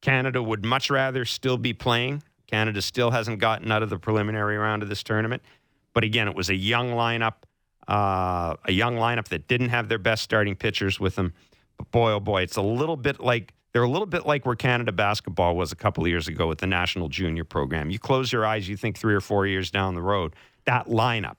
Canada 0.01 0.41
would 0.41 0.65
much 0.65 0.89
rather 0.89 1.25
still 1.25 1.57
be 1.57 1.73
playing. 1.73 2.23
Canada 2.47 2.81
still 2.81 3.11
hasn't 3.11 3.39
gotten 3.39 3.71
out 3.71 3.83
of 3.83 3.89
the 3.89 3.99
preliminary 3.99 4.57
round 4.57 4.81
of 4.81 4.89
this 4.89 5.03
tournament. 5.03 5.41
But 5.97 6.03
again, 6.03 6.27
it 6.27 6.35
was 6.35 6.51
a 6.51 6.55
young 6.55 6.91
lineup, 6.91 7.37
uh, 7.87 8.55
a 8.65 8.71
young 8.71 8.97
lineup 8.97 9.29
that 9.29 9.47
didn't 9.47 9.69
have 9.69 9.89
their 9.89 9.97
best 9.97 10.21
starting 10.21 10.55
pitchers 10.55 10.99
with 10.99 11.15
them. 11.15 11.33
But 11.75 11.89
boy, 11.89 12.11
oh 12.11 12.19
boy, 12.19 12.43
it's 12.43 12.55
a 12.55 12.61
little 12.61 12.97
bit 12.97 13.19
like 13.19 13.55
they're 13.73 13.81
a 13.81 13.89
little 13.89 14.05
bit 14.05 14.23
like 14.23 14.45
where 14.45 14.55
Canada 14.55 14.91
basketball 14.91 15.55
was 15.55 15.71
a 15.71 15.75
couple 15.75 16.03
of 16.03 16.07
years 16.07 16.27
ago 16.27 16.45
with 16.45 16.59
the 16.59 16.67
national 16.67 17.09
junior 17.09 17.43
program. 17.43 17.89
You 17.89 17.97
close 17.97 18.31
your 18.31 18.45
eyes, 18.45 18.69
you 18.69 18.77
think 18.77 18.95
three 18.95 19.15
or 19.15 19.21
four 19.21 19.47
years 19.47 19.71
down 19.71 19.95
the 19.95 20.03
road, 20.03 20.35
that 20.65 20.85
lineup, 20.85 21.37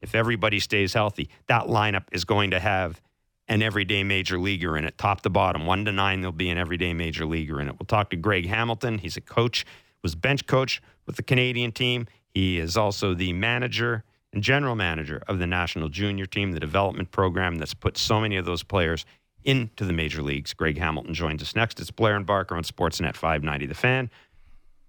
if 0.00 0.14
everybody 0.14 0.60
stays 0.60 0.94
healthy, 0.94 1.28
that 1.48 1.64
lineup 1.64 2.04
is 2.12 2.24
going 2.24 2.52
to 2.52 2.60
have 2.60 3.02
an 3.48 3.60
everyday 3.60 4.04
major 4.04 4.38
leaguer 4.38 4.76
in 4.76 4.84
it, 4.84 4.98
top 4.98 5.22
to 5.22 5.30
bottom, 5.30 5.66
one 5.66 5.84
to 5.86 5.90
nine. 5.90 6.20
There'll 6.20 6.30
be 6.30 6.50
an 6.50 6.58
everyday 6.58 6.94
major 6.94 7.26
leaguer 7.26 7.60
in 7.60 7.66
it. 7.66 7.72
We'll 7.76 7.86
talk 7.86 8.10
to 8.10 8.16
Greg 8.16 8.46
Hamilton. 8.46 8.98
He's 8.98 9.16
a 9.16 9.20
coach, 9.20 9.66
was 10.00 10.14
bench 10.14 10.46
coach 10.46 10.80
with 11.06 11.16
the 11.16 11.24
Canadian 11.24 11.72
team. 11.72 12.06
He 12.34 12.58
is 12.58 12.76
also 12.76 13.14
the 13.14 13.32
manager 13.32 14.04
and 14.32 14.42
general 14.42 14.76
manager 14.76 15.22
of 15.26 15.38
the 15.38 15.46
national 15.46 15.88
junior 15.88 16.26
team, 16.26 16.52
the 16.52 16.60
development 16.60 17.10
program 17.10 17.56
that's 17.56 17.74
put 17.74 17.98
so 17.98 18.20
many 18.20 18.36
of 18.36 18.44
those 18.44 18.62
players 18.62 19.04
into 19.44 19.84
the 19.84 19.92
major 19.92 20.22
leagues. 20.22 20.54
Greg 20.54 20.78
Hamilton 20.78 21.14
joins 21.14 21.42
us 21.42 21.56
next. 21.56 21.80
It's 21.80 21.90
Blair 21.90 22.16
and 22.16 22.26
Barker 22.26 22.54
on 22.54 22.62
Sportsnet 22.62 23.16
590 23.16 23.66
The 23.66 23.74
Fan, 23.74 24.10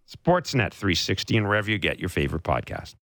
Sportsnet 0.09 0.73
360, 0.73 1.37
and 1.37 1.47
wherever 1.47 1.71
you 1.71 1.77
get 1.77 1.99
your 1.99 2.09
favorite 2.09 2.43
podcast. 2.43 2.95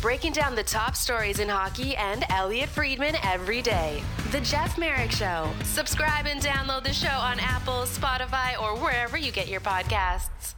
Breaking 0.00 0.32
down 0.32 0.54
the 0.54 0.64
top 0.64 0.96
stories 0.96 1.38
in 1.38 1.48
hockey 1.48 1.96
and 1.96 2.24
Elliotte 2.28 2.68
Friedman 2.68 3.16
every 3.22 3.62
day. 3.62 4.02
The 4.32 4.40
Jeff 4.42 4.76
Marek 4.76 5.10
Show. 5.10 5.50
Subscribe 5.62 6.26
and 6.26 6.42
download 6.42 6.82
the 6.82 6.92
show 6.92 7.08
on 7.08 7.40
Apple, 7.40 7.84
Spotify, 7.84 8.60
or 8.60 8.76
wherever 8.76 9.16
you 9.16 9.32
get 9.32 9.48
your 9.48 9.60
podcasts. 9.60 10.54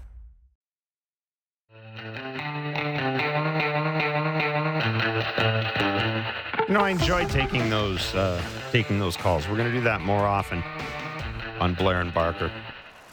You 6.68 6.74
know, 6.74 6.80
I 6.80 6.90
enjoy 6.90 7.26
taking 7.26 7.70
those 7.70 8.14
uh, 8.14 8.42
taking 8.72 8.98
those 8.98 9.16
calls. 9.16 9.48
We're 9.48 9.56
going 9.56 9.70
to 9.70 9.76
do 9.76 9.84
that 9.84 10.00
more 10.00 10.26
often 10.26 10.64
on 11.60 11.74
Blair 11.74 12.00
and 12.00 12.12
Barker. 12.12 12.50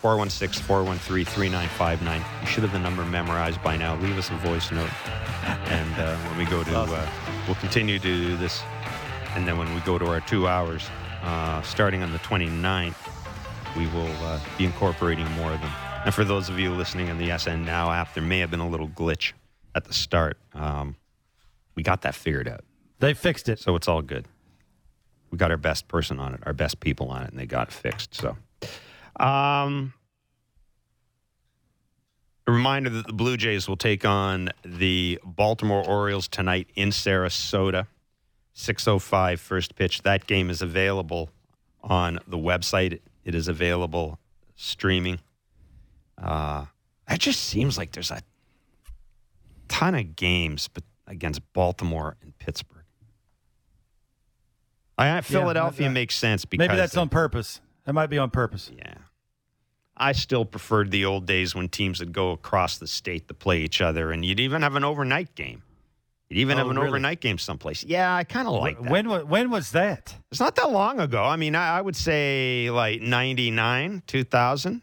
416 0.01 0.63
413 0.65 1.23
3959. 1.23 2.41
You 2.41 2.47
should 2.47 2.63
have 2.63 2.73
the 2.73 2.79
number 2.79 3.05
memorized 3.05 3.63
by 3.63 3.77
now. 3.77 3.95
Leave 3.97 4.17
us 4.17 4.29
a 4.31 4.35
voice 4.35 4.71
note. 4.71 4.89
And 5.69 5.93
uh, 5.99 6.17
when 6.17 6.37
we 6.39 6.45
go 6.45 6.63
to, 6.63 6.77
uh, 6.77 7.09
we'll 7.47 7.55
continue 7.55 7.99
to 7.99 8.03
do 8.03 8.35
this. 8.35 8.61
And 9.35 9.47
then 9.47 9.57
when 9.57 9.73
we 9.73 9.79
go 9.81 9.97
to 9.97 10.07
our 10.07 10.19
two 10.19 10.47
hours, 10.47 10.89
uh, 11.21 11.61
starting 11.61 12.03
on 12.03 12.11
the 12.11 12.19
29th, 12.19 12.95
we 13.77 13.87
will 13.87 14.11
uh, 14.25 14.39
be 14.57 14.65
incorporating 14.65 15.29
more 15.31 15.51
of 15.51 15.61
them. 15.61 15.71
And 16.05 16.13
for 16.13 16.25
those 16.25 16.49
of 16.49 16.59
you 16.59 16.71
listening 16.73 17.09
on 17.09 17.17
the 17.17 17.37
SN 17.37 17.63
Now 17.63 17.89
app, 17.89 18.13
there 18.13 18.23
may 18.23 18.39
have 18.39 18.51
been 18.51 18.59
a 18.59 18.67
little 18.67 18.89
glitch 18.89 19.31
at 19.73 19.85
the 19.85 19.93
start. 19.93 20.37
Um, 20.53 20.97
we 21.75 21.83
got 21.83 22.01
that 22.01 22.13
figured 22.13 22.47
out. 22.47 22.61
They 22.99 23.13
fixed 23.13 23.47
it. 23.47 23.59
So 23.59 23.75
it's 23.77 23.87
all 23.87 24.01
good. 24.01 24.27
We 25.31 25.37
got 25.37 25.49
our 25.49 25.57
best 25.57 25.87
person 25.87 26.19
on 26.19 26.33
it, 26.33 26.41
our 26.45 26.53
best 26.53 26.81
people 26.81 27.07
on 27.07 27.23
it, 27.23 27.29
and 27.31 27.39
they 27.39 27.45
got 27.45 27.69
it 27.69 27.73
fixed. 27.73 28.15
So, 28.15 28.37
um, 29.17 29.93
a 32.45 32.51
reminder 32.51 32.89
that 32.89 33.07
the 33.07 33.13
Blue 33.13 33.37
Jays 33.37 33.67
will 33.69 33.77
take 33.77 34.03
on 34.05 34.49
the 34.63 35.19
Baltimore 35.23 35.87
Orioles 35.87 36.27
tonight 36.27 36.67
in 36.75 36.89
Sarasota. 36.89 37.87
605 38.53 39.39
first 39.39 39.75
pitch. 39.75 40.03
That 40.03 40.27
game 40.27 40.49
is 40.49 40.61
available 40.61 41.29
on 41.81 42.19
the 42.27 42.37
website. 42.37 42.99
It 43.23 43.33
is 43.33 43.47
available 43.47 44.19
streaming. 44.55 45.19
Uh, 46.17 46.65
it 47.09 47.19
just 47.19 47.41
seems 47.43 47.77
like 47.77 47.91
there's 47.91 48.11
a 48.11 48.21
ton 49.67 49.95
of 49.95 50.15
games 50.15 50.67
but 50.73 50.83
against 51.07 51.41
Baltimore 51.53 52.15
and 52.21 52.37
Pittsburgh. 52.39 52.83
I, 54.97 55.21
Philadelphia 55.21 55.87
that- 55.87 55.93
makes 55.93 56.15
sense 56.15 56.45
because 56.45 56.67
Maybe 56.67 56.77
that's 56.77 56.93
they- 56.93 57.01
on 57.01 57.09
purpose. 57.09 57.61
That 57.85 57.93
might 57.93 58.07
be 58.07 58.17
on 58.17 58.29
purpose. 58.29 58.71
yeah. 58.77 58.93
I 59.95 60.13
still 60.13 60.45
preferred 60.45 60.89
the 60.89 61.05
old 61.05 61.25
days 61.27 61.53
when 61.53 61.69
teams 61.69 61.99
would 61.99 62.13
go 62.13 62.31
across 62.31 62.77
the 62.77 62.87
state 62.87 63.27
to 63.27 63.33
play 63.35 63.61
each 63.61 63.79
other, 63.81 64.11
and 64.11 64.25
you'd 64.25 64.39
even 64.39 64.61
have 64.63 64.75
an 64.75 64.83
overnight 64.83 65.35
game. 65.35 65.61
You'd 66.29 66.39
even 66.39 66.55
Oh, 66.55 66.61
have 66.61 66.69
an 66.71 66.77
really? 66.77 66.87
overnight 66.87 67.19
game 67.21 67.37
someplace. 67.37 67.83
Yeah, 67.83 68.15
I 68.15 68.23
kind 68.23 68.47
of 68.47 68.55
like 68.55 68.81
that. 68.81 68.89
When 68.89 69.05
when 69.27 69.51
was 69.51 69.71
that? 69.71 70.15
It's 70.31 70.39
not 70.39 70.55
that 70.55 70.71
long 70.71 70.99
ago. 70.99 71.23
I 71.23 71.35
mean, 71.35 71.53
I, 71.53 71.77
I 71.77 71.81
would 71.81 71.95
say 71.95 72.71
like 72.71 73.01
99, 73.01 74.01
2000. 74.07 74.81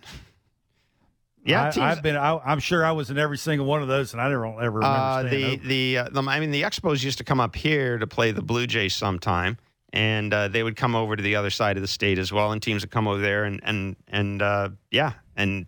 Yeah, 1.45 1.71
I, 1.75 1.91
I've 1.93 2.03
been. 2.03 2.17
I, 2.17 2.39
I'm 2.45 2.59
sure 2.61 2.85
I 2.85 2.93
was 2.93 3.11
in 3.11 3.19
every 3.19 3.39
single 3.39 3.67
one 3.67 3.81
of 3.83 3.89
those, 3.89 4.13
and 4.13 4.21
I 4.21 4.29
don't 4.29 4.63
ever 4.63 4.79
remember. 4.79 4.87
uh, 4.87 5.23
the, 5.23 5.45
over. 5.53 5.67
the, 5.67 5.99
uh, 5.99 6.09
the, 6.11 6.23
I 6.23 6.39
mean, 6.41 6.51
the 6.51 6.63
Expos 6.63 7.03
used 7.03 7.19
to 7.19 7.25
come 7.25 7.41
up 7.41 7.57
here 7.57 7.99
to 7.99 8.07
play 8.07 8.31
the 8.33 8.43
Blue 8.43 8.67
Jays 8.67 8.95
sometime, 8.95 9.57
and 9.93 10.35
uh, 10.35 10.49
they 10.49 10.63
would 10.63 10.77
come 10.77 10.95
over 10.95 11.17
to 11.17 11.23
the 11.23 11.37
other 11.37 11.51
side 11.51 11.77
of 11.77 11.81
the 11.83 11.89
state 11.89 12.19
as 12.19 12.31
well, 12.33 12.53
and 12.53 12.63
teams 12.63 12.83
would 12.83 12.91
come 12.91 13.09
over 13.09 13.21
there, 13.21 13.45
and, 13.45 13.61
and, 13.65 13.97
and 14.09 14.43
uh, 14.43 14.69
yeah, 14.91 15.15
and, 15.35 15.67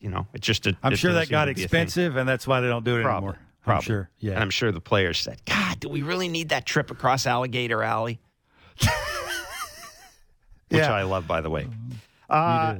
you 0.00 0.08
know, 0.08 0.26
it's 0.32 0.46
just 0.46 0.66
a. 0.66 0.76
I'm 0.82 0.94
it 0.94 0.96
sure 0.96 1.12
that 1.12 1.28
got 1.28 1.44
to 1.46 1.54
be 1.54 1.64
a 1.64 1.68
thing. 1.68 1.82
expensive, 1.82 2.16
and 2.16 2.26
that's 2.28 2.46
why 2.46 2.60
they 2.60 2.68
don't 2.68 2.84
do 2.84 2.96
it 2.96 3.02
Probably. 3.02 3.28
anymore. 3.28 3.38
I'm 3.66 3.82
sure. 3.82 4.08
Yeah. 4.18 4.32
And 4.32 4.40
I'm 4.40 4.50
sure 4.50 4.72
the 4.72 4.80
players 4.80 5.18
said, 5.18 5.42
God, 5.44 5.78
do 5.80 5.90
we 5.90 6.00
really 6.00 6.28
need 6.28 6.48
that 6.48 6.64
trip 6.64 6.90
across 6.90 7.26
Alligator 7.26 7.82
Alley? 7.82 8.18
Which 10.70 10.80
Yeah. 10.80 10.92
I 10.92 11.02
love, 11.02 11.26
by 11.26 11.42
the 11.42 11.50
way. 11.50 11.68
Uh. 12.30 12.76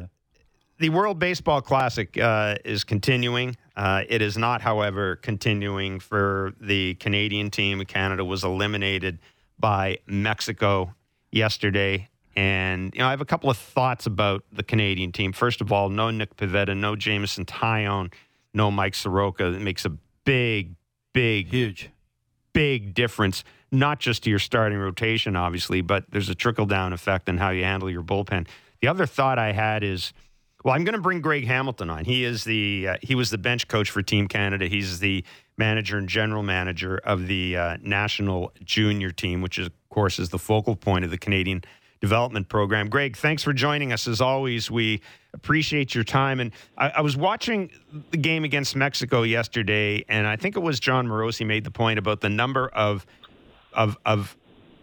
The 0.78 0.90
World 0.90 1.18
Baseball 1.18 1.60
Classic 1.60 2.16
uh, 2.18 2.56
is 2.64 2.84
continuing. 2.84 3.56
Uh, 3.76 4.04
it 4.08 4.22
is 4.22 4.36
not, 4.36 4.60
however, 4.60 5.16
continuing 5.16 6.00
for 6.00 6.52
the 6.60 6.94
Canadian 6.94 7.50
team. 7.50 7.84
Canada 7.84 8.24
was 8.24 8.44
eliminated 8.44 9.18
by 9.58 9.98
Mexico 10.06 10.94
yesterday. 11.32 12.08
And, 12.36 12.94
you 12.94 13.00
know, 13.00 13.08
I 13.08 13.10
have 13.10 13.20
a 13.20 13.24
couple 13.24 13.50
of 13.50 13.56
thoughts 13.56 14.06
about 14.06 14.44
the 14.52 14.62
Canadian 14.62 15.10
team. 15.10 15.32
First 15.32 15.60
of 15.60 15.72
all, 15.72 15.88
no 15.88 16.10
Nick 16.10 16.36
Pivetta, 16.36 16.76
no 16.76 16.94
Jameson 16.94 17.44
Taillon, 17.44 18.12
no 18.54 18.70
Mike 18.70 18.94
Soroka. 18.94 19.46
It 19.46 19.60
makes 19.60 19.84
a 19.84 19.90
big, 20.24 20.76
big, 21.12 21.48
Huge. 21.48 21.90
big 22.52 22.94
difference, 22.94 23.42
not 23.72 23.98
just 23.98 24.22
to 24.24 24.30
your 24.30 24.38
starting 24.38 24.78
rotation, 24.78 25.34
obviously, 25.34 25.80
but 25.80 26.04
there's 26.10 26.28
a 26.28 26.34
trickle 26.36 26.66
down 26.66 26.92
effect 26.92 27.28
on 27.28 27.38
how 27.38 27.50
you 27.50 27.64
handle 27.64 27.90
your 27.90 28.04
bullpen. 28.04 28.46
The 28.80 28.86
other 28.86 29.06
thought 29.06 29.40
I 29.40 29.50
had 29.50 29.82
is, 29.82 30.12
well, 30.68 30.76
I'm 30.76 30.84
going 30.84 30.96
to 30.96 31.00
bring 31.00 31.22
Greg 31.22 31.46
Hamilton 31.46 31.88
on. 31.88 32.04
He 32.04 32.24
is 32.24 32.44
the 32.44 32.88
uh, 32.88 32.96
he 33.00 33.14
was 33.14 33.30
the 33.30 33.38
bench 33.38 33.68
coach 33.68 33.90
for 33.90 34.02
Team 34.02 34.28
Canada. 34.28 34.66
He's 34.66 34.98
the 34.98 35.24
manager 35.56 35.96
and 35.96 36.06
general 36.06 36.42
manager 36.42 36.98
of 37.04 37.26
the 37.26 37.56
uh, 37.56 37.76
national 37.80 38.52
junior 38.64 39.10
team, 39.10 39.40
which 39.40 39.58
is, 39.58 39.68
of 39.68 39.72
course 39.88 40.18
is 40.18 40.28
the 40.28 40.38
focal 40.38 40.76
point 40.76 41.06
of 41.06 41.10
the 41.10 41.16
Canadian 41.16 41.64
development 42.02 42.50
program. 42.50 42.90
Greg, 42.90 43.16
thanks 43.16 43.42
for 43.42 43.54
joining 43.54 43.94
us. 43.94 44.06
As 44.06 44.20
always, 44.20 44.70
we 44.70 45.00
appreciate 45.32 45.94
your 45.94 46.04
time. 46.04 46.38
And 46.38 46.52
I, 46.76 46.90
I 46.90 47.00
was 47.00 47.16
watching 47.16 47.70
the 48.10 48.18
game 48.18 48.44
against 48.44 48.76
Mexico 48.76 49.22
yesterday, 49.22 50.04
and 50.06 50.26
I 50.26 50.36
think 50.36 50.54
it 50.54 50.60
was 50.60 50.78
Jon 50.78 51.08
Morosi 51.08 51.46
made 51.46 51.64
the 51.64 51.70
point 51.70 51.98
about 51.98 52.20
the 52.20 52.28
number 52.28 52.68
of 52.68 53.06
of 53.72 53.96
of 54.04 54.36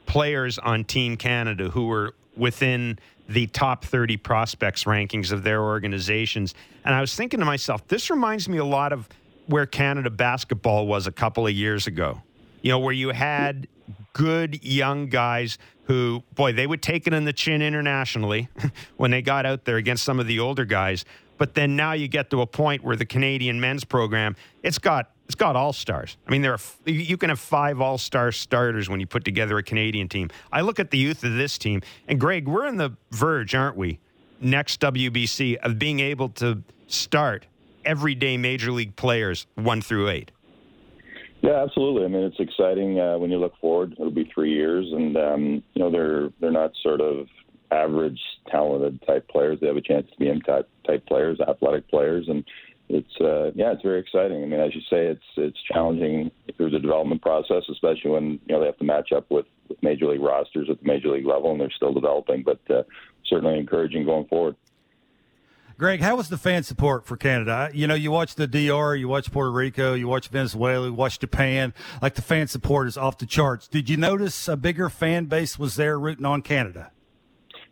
players 0.08 0.58
on 0.58 0.84
Team 0.84 1.16
Canada 1.16 1.70
who 1.70 1.86
were 1.86 2.16
within 2.36 2.98
the 3.28 3.48
top 3.48 3.84
30 3.84 4.18
prospects 4.18 4.84
rankings 4.84 5.32
of 5.32 5.44
their 5.44 5.64
organizations. 5.64 6.54
And 6.84 6.94
I 6.94 7.02
was 7.02 7.16
thinking 7.16 7.40
to 7.40 7.46
myself, 7.46 7.88
this 7.88 8.10
reminds 8.10 8.48
me 8.48 8.58
a 8.58 8.66
lot 8.66 8.94
of 8.94 9.10
where 9.48 9.66
Canada 9.66 10.10
basketball 10.10 10.88
was 10.88 11.08
a 11.08 11.12
couple 11.12 11.46
of 11.48 11.54
years 11.54 11.88
ago. 11.88 12.22
You 12.62 12.72
know, 12.72 12.80
where 12.80 12.94
you 12.94 13.10
had 13.10 13.68
good 14.14 14.64
young 14.64 15.08
guys 15.08 15.58
who, 15.84 16.24
boy, 16.34 16.54
they 16.54 16.66
would 16.66 16.82
take 16.82 17.06
it 17.06 17.14
in 17.14 17.26
the 17.26 17.34
chin 17.34 17.62
internationally 17.62 18.50
when 18.98 19.12
they 19.12 19.22
got 19.22 19.46
out 19.46 19.66
there 19.66 19.78
against 19.78 20.04
some 20.04 20.20
of 20.20 20.28
the 20.28 20.40
older 20.40 20.66
guys. 20.66 21.06
But 21.38 21.54
then 21.54 21.76
now 21.76 21.92
you 21.94 22.08
get 22.08 22.30
to 22.32 22.42
a 22.42 22.48
point 22.48 22.84
where 22.84 22.96
the 22.96 23.06
Canadian 23.06 23.60
men's 23.60 23.84
program, 23.84 24.36
it's 24.64 24.80
got 24.80 25.12
it's 25.26 25.36
got 25.36 25.56
all 25.56 25.74
stars. 25.74 26.18
I 26.28 26.32
mean, 26.32 26.42
there 26.42 26.54
are 26.54 26.60
you 26.86 27.18
can 27.18 27.30
have 27.30 27.40
five 27.40 27.82
all 27.82 27.98
star 27.98 28.32
starters 28.32 28.90
when 28.90 29.00
you 29.00 29.08
put 29.08 29.26
together 29.26 29.58
a 29.58 29.64
Canadian 29.64 30.08
team. 30.08 30.30
I 30.52 30.62
look 30.62 30.80
at 30.80 30.92
the 30.92 30.98
youth 30.98 31.24
of 31.24 31.34
this 31.34 31.58
team, 31.58 31.82
and 32.08 32.20
Greg, 32.20 32.48
we're 32.48 32.68
on 32.68 32.78
the 32.78 32.96
verge, 33.12 33.56
aren't 33.56 33.76
we? 33.76 34.00
Next 34.40 34.82
WBC 34.82 35.58
of 35.58 35.80
being 35.80 36.00
able 36.00 36.30
to 36.30 36.62
start 36.88 37.48
everyday 37.86 38.38
major 38.38 38.72
league 38.72 38.96
players 38.96 39.48
one 39.56 39.82
through 39.82 40.10
eight. 40.10 40.32
Yeah, 41.42 41.62
absolutely. 41.62 42.06
I 42.06 42.08
mean, 42.08 42.24
it's 42.24 42.40
exciting 42.40 43.00
uh, 43.00 43.18
when 43.18 43.30
you 43.30 43.38
look 43.38 43.54
forward. 43.60 43.94
It'll 43.94 44.12
be 44.12 44.30
three 44.34 44.52
years, 44.52 44.86
and 44.92 45.18
um, 45.18 45.64
you 45.74 45.84
know 45.84 45.92
they're 45.92 46.30
they're 46.40 46.52
not 46.52 46.72
sort 46.84 47.02
of 47.02 47.28
average 47.72 48.20
talented 48.50 49.02
type 49.06 49.28
players. 49.28 49.60
They 49.60 49.68
have 49.68 49.78
a 49.78 49.82
chance 49.82 50.08
to 50.12 50.18
be 50.18 50.30
M 50.30 50.42
type 50.42 50.70
type 50.86 51.06
players, 51.08 51.40
athletic 51.48 51.90
players, 51.90 52.28
and 52.30 52.44
it's 52.90 53.22
uh, 53.22 53.52
yeah, 53.56 53.72
it's 53.72 53.82
very 53.82 54.00
exciting. 54.00 54.44
I 54.44 54.46
mean, 54.46 54.60
as 54.60 54.76
you 54.76 54.82
say, 54.90 55.08
it's 55.08 55.24
it's 55.38 55.58
challenging 55.72 56.30
through 56.56 56.70
the 56.70 56.80
development 56.80 57.22
process, 57.22 57.64
especially 57.72 58.12
when 58.12 58.32
you 58.46 58.50
know 58.50 58.60
they 58.60 58.68
have 58.68 58.78
to 58.78 58.84
match 58.84 59.12
up 59.12 59.30
with, 59.32 59.46
with 59.68 59.82
major 59.82 60.08
league 60.08 60.22
rosters 60.22 60.68
at 60.70 60.80
the 60.80 60.86
major 60.86 61.10
league 61.10 61.26
level, 61.26 61.52
and 61.52 61.60
they're 61.60 61.72
still 61.76 61.94
developing. 61.94 62.44
But 62.44 62.60
uh, 62.70 62.84
certainly 63.26 63.58
encouraging 63.58 64.06
going 64.06 64.28
forward. 64.28 64.56
Greg, 65.78 66.00
how 66.00 66.16
was 66.16 66.30
the 66.30 66.38
fan 66.38 66.64
support 66.64 67.06
for 67.06 67.18
Canada? 67.18 67.70
You 67.74 67.86
know, 67.86 67.96
you 67.96 68.10
watch 68.10 68.36
the 68.36 68.48
DR, 68.48 68.96
you 68.96 69.10
watch 69.10 69.30
Puerto 69.30 69.52
Rico, 69.52 69.94
you 69.94 70.08
watch 70.08 70.30
Venezuela, 70.30 70.88
you 70.88 70.94
watch 70.94 71.20
Japan. 71.20 71.74
Like 72.02 72.16
the 72.16 72.22
fan 72.22 72.48
support 72.48 72.88
is 72.88 72.96
off 72.98 73.18
the 73.18 73.26
charts. 73.26 73.68
Did 73.68 73.90
you 73.90 73.98
notice 73.98 74.48
a 74.48 74.56
bigger 74.56 74.90
fan 74.90 75.26
base 75.26 75.60
was 75.60 75.76
there 75.76 76.00
rooting 76.00 76.24
on 76.26 76.44
Canada? 76.44 76.92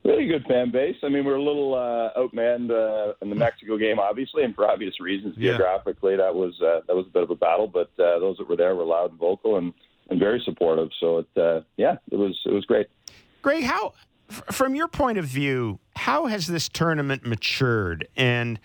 Really 0.03 0.27
good 0.27 0.43
fan 0.45 0.69
base. 0.69 0.97
I 1.01 1.07
mean, 1.07 1.23
we're 1.23 1.35
a 1.35 1.41
little 1.41 1.75
uh, 1.75 2.19
outmanned 2.19 2.71
uh, 2.71 3.13
in 3.21 3.29
the 3.29 3.35
Mexico 3.35 3.77
game, 3.77 3.99
obviously, 3.99 4.43
and 4.43 4.53
for 4.53 4.69
obvious 4.69 4.99
reasons. 4.99 5.35
Yeah. 5.37 5.51
Geographically, 5.51 6.17
that 6.17 6.35
was 6.35 6.53
uh, 6.61 6.81
that 6.87 6.95
was 6.95 7.05
a 7.07 7.09
bit 7.09 7.23
of 7.23 7.29
a 7.29 7.35
battle, 7.35 7.67
but 7.67 7.89
uh, 7.97 8.19
those 8.19 8.37
that 8.37 8.49
were 8.49 8.57
there 8.57 8.75
were 8.75 8.83
loud 8.83 9.11
and 9.11 9.19
vocal 9.19 9.57
and, 9.57 9.73
and 10.09 10.19
very 10.19 10.41
supportive. 10.43 10.89
So 10.99 11.19
it, 11.19 11.27
uh, 11.37 11.61
yeah, 11.77 11.95
it 12.11 12.17
was 12.17 12.37
it 12.45 12.51
was 12.51 12.65
great. 12.65 12.87
Greg, 13.41 13.63
how, 13.63 13.93
f- 14.29 14.43
from 14.51 14.75
your 14.75 14.89
point 14.89 15.17
of 15.17 15.25
view, 15.25 15.79
how 15.95 16.25
has 16.25 16.47
this 16.47 16.67
tournament 16.67 17.25
matured, 17.25 18.05
and 18.17 18.59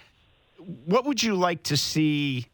what 0.87 1.05
would 1.05 1.23
you 1.23 1.37
like 1.37 1.63
to 1.65 1.77
see 1.77 2.49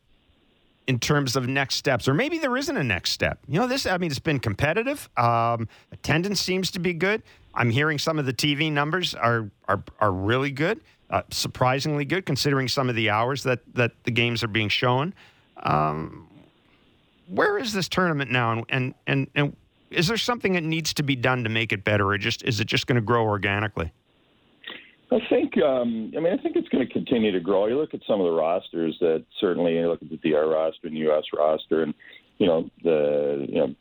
in 0.86 0.98
terms 0.98 1.36
of 1.36 1.48
next 1.48 1.76
steps, 1.76 2.06
or 2.08 2.14
maybe 2.14 2.38
there 2.38 2.56
isn't 2.56 2.76
a 2.76 2.84
next 2.84 3.10
step? 3.12 3.38
You 3.48 3.60
know, 3.60 3.66
this. 3.66 3.86
I 3.86 3.96
mean, 3.98 4.10
it's 4.10 4.20
been 4.20 4.38
competitive. 4.38 5.08
Um, 5.16 5.68
attendance 5.92 6.40
seems 6.40 6.70
to 6.72 6.78
be 6.78 6.92
good. 6.92 7.22
I'm 7.54 7.70
hearing 7.70 7.98
some 7.98 8.18
of 8.18 8.26
the 8.26 8.32
TV 8.32 8.70
numbers 8.70 9.14
are 9.14 9.50
are 9.68 9.82
are 10.00 10.12
really 10.12 10.50
good, 10.50 10.80
uh, 11.10 11.22
surprisingly 11.30 12.04
good, 12.04 12.26
considering 12.26 12.68
some 12.68 12.88
of 12.88 12.96
the 12.96 13.10
hours 13.10 13.42
that 13.44 13.60
that 13.74 13.92
the 14.04 14.10
games 14.10 14.42
are 14.42 14.48
being 14.48 14.68
shown. 14.68 15.14
Um, 15.62 16.28
where 17.28 17.58
is 17.58 17.72
this 17.72 17.88
tournament 17.88 18.30
now, 18.30 18.64
and 18.68 18.94
and 19.06 19.28
and, 19.34 19.56
is 19.90 20.08
there 20.08 20.16
something 20.16 20.54
that 20.54 20.64
needs 20.64 20.92
to 20.94 21.02
be 21.02 21.16
done 21.16 21.44
to 21.44 21.50
make 21.50 21.72
it 21.72 21.84
better, 21.84 22.06
or 22.08 22.18
just 22.18 22.42
is 22.42 22.60
it 22.60 22.66
just 22.66 22.86
going 22.86 22.96
to 22.96 23.02
grow 23.02 23.24
organically? 23.24 23.92
I 25.12 25.18
think, 25.28 25.56
um, 25.58 26.12
I 26.16 26.20
mean, 26.20 26.32
I 26.32 26.42
think 26.42 26.56
it's 26.56 26.68
going 26.68 26.86
to 26.86 26.92
continue 26.92 27.30
to 27.30 27.40
grow. 27.40 27.66
You 27.66 27.78
look 27.78 27.94
at 27.94 28.00
some 28.06 28.20
of 28.20 28.26
the 28.26 28.32
rosters 28.32 28.96
that 29.00 29.24
certainly, 29.40 29.74
you 29.74 29.88
look 29.88 30.02
at 30.02 30.08
the 30.08 30.16
DR 30.16 30.48
roster 30.48 30.86
and 30.86 30.96
U.S. 30.98 31.24
roster, 31.36 31.82
and 31.82 31.94
you 32.38 32.46
know 32.46 32.68
the, 32.82 33.46
you 33.48 33.54
know, 33.54 33.74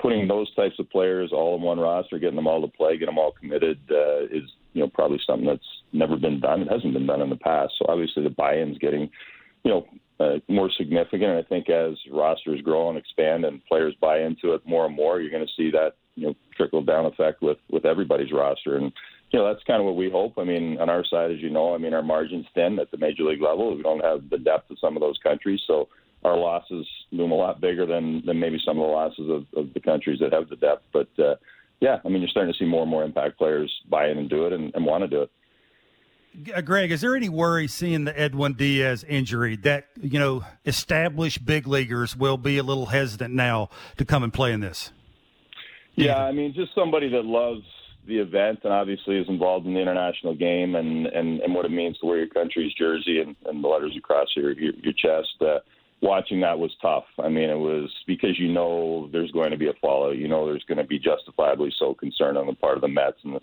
putting 0.00 0.26
those 0.26 0.52
types 0.54 0.74
of 0.78 0.90
players 0.90 1.30
all 1.32 1.56
in 1.56 1.62
one 1.62 1.78
roster, 1.78 2.18
getting 2.18 2.36
them 2.36 2.48
all 2.48 2.60
to 2.60 2.66
play, 2.66 2.94
getting 2.94 3.06
them 3.06 3.18
all 3.18 3.32
committed, 3.32 3.78
uh, 3.90 4.24
is 4.24 4.42
you 4.72 4.82
know 4.82 4.88
probably 4.88 5.20
something 5.26 5.46
that's 5.46 5.62
never 5.92 6.16
been 6.16 6.40
done. 6.40 6.62
It 6.62 6.70
hasn't 6.70 6.92
been 6.92 7.06
done 7.06 7.22
in 7.22 7.30
the 7.30 7.36
past. 7.36 7.74
So 7.78 7.86
obviously 7.88 8.24
the 8.24 8.30
buy-in's 8.30 8.78
getting, 8.78 9.08
you 9.64 9.70
know, 9.70 9.86
uh, 10.18 10.38
more 10.48 10.70
significant. 10.76 11.24
And 11.24 11.38
I 11.38 11.42
think 11.42 11.70
as 11.70 11.94
rosters 12.10 12.60
grow 12.62 12.88
and 12.88 12.98
expand 12.98 13.44
and 13.44 13.64
players 13.64 13.94
buy 14.00 14.20
into 14.20 14.54
it 14.54 14.66
more 14.66 14.86
and 14.86 14.94
more, 14.94 15.20
you're 15.20 15.30
going 15.30 15.46
to 15.46 15.52
see 15.56 15.70
that 15.70 15.92
you 16.16 16.26
know 16.26 16.34
trickle 16.56 16.82
down 16.82 17.06
effect 17.06 17.42
with 17.42 17.58
with 17.70 17.86
everybody's 17.86 18.32
roster 18.32 18.76
and 18.76 18.92
you 19.32 19.38
know, 19.38 19.52
that's 19.52 19.64
kind 19.64 19.80
of 19.80 19.86
what 19.86 19.96
we 19.96 20.10
hope. 20.10 20.34
I 20.38 20.44
mean, 20.44 20.78
on 20.78 20.90
our 20.90 21.04
side, 21.04 21.30
as 21.30 21.38
you 21.40 21.48
know, 21.48 21.74
I 21.74 21.78
mean, 21.78 21.94
our 21.94 22.02
margins 22.02 22.46
thin 22.54 22.78
at 22.78 22.90
the 22.90 22.98
major 22.98 23.24
league 23.24 23.40
level. 23.40 23.74
We 23.74 23.82
don't 23.82 24.04
have 24.04 24.28
the 24.28 24.38
depth 24.38 24.70
of 24.70 24.78
some 24.78 24.94
of 24.94 25.00
those 25.00 25.18
countries, 25.22 25.60
so 25.66 25.88
our 26.22 26.36
losses 26.36 26.86
loom 27.10 27.32
a 27.32 27.34
lot 27.34 27.60
bigger 27.60 27.86
than 27.86 28.22
than 28.26 28.38
maybe 28.38 28.58
some 28.64 28.78
of 28.78 28.86
the 28.86 28.92
losses 28.92 29.30
of, 29.30 29.46
of 29.58 29.72
the 29.72 29.80
countries 29.80 30.20
that 30.20 30.32
have 30.32 30.50
the 30.50 30.56
depth. 30.56 30.84
But 30.92 31.08
uh, 31.18 31.36
yeah, 31.80 31.98
I 32.04 32.08
mean, 32.08 32.20
you're 32.20 32.28
starting 32.28 32.52
to 32.52 32.58
see 32.58 32.66
more 32.66 32.82
and 32.82 32.90
more 32.90 33.04
impact 33.04 33.38
players 33.38 33.72
buy 33.88 34.08
in 34.08 34.18
and 34.18 34.28
do 34.28 34.46
it 34.46 34.52
and, 34.52 34.72
and 34.74 34.84
want 34.84 35.02
to 35.02 35.08
do 35.08 35.22
it. 35.22 35.30
Uh, 36.54 36.60
Greg, 36.60 36.90
is 36.90 37.00
there 37.00 37.16
any 37.16 37.28
worry 37.28 37.66
seeing 37.66 38.04
the 38.04 38.18
Edwin 38.18 38.54
Diaz 38.54 39.02
injury 39.04 39.56
that 39.56 39.88
you 39.98 40.18
know 40.18 40.44
established 40.66 41.44
big 41.46 41.66
leaguers 41.66 42.14
will 42.14 42.36
be 42.36 42.58
a 42.58 42.62
little 42.62 42.86
hesitant 42.86 43.32
now 43.32 43.70
to 43.96 44.04
come 44.04 44.22
and 44.22 44.32
play 44.32 44.52
in 44.52 44.60
this? 44.60 44.92
Yeah, 45.94 46.18
I 46.18 46.32
mean, 46.32 46.54
just 46.54 46.74
somebody 46.74 47.08
that 47.10 47.24
loves 47.24 47.64
the 48.06 48.18
event 48.18 48.60
and 48.64 48.72
obviously 48.72 49.16
is 49.16 49.28
involved 49.28 49.66
in 49.66 49.74
the 49.74 49.80
international 49.80 50.34
game 50.34 50.74
and, 50.74 51.06
and, 51.06 51.40
and 51.40 51.54
what 51.54 51.64
it 51.64 51.70
means 51.70 51.98
to 51.98 52.06
wear 52.06 52.18
your 52.18 52.28
country's 52.28 52.74
jersey 52.74 53.20
and, 53.20 53.36
and 53.46 53.62
the 53.62 53.68
letters 53.68 53.94
across 53.96 54.28
your, 54.36 54.52
your, 54.52 54.72
your 54.82 54.92
chest. 54.92 55.30
Uh, 55.40 55.58
watching 56.02 56.40
that 56.40 56.58
was 56.58 56.74
tough. 56.82 57.04
I 57.22 57.28
mean, 57.28 57.48
it 57.48 57.58
was 57.58 57.90
because 58.06 58.38
you 58.38 58.52
know 58.52 59.08
there's 59.12 59.30
going 59.30 59.52
to 59.52 59.56
be 59.56 59.68
a 59.68 59.74
fallout. 59.80 60.16
You 60.16 60.28
know 60.28 60.46
there's 60.46 60.64
going 60.64 60.78
to 60.78 60.84
be 60.84 60.98
justifiably 60.98 61.72
so 61.78 61.94
concern 61.94 62.36
on 62.36 62.46
the 62.46 62.54
part 62.54 62.76
of 62.76 62.82
the 62.82 62.88
Mets 62.88 63.18
and 63.24 63.36
the 63.36 63.40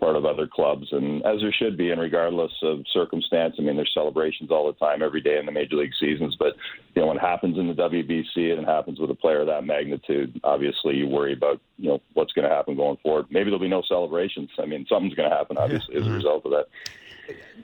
part 0.00 0.16
of 0.16 0.24
other 0.24 0.46
clubs, 0.46 0.88
and 0.92 1.24
as 1.26 1.40
there 1.40 1.52
should 1.52 1.76
be, 1.76 1.90
and 1.90 2.00
regardless 2.00 2.50
of 2.62 2.80
circumstance. 2.92 3.56
I 3.58 3.62
mean, 3.62 3.76
there's 3.76 3.92
celebrations 3.92 4.50
all 4.50 4.66
the 4.66 4.78
time, 4.84 5.02
every 5.02 5.20
day 5.20 5.38
in 5.38 5.44
the 5.46 5.52
major 5.52 5.76
league 5.76 5.92
seasons. 6.00 6.34
But 6.38 6.54
you 6.94 7.02
know, 7.02 7.08
when 7.08 7.18
it 7.18 7.20
happens 7.20 7.58
in 7.58 7.68
the 7.68 7.74
WBC 7.74 8.52
and 8.52 8.62
it 8.62 8.66
happens 8.66 8.98
with 8.98 9.10
a 9.10 9.14
player 9.14 9.40
of 9.40 9.46
that 9.48 9.64
magnitude, 9.64 10.40
obviously 10.42 10.96
you 10.96 11.06
worry 11.06 11.34
about 11.34 11.60
you 11.76 11.88
know 11.90 12.00
what's 12.14 12.32
going 12.32 12.48
to 12.48 12.54
happen 12.54 12.74
going 12.74 12.96
forward. 13.02 13.26
Maybe 13.30 13.44
there'll 13.44 13.60
be 13.60 13.68
no 13.68 13.82
celebrations. 13.86 14.48
I 14.58 14.64
mean, 14.64 14.86
something's 14.88 15.14
going 15.14 15.30
to 15.30 15.36
happen, 15.36 15.58
obviously, 15.58 15.96
as 15.96 16.06
a 16.06 16.10
result 16.10 16.46
of 16.46 16.52
that. 16.52 16.66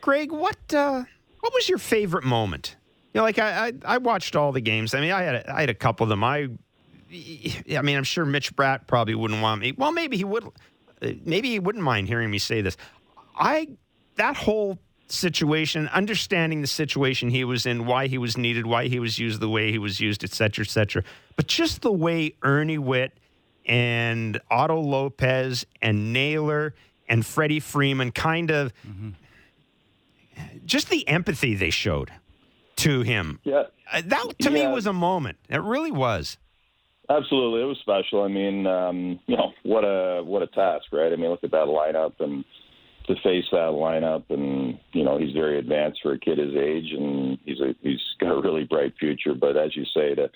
Greg, 0.01 0.31
what 0.31 0.59
uh, 0.75 1.05
what 1.41 1.55
was 1.55 1.69
your 1.69 1.79
favorite 1.79 2.25
moment? 2.25 2.77
You 3.15 3.21
know, 3.21 3.25
like 3.25 3.39
I, 3.39 3.69
I, 3.69 3.73
I 3.85 3.99
watched 3.99 4.37
all 4.37 4.53
the 4.53 4.61
games. 4.61 4.95
I 4.95 5.01
mean, 5.01 5.13
I 5.13 5.23
had 5.23 5.35
a, 5.37 5.55
I 5.55 5.61
had 5.61 5.71
a 5.71 5.75
couple 5.75 6.05
of 6.05 6.11
them. 6.11 6.23
I 6.23 6.51
I 7.11 7.83
mean, 7.83 7.97
I'm 7.97 8.05
sure 8.05 8.27
Mitch 8.27 8.55
Bratt 8.55 8.87
probably 8.87 9.15
wouldn't 9.15 9.41
want 9.41 9.61
me. 9.63 9.73
Well, 9.73 9.93
maybe 9.93 10.17
he 10.17 10.25
would. 10.25 10.45
Maybe 11.01 11.51
he 11.51 11.59
wouldn't 11.59 11.85
mind 11.85 12.09
hearing 12.09 12.31
me 12.31 12.39
say 12.39 12.61
this. 12.61 12.77
I 13.37 13.69
that 14.17 14.37
whole 14.37 14.79
situation, 15.09 15.89
understanding 15.89 16.63
the 16.63 16.67
situation 16.67 17.31
he 17.31 17.45
was 17.45 17.67
in, 17.67 17.87
why 17.87 18.07
he 18.07 18.19
was 18.19 18.37
needed, 18.37 18.67
why 18.67 18.89
he 18.89 18.99
was 18.99 19.19
used 19.19 19.41
the 19.41 19.49
way 19.49 19.71
he 19.71 19.79
was 19.79 20.01
used, 20.01 20.25
et 20.25 20.33
cetera, 20.33 20.65
et 20.65 20.71
cetera. 20.71 21.03
But 21.37 21.47
just 21.47 21.83
the 21.83 21.93
way 21.93 22.35
Ernie 22.43 22.79
Whitt 22.79 23.13
and 23.67 24.41
Otto 24.51 24.81
Lopez 24.81 25.67
and 25.83 26.13
Naylor 26.13 26.75
and 27.09 27.25
Freddie 27.25 27.61
Freeman 27.61 28.11
kind 28.11 28.51
of 28.51 28.73
just 30.65 30.91
the 30.91 31.07
empathy 31.09 31.55
they 31.55 31.71
showed 31.71 32.11
to 32.77 33.03
him. 33.03 33.41
Yeah. 33.45 33.65
Uh, 33.93 34.03
that 34.07 34.39
to 34.41 34.51
me 34.51 34.67
was 34.67 34.87
a 34.87 34.93
moment. 34.93 35.39
It 35.49 35.63
really 35.63 35.93
was. 35.93 36.39
Absolutely, 37.09 37.63
it 37.63 37.67
was 37.67 37.79
special. 37.81 38.23
I 38.23 38.29
mean, 38.29 38.67
um, 38.67 39.21
you 39.27 39.37
know, 39.37 39.53
what 39.63 39.83
a 39.83 40.23
what 40.25 40.43
a 40.43 40.49
task, 40.49 40.87
right? 40.93 41.13
I 41.13 41.17
mean, 41.17 41.31
look 41.31 41.45
at 41.45 41.53
that 41.53 41.67
lineup 41.67 42.15
and 42.19 42.45
to 43.07 43.15
face 43.23 43.45
that 43.53 43.71
lineup, 43.71 44.25
and 44.31 44.79
you 44.93 45.05
know, 45.05 45.17
he's 45.17 45.33
very 45.33 45.59
advanced 45.59 46.01
for 46.03 46.13
a 46.13 46.19
kid 46.19 46.39
his 46.39 46.55
age, 46.57 46.93
and 46.93 47.39
he's 47.45 47.61
a 47.61 47.75
he's 47.83 48.01
got 48.21 48.37
a 48.37 48.41
really 48.41 48.65
bright 48.65 48.95
future. 48.99 49.35
But 49.35 49.57
as 49.57 49.77
you 49.77 49.85
say, 49.95 50.15
to 50.17 50.29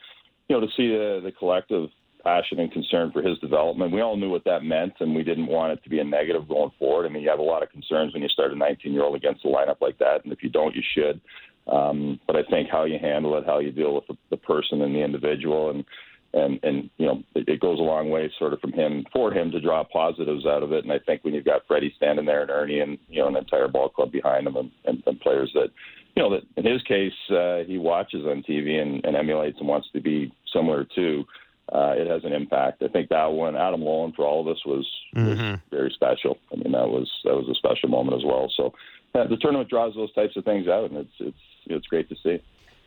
you 0.48 0.56
know, 0.56 0.60
to 0.60 0.72
see 0.76 0.88
the 0.88 1.20
the 1.24 1.32
collective 1.32 1.88
passion 2.22 2.60
and 2.60 2.70
concern 2.70 3.10
for 3.10 3.22
his 3.22 3.38
development, 3.38 3.92
we 3.92 4.00
all 4.00 4.16
knew 4.16 4.30
what 4.30 4.44
that 4.44 4.62
meant, 4.62 4.92
and 5.00 5.14
we 5.14 5.24
didn't 5.24 5.46
want 5.46 5.72
it 5.72 5.82
to 5.82 5.90
be 5.90 5.98
a 5.98 6.04
negative 6.04 6.48
going 6.48 6.70
forward. 6.78 7.06
I 7.06 7.08
mean, 7.08 7.22
you 7.22 7.30
have 7.30 7.38
a 7.38 7.42
lot 7.42 7.62
of 7.62 7.70
concerns 7.70 8.12
when 8.12 8.22
you 8.22 8.28
start 8.28 8.52
a 8.52 8.56
19 8.56 8.92
year 8.92 9.02
old 9.02 9.16
against 9.16 9.44
a 9.44 9.48
lineup 9.48 9.80
like 9.80 9.98
that, 9.98 10.22
and 10.22 10.32
if 10.32 10.42
you 10.42 10.50
don't, 10.50 10.76
you 10.76 10.82
should. 10.94 11.20
Um, 11.66 12.20
but 12.26 12.36
I 12.36 12.42
think 12.44 12.68
how 12.70 12.84
you 12.84 12.98
handle 13.00 13.36
it, 13.38 13.44
how 13.46 13.58
you 13.58 13.70
deal 13.70 13.94
with 13.94 14.06
the, 14.06 14.16
the 14.30 14.36
person 14.36 14.82
and 14.82 14.94
the 14.94 15.00
individual, 15.02 15.70
and 15.70 15.84
and 16.32 16.60
and 16.62 16.90
you 16.96 17.06
know 17.06 17.22
it, 17.34 17.48
it 17.48 17.60
goes 17.60 17.78
a 17.78 17.82
long 17.82 18.10
way 18.10 18.30
sort 18.38 18.52
of 18.52 18.60
from 18.60 18.72
him 18.72 19.04
for 19.12 19.32
him 19.32 19.50
to 19.50 19.60
draw 19.60 19.84
positives 19.84 20.46
out 20.46 20.62
of 20.62 20.72
it. 20.72 20.84
And 20.84 20.92
I 20.92 20.98
think 20.98 21.24
when 21.24 21.34
you've 21.34 21.44
got 21.44 21.66
Freddie 21.66 21.92
standing 21.96 22.26
there 22.26 22.42
and 22.42 22.50
Ernie 22.50 22.80
and 22.80 22.98
you 23.08 23.20
know 23.20 23.28
an 23.28 23.36
entire 23.36 23.68
ball 23.68 23.88
club 23.88 24.12
behind 24.12 24.46
him 24.46 24.56
and, 24.56 24.70
and, 24.84 25.02
and 25.06 25.20
players 25.20 25.50
that 25.54 25.70
you 26.14 26.22
know 26.22 26.30
that 26.30 26.42
in 26.56 26.70
his 26.70 26.82
case 26.82 27.12
uh, 27.30 27.64
he 27.66 27.78
watches 27.78 28.24
on 28.26 28.42
TV 28.48 28.80
and, 28.80 29.04
and 29.04 29.16
emulates 29.16 29.58
and 29.58 29.68
wants 29.68 29.88
to 29.92 30.00
be 30.00 30.32
similar 30.52 30.86
to 30.96 31.24
uh, 31.72 31.94
it 31.96 32.08
has 32.08 32.24
an 32.24 32.32
impact. 32.32 32.82
I 32.82 32.88
think 32.88 33.10
that 33.10 33.26
one 33.26 33.56
Adam 33.56 33.80
Loewen 33.80 34.14
for 34.14 34.26
all 34.26 34.40
of 34.40 34.48
us 34.48 34.64
was, 34.66 34.88
was 35.14 35.38
very 35.70 35.90
special. 35.94 36.38
I 36.52 36.56
mean 36.56 36.72
that 36.72 36.88
was 36.88 37.10
that 37.24 37.34
was 37.34 37.48
a 37.48 37.54
special 37.54 37.88
moment 37.88 38.16
as 38.16 38.24
well. 38.24 38.50
So 38.56 38.72
uh, 39.14 39.26
the 39.26 39.36
tournament 39.36 39.68
draws 39.68 39.94
those 39.94 40.12
types 40.14 40.36
of 40.36 40.44
things 40.44 40.68
out 40.68 40.90
and 40.90 40.98
it's 40.98 41.14
it's 41.18 41.38
it's 41.66 41.86
great 41.88 42.08
to 42.08 42.16
see. 42.22 42.40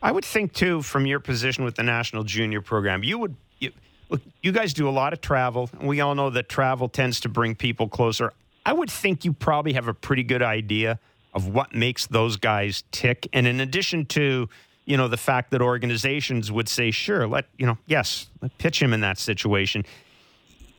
I 0.04 0.12
would 0.12 0.26
think 0.26 0.54
too, 0.54 0.82
from 0.82 1.06
your 1.06 1.22
position 1.22 1.64
with 1.64 1.76
the 1.76 1.84
National 1.84 2.24
Junior 2.26 2.62
Program, 2.62 3.04
you 3.04 3.18
would. 3.18 3.36
You, 3.60 3.72
look, 4.10 4.22
you 4.42 4.52
guys 4.52 4.74
do 4.74 4.88
a 4.90 4.92
lot 4.92 5.14
of 5.14 5.22
travel, 5.22 5.70
and 5.80 5.88
we 5.88 6.02
all 6.02 6.14
know 6.14 6.30
that 6.30 6.50
travel 6.50 6.90
tends 6.90 7.22
to 7.22 7.30
bring 7.30 7.56
people 7.56 7.88
closer. 7.88 8.34
I 8.66 8.74
would 8.74 8.92
think 8.92 9.24
you 9.24 9.32
probably 9.32 9.74
have 9.74 9.88
a 9.88 9.94
pretty 9.94 10.24
good 10.24 10.42
idea 10.42 11.00
of 11.34 11.48
what 11.48 11.74
makes 11.74 12.06
those 12.08 12.36
guys 12.36 12.84
tick. 12.92 13.28
And 13.34 13.48
in 13.48 13.62
addition 13.62 14.06
to, 14.08 14.50
you 14.86 14.98
know, 14.98 15.08
the 15.08 15.18
fact 15.18 15.52
that 15.52 15.62
organizations 15.62 16.52
would 16.52 16.68
say, 16.68 16.92
sure, 16.92 17.26
let 17.26 17.46
you 17.58 17.66
know, 17.66 17.78
yes, 17.88 18.30
let 18.42 18.58
pitch 18.58 18.82
him 18.82 18.94
in 18.94 19.00
that 19.02 19.18
situation. 19.18 19.86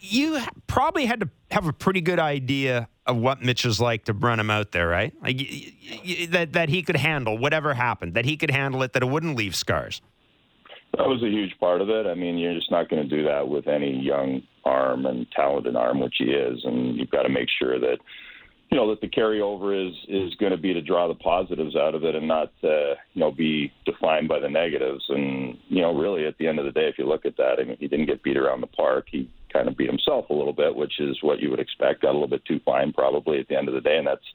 You 0.07 0.41
probably 0.67 1.07
had 1.07 1.21
to 1.21 1.31
have 1.51 1.67
a 1.67 1.73
pretty 1.73 2.01
good 2.01 2.19
idea 2.19 2.89
of 3.07 3.17
what 3.17 3.43
Mitch 3.43 3.65
is 3.65 3.81
like 3.81 4.05
to 4.05 4.13
run 4.13 4.39
him 4.39 4.51
out 4.51 4.73
there, 4.73 4.89
right? 4.89 5.13
Like 5.23 5.39
that 6.31 6.53
that 6.53 6.69
he 6.69 6.83
could 6.83 6.97
handle 6.97 7.39
whatever 7.39 7.75
happened, 7.75 8.15
that 8.15 8.25
he 8.25 8.37
could 8.37 8.51
handle 8.51 8.83
it, 8.83 8.93
that 8.93 9.03
it 9.03 9.07
wouldn't 9.07 9.37
leave 9.37 9.55
scars. 9.55 10.01
That 10.97 11.09
was 11.09 11.23
a 11.23 11.29
huge 11.29 11.59
part 11.59 11.81
of 11.81 11.89
it. 11.89 12.07
I 12.07 12.15
mean, 12.15 12.39
you're 12.39 12.55
just 12.55 12.71
not 12.71 12.89
going 12.89 13.03
to 13.03 13.17
do 13.17 13.25
that 13.25 13.49
with 13.49 13.67
any 13.67 13.99
young 13.99 14.43
arm 14.65 15.07
and 15.07 15.27
talented 15.33 15.75
arm, 15.75 16.01
which 16.01 16.15
he 16.19 16.27
is, 16.27 16.65
and 16.65 16.97
you've 16.97 17.11
got 17.11 17.23
to 17.23 17.29
make 17.29 17.49
sure 17.59 17.79
that 17.81 17.99
you 18.71 18.79
know 18.79 18.89
that 18.91 19.01
the 19.01 19.09
carryover 19.09 19.89
is 19.89 19.95
is 20.09 20.35
going 20.37 20.53
to 20.53 20.59
be 20.59 20.73
to 20.73 20.81
draw 20.81 21.09
the 21.09 21.15
positives 21.15 21.77
out 21.77 21.95
of 21.95 22.05
it 22.05 22.15
and 22.15 22.27
not 22.27 22.53
uh, 22.63 22.95
you 23.13 23.21
know 23.21 23.31
be 23.31 23.73
defined 23.85 24.29
by 24.29 24.39
the 24.39 24.49
negatives. 24.49 25.05
And 25.09 25.59
you 25.69 25.83
know, 25.83 25.95
really, 25.95 26.27
at 26.27 26.37
the 26.39 26.47
end 26.47 26.59
of 26.59 26.65
the 26.65 26.73
day, 26.73 26.89
if 26.89 26.99
you 26.99 27.07
look 27.07 27.27
at 27.27 27.37
that, 27.37 27.59
I 27.61 27.65
mean, 27.65 27.77
he 27.79 27.89
didn't 27.89 28.07
get 28.07 28.23
beat 28.23 28.37
around 28.37 28.61
the 28.61 28.67
park. 28.69 29.07
He 29.11 29.29
kind 29.55 29.69
of 29.69 29.77
beat 29.77 29.89
himself 29.89 30.29
a 30.29 30.35
little 30.35 30.53
bit, 30.53 30.75
which 30.75 31.01
is 31.01 31.17
what 31.23 31.41
you 31.41 31.51
would 31.51 31.61
expect. 31.61 32.03
Got 32.03 32.11
a 32.11 32.19
little 32.19 32.29
bit 32.29 32.45
too 32.45 32.61
fine, 32.65 32.93
probably 32.93 33.39
at 33.39 33.49
the 33.49 33.57
end 33.57 33.69
of 33.69 33.75
the 33.75 33.81
day, 33.81 33.97
and 33.97 34.07
that's 34.07 34.27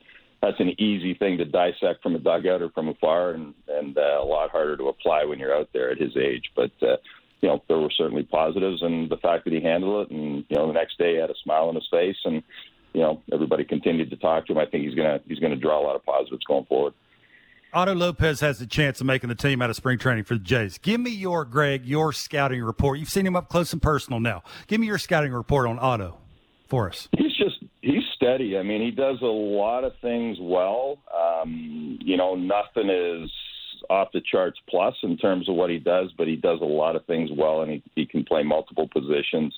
that's 0.41 0.59
an 0.59 0.79
easy 0.79 1.13
thing 1.13 1.37
to 1.37 1.45
dissect 1.45 2.01
from 2.01 2.15
a 2.15 2.19
dugout 2.19 2.61
or 2.61 2.69
from 2.69 2.87
afar, 2.87 3.31
and 3.31 3.53
and 3.67 3.97
uh, 3.97 4.19
a 4.21 4.25
lot 4.25 4.49
harder 4.49 4.77
to 4.77 4.87
apply 4.87 5.25
when 5.25 5.37
you're 5.37 5.55
out 5.55 5.69
there 5.73 5.91
at 5.91 5.99
his 5.99 6.15
age. 6.17 6.45
But 6.55 6.71
uh, 6.81 6.97
you 7.41 7.49
know, 7.49 7.61
there 7.67 7.77
were 7.77 7.91
certainly 7.95 8.23
positives, 8.23 8.81
and 8.81 9.09
the 9.09 9.17
fact 9.17 9.43
that 9.45 9.53
he 9.53 9.61
handled 9.61 10.07
it, 10.07 10.15
and 10.15 10.45
you 10.49 10.55
know, 10.55 10.67
the 10.67 10.73
next 10.73 10.97
day 10.97 11.13
he 11.15 11.19
had 11.19 11.29
a 11.29 11.35
smile 11.43 11.67
on 11.67 11.75
his 11.75 11.87
face, 11.91 12.17
and 12.25 12.41
you 12.93 13.01
know, 13.01 13.21
everybody 13.31 13.63
continued 13.63 14.09
to 14.09 14.17
talk 14.17 14.47
to 14.47 14.53
him. 14.53 14.57
I 14.57 14.65
think 14.65 14.85
he's 14.85 14.95
gonna 14.95 15.19
he's 15.27 15.39
gonna 15.39 15.55
draw 15.55 15.79
a 15.79 15.85
lot 15.85 15.95
of 15.95 16.05
positives 16.05 16.43
going 16.45 16.65
forward. 16.65 16.93
Otto 17.71 17.93
Lopez 17.93 18.39
has 18.39 18.57
the 18.57 18.65
chance 18.65 18.99
of 18.99 19.05
making 19.05 19.29
the 19.29 19.35
team 19.35 19.61
out 19.61 19.69
of 19.69 19.75
spring 19.75 19.99
training 19.99 20.23
for 20.23 20.33
the 20.33 20.39
Jays. 20.39 20.79
Give 20.79 20.99
me 20.99 21.11
your, 21.11 21.45
Greg, 21.45 21.85
your 21.85 22.11
scouting 22.11 22.63
report. 22.63 22.97
You've 22.97 23.09
seen 23.09 23.27
him 23.27 23.35
up 23.35 23.47
close 23.47 23.71
and 23.73 23.81
personal 23.81 24.19
now. 24.19 24.41
Give 24.65 24.79
me 24.79 24.87
your 24.87 24.97
scouting 24.97 25.31
report 25.31 25.67
on 25.67 25.77
Otto 25.77 26.17
for 26.67 26.89
us. 26.89 27.07
He's 27.15 27.35
just 27.37 27.63
he's 27.81 28.01
steady. 28.15 28.57
I 28.57 28.63
mean, 28.63 28.81
he 28.81 28.89
does 28.89 29.21
a 29.21 29.25
lot 29.25 29.83
of 29.83 29.93
things 30.01 30.37
well. 30.41 30.97
Um, 31.15 31.99
you 32.01 32.17
know, 32.17 32.35
nothing 32.35 32.89
is 32.89 33.29
off 33.87 34.09
the 34.13 34.21
charts 34.31 34.59
plus 34.67 34.95
in 35.03 35.15
terms 35.17 35.47
of 35.47 35.55
what 35.55 35.69
he 35.69 35.77
does, 35.77 36.11
but 36.17 36.27
he 36.27 36.35
does 36.35 36.61
a 36.61 36.65
lot 36.65 36.95
of 36.95 37.05
things 37.05 37.29
well, 37.35 37.61
and 37.61 37.71
he, 37.71 37.83
he 37.95 38.05
can 38.05 38.23
play 38.23 38.41
multiple 38.41 38.89
positions. 38.91 39.53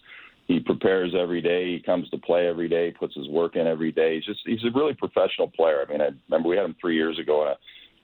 He 0.47 0.59
prepares 0.59 1.14
every 1.18 1.41
day. 1.41 1.72
He 1.72 1.82
comes 1.82 2.09
to 2.09 2.18
play 2.18 2.47
every 2.47 2.68
day. 2.68 2.91
Puts 2.91 3.16
his 3.16 3.30
work 3.30 3.55
in 3.55 3.68
every 3.68 3.93
day. 3.93 4.16
He's 4.16 4.26
just 4.26 4.41
he's 4.45 4.64
a 4.66 4.78
really 4.78 4.95
professional 4.95 5.47
player. 5.47 5.86
I 5.88 5.89
mean, 5.89 6.01
I 6.01 6.09
remember 6.30 6.49
we 6.49 6.57
had 6.57 6.66
him 6.66 6.76
three 6.82 6.95
years 6.95 7.18
ago 7.18 7.43
in 7.43 7.47
a 7.49 7.55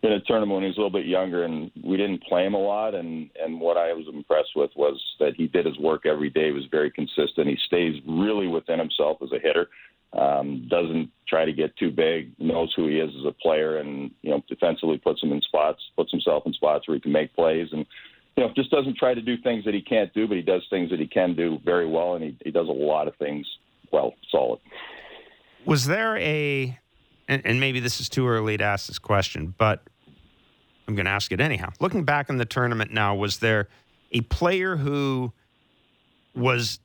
in 0.04 0.12
a 0.12 0.20
tournament 0.22 0.54
when 0.54 0.64
he 0.64 0.68
was 0.68 0.78
a 0.78 0.82
little 0.82 0.92
bit 0.92 1.06
younger, 1.06 1.44
and 1.44 1.72
we 1.84 1.98
didn't 1.98 2.24
play 2.24 2.46
him 2.46 2.54
a 2.54 2.60
lot. 2.60 2.96
And 2.96 3.30
and 3.42 3.60
what 3.60 3.78
I 3.78 3.94
was 3.94 4.06
impressed 4.12 4.52
with 4.56 4.72
was 4.76 5.02
that 5.20 5.36
he 5.36 5.48
did 5.48 5.66
his 5.66 5.78
work 5.80 6.06
every 6.06 6.30
day. 6.30 6.52
Was 6.52 6.66
very 6.72 6.92
consistent. 6.92 7.48
He 7.48 7.58
stays 7.66 8.02
really 8.08 8.48
within 8.48 8.80
himself 8.80 9.18
as 9.22 9.32
a 9.32 9.40
hitter. 9.40 9.70
Um, 10.14 10.68
doesn't 10.70 11.12
try 11.28 11.44
to 11.44 11.52
get 11.52 11.76
too 11.78 11.92
big. 11.92 12.32
Knows 12.40 12.74
who 12.76 12.88
he 12.88 13.00
is 13.00 13.12
as 13.20 13.26
a 13.26 13.32
player, 13.32 13.78
and 13.78 14.12
you 14.22 14.32
know 14.32 14.44
defensively 14.48 14.98
puts 14.98 15.22
him 15.22 15.32
in 15.32 15.42
spots, 15.42 15.82
puts 15.96 16.12
himself 16.12 16.44
in 16.46 16.54
spots 16.54 16.88
where 16.88 16.96
he 16.96 17.02
can 17.02 17.12
make 17.12 17.36
plays, 17.36 17.68
and 17.72 17.86
you 18.36 18.44
know 18.44 18.52
just 18.56 18.72
doesn't 18.72 18.98
try 18.98 19.14
to 19.14 19.22
do 19.22 19.36
things 19.38 19.66
that 19.66 19.74
he 19.74 19.82
can't 19.82 20.14
do, 20.14 20.28
but 20.28 20.38
he 20.38 20.44
does 20.44 20.66
things 20.70 20.90
that 20.92 21.00
he 21.00 21.08
can 21.08 21.36
do 21.36 21.60
very 21.66 21.88
well, 21.88 22.16
and 22.16 22.24
he, 22.24 22.38
he 22.46 22.52
does 22.52 22.68
a 22.68 22.72
lot 22.72 23.08
of 23.08 23.16
things 23.16 23.46
well, 23.92 24.14
solid. 24.32 24.60
Was 25.66 25.86
there 25.86 26.18
a, 26.18 26.78
and, 27.28 27.42
and 27.46 27.60
maybe 27.60 27.80
this 27.80 28.00
is 28.00 28.10
too 28.10 28.28
early 28.28 28.58
to 28.58 28.64
ask 28.64 28.88
this 28.88 29.00
question, 29.00 29.54
but 29.58 29.84
I'm 30.88 30.96
going 30.96 31.06
to 31.06 31.12
ask 31.12 31.32
it 31.32 31.42
anyhow. 31.42 31.70
Looking 31.80 32.04
back 32.04 32.30
in 32.30 32.38
the 32.38 32.46
tournament 32.46 32.92
now, 32.92 33.16
was 33.16 33.40
there 33.40 33.68
a 34.12 34.22
player 34.22 34.78
who 34.78 35.34
was 36.34 36.80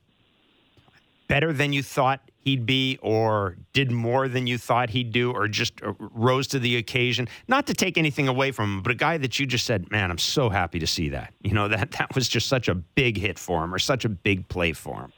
better 1.28 1.53
than 1.53 1.72
you 1.72 1.82
thought 1.82 2.20
he'd 2.40 2.66
be, 2.66 2.99
or 3.01 3.57
did 3.72 3.93
more 3.93 4.26
than 4.26 4.47
you 4.47 4.59
thought 4.59 4.90
he'd 4.90 5.12
do, 5.12 5.30
or 5.30 5.47
just 5.47 5.80
uh, 5.82 5.93
rose 5.99 6.49
to 6.49 6.59
the 6.59 6.76
occasion? 6.76 7.28
Not 7.47 7.68
to 7.68 7.74
take 7.74 7.97
anything 7.97 8.26
away 8.26 8.51
from 8.51 8.78
him, 8.78 8.82
but 8.82 8.90
a 8.93 8.97
guy 8.97 9.18
that 9.18 9.38
you 9.38 9.47
just 9.47 9.64
said, 9.64 9.90
"Man, 9.90 10.11
I'm 10.11 10.18
so 10.18 10.49
happy 10.49 10.80
to 10.80 10.86
see 10.86 11.11
that." 11.11 11.32
You 11.43 11.53
know 11.53 11.68
that 11.68 11.93
that 11.93 12.14
was 12.14 12.28
just 12.28 12.49
such 12.49 12.68
a 12.68 12.74
big 12.74 13.16
hit 13.16 13.38
for 13.38 13.62
him, 13.62 13.72
or 13.72 13.78
such 13.78 14.05
a 14.05 14.09
big 14.09 14.49
play 14.49 14.72
for 14.72 15.01
him. 15.03 15.12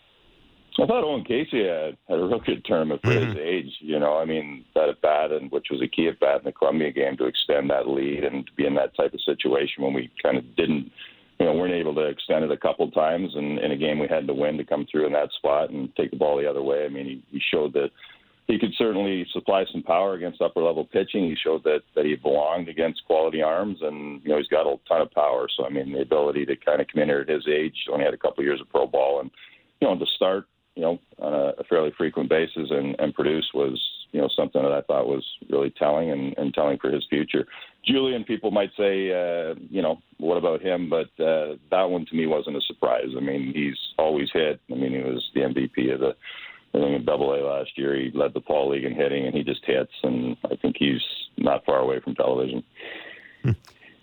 I 0.83 0.87
thought 0.87 1.05
Owen 1.05 1.25
Caissie 1.25 1.69
had, 1.69 1.97
had 2.09 2.19
a 2.19 2.25
real 2.25 2.41
good 2.41 2.65
tournament 2.65 3.01
for 3.03 3.13
his 3.13 3.27
mm-hmm. 3.27 3.39
age. 3.39 3.73
You 3.79 4.01
know, 4.01 4.19
I 4.19 4.25
mean, 4.25 4.65
that 4.75 4.89
at 4.89 5.01
bat, 5.01 5.31
and 5.31 5.51
which 5.53 5.69
was 5.71 5.81
a 5.81 5.87
key 5.89 6.09
at 6.09 6.19
bat 6.19 6.39
in 6.39 6.45
the 6.45 6.53
Colombia 6.53 6.91
game 6.91 7.17
to 7.19 7.27
extend 7.27 7.71
that 7.71 7.89
lead 7.89 8.25
and 8.25 8.45
to 8.45 8.53
be 8.55 8.67
in 8.67 8.75
that 8.75 8.97
type 8.97 9.15
of 9.15 9.21
situation 9.21 9.85
when 9.85 9.95
we 9.95 10.11
kind 10.21 10.37
of 10.37 10.57
didn't, 10.57 10.91
you 11.39 11.47
know, 11.47 11.53
weren't 11.53 11.75
able 11.75 11.95
to 11.95 12.07
extend 12.07 12.45
it 12.45 12.51
a 12.51 12.57
couple 12.57 12.91
times, 12.91 13.31
and 13.37 13.61
in 13.61 13.71
a 13.71 13.77
game 13.77 14.01
we 14.01 14.09
had 14.09 14.27
to 14.27 14.35
win 14.35 14.57
to 14.57 14.65
come 14.65 14.85
through 14.91 15.07
in 15.07 15.13
that 15.13 15.31
spot 15.37 15.71
and 15.71 15.95
take 15.95 16.11
the 16.11 16.17
ball 16.17 16.37
the 16.37 16.51
other 16.51 16.63
way. 16.63 16.85
I 16.85 16.89
mean, 16.89 17.07
he, 17.07 17.23
he 17.31 17.41
showed 17.53 17.73
that 17.75 17.91
he 18.49 18.59
could 18.59 18.75
certainly 18.77 19.27
supply 19.33 19.65
some 19.71 19.83
power 19.83 20.15
against 20.15 20.43
upper 20.43 20.61
level 20.61 20.85
pitching. 20.85 21.25
He 21.25 21.37
showed 21.43 21.63
that 21.65 21.81
that 21.95 22.05
he 22.05 22.17
belonged 22.17 22.69
against 22.69 23.05
quality 23.07 23.43
arms, 23.43 23.79
and 23.81 24.21
you 24.23 24.31
know 24.31 24.39
he's 24.39 24.49
got 24.49 24.67
a 24.67 24.77
ton 24.89 25.03
of 25.03 25.13
power. 25.13 25.47
So 25.57 25.65
I 25.65 25.71
mean, 25.71 25.93
the 25.93 26.03
ability 26.03 26.47
to 26.47 26.57
kind 26.57 26.81
of 26.81 26.89
come 26.89 27.03
in 27.03 27.09
here 27.09 27.21
at 27.21 27.29
his 27.29 27.47
age, 27.49 27.77
only 27.93 28.05
had 28.05 28.13
a 28.13 28.19
couple 28.19 28.45
years 28.45 28.61
of 28.61 28.69
pro 28.69 28.87
ball, 28.87 29.21
and 29.21 29.31
you 29.81 29.89
know 29.89 29.97
to 29.99 30.07
start 30.17 30.47
you 30.75 30.83
know, 30.83 30.99
on 31.19 31.33
a, 31.33 31.53
a 31.59 31.65
fairly 31.65 31.93
frequent 31.97 32.29
basis 32.29 32.71
and, 32.71 32.97
and 32.99 33.15
produce 33.15 33.49
was, 33.55 33.81
you 34.13 34.21
know, 34.21 34.29
something 34.35 34.63
that 34.63 34.73
I 34.73 34.81
thought 34.83 35.07
was 35.07 35.25
really 35.49 35.71
telling 35.71 36.11
and, 36.11 36.35
and 36.37 36.53
telling 36.53 36.79
for 36.79 36.91
his 36.91 37.07
future. 37.09 37.47
Julien, 37.85 38.25
people 38.25 38.51
might 38.51 38.71
say, 38.77 39.11
uh, 39.11 39.55
you 39.71 39.83
know, 39.83 40.01
what 40.19 40.37
about 40.37 40.63
him? 40.63 40.91
But 40.91 41.11
uh, 41.23 41.57
that 41.71 41.91
one 41.91 42.07
to 42.07 42.17
me 42.17 42.27
wasn't 42.27 42.57
a 42.57 42.61
surprise. 42.63 43.09
I 43.17 43.21
mean, 43.21 43.53
he's 43.55 43.79
always 43.99 44.31
hit. 44.33 44.61
I 44.71 44.75
mean, 44.75 44.93
he 44.93 44.99
was 44.99 45.31
the 45.35 45.41
MVP 45.41 45.93
of 45.95 46.01
the 46.01 46.17
I 46.75 46.79
think 46.79 46.97
in 46.97 47.05
Double 47.05 47.33
A 47.35 47.39
last 47.39 47.79
year. 47.79 47.95
He 47.95 48.11
led 48.13 48.35
the 48.35 48.41
fall 48.41 48.71
league 48.71 48.85
in 48.85 48.95
hitting, 48.95 49.27
and 49.27 49.35
he 49.35 49.45
just 49.45 49.65
hits. 49.65 49.93
And 50.03 50.37
I 50.51 50.57
think 50.57 50.75
he's 50.77 51.01
not 51.37 51.65
far 51.65 51.79
away 51.79 52.01
from 52.01 52.17
television. 52.17 52.65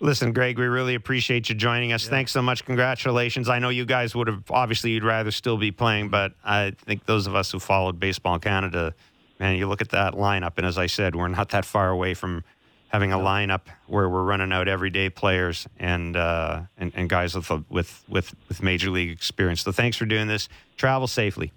Listen, 0.02 0.32
Greg, 0.32 0.58
we 0.58 0.66
really 0.66 0.96
appreciate 0.96 1.48
you 1.48 1.54
joining 1.54 1.92
us. 1.92 2.08
Thanks 2.08 2.32
so 2.32 2.42
much. 2.42 2.64
Congratulations. 2.64 3.48
I 3.48 3.60
know 3.60 3.68
you 3.68 3.84
guys 3.84 4.16
would 4.16 4.26
have 4.26 4.42
obviously 4.50 4.90
you'd 4.90 5.04
rather 5.04 5.30
still 5.30 5.56
be 5.56 5.70
playing, 5.70 6.08
but 6.08 6.32
I 6.44 6.72
think 6.86 7.06
those 7.06 7.28
of 7.28 7.36
us 7.36 7.52
who 7.52 7.60
followed 7.60 8.00
Baseball 8.00 8.34
in 8.34 8.40
Canada, 8.40 8.94
man, 9.38 9.56
you 9.56 9.68
look 9.68 9.80
at 9.80 9.90
that 9.90 10.14
lineup, 10.14 10.54
and 10.56 10.66
as 10.66 10.76
I 10.76 10.86
said, 10.86 11.14
we're 11.14 11.28
not 11.28 11.50
that 11.50 11.64
far 11.64 11.88
away 11.88 12.14
from 12.14 12.42
having 12.88 13.12
a 13.12 13.16
lineup 13.16 13.60
where 13.86 14.08
we're 14.08 14.24
running 14.24 14.52
out 14.52 14.66
everyday 14.66 15.08
players 15.08 15.68
and 15.78 16.16
uh, 16.16 16.62
and, 16.76 16.90
and 16.96 17.08
guys 17.08 17.36
with, 17.36 17.48
with 17.70 18.02
with 18.08 18.34
with 18.48 18.60
major 18.60 18.90
league 18.90 19.10
experience. 19.10 19.62
So 19.62 19.70
thanks 19.70 19.96
for 19.96 20.04
doing 20.04 20.26
this. 20.26 20.48
Travel 20.76 21.06
safely. 21.06 21.52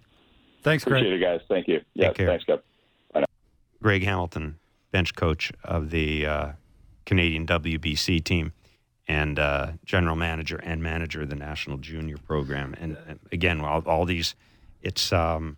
Thanks, 0.62 0.84
Greg. 0.84 1.02
Appreciate 1.02 1.20
it, 1.20 1.26
guys. 1.26 1.41
Thank 1.50 1.68
you. 1.68 1.82
Yeah, 1.96 2.14
care. 2.14 2.28
thanks, 2.28 2.46
Kev. 2.46 2.62
Bye 3.12 3.22
now. 3.22 3.26
Greg 3.82 4.04
Hamilton, 4.04 4.60
bench 4.91 5.16
coach 5.16 5.52
of 5.64 5.89
the 5.89 6.28
uh, 6.28 6.52
Canadian 7.06 7.45
WBC 7.45 8.24
team 8.24 8.53
and 9.08 9.38
uh, 9.38 9.74
general 9.86 10.16
manager 10.16 10.58
and 10.58 10.82
manager 10.82 11.22
of 11.22 11.30
the 11.30 11.36
national 11.36 11.78
junior 11.78 12.18
program. 12.18 12.76
And, 12.80 12.97
again, 13.32 13.62
all, 13.62 13.82
all 13.86 14.06
these, 14.06 14.36
it's 14.82 15.14
um, 15.14 15.58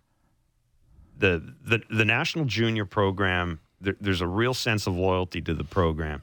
the, 1.18 1.54
the 1.64 1.82
the 1.90 2.04
national 2.04 2.44
junior 2.44 2.84
program. 2.84 3.60
There, 3.80 3.96
there's 4.00 4.20
a 4.20 4.26
real 4.26 4.54
sense 4.54 4.86
of 4.86 4.96
loyalty 4.96 5.40
to 5.42 5.54
the 5.54 5.64
program, 5.64 6.22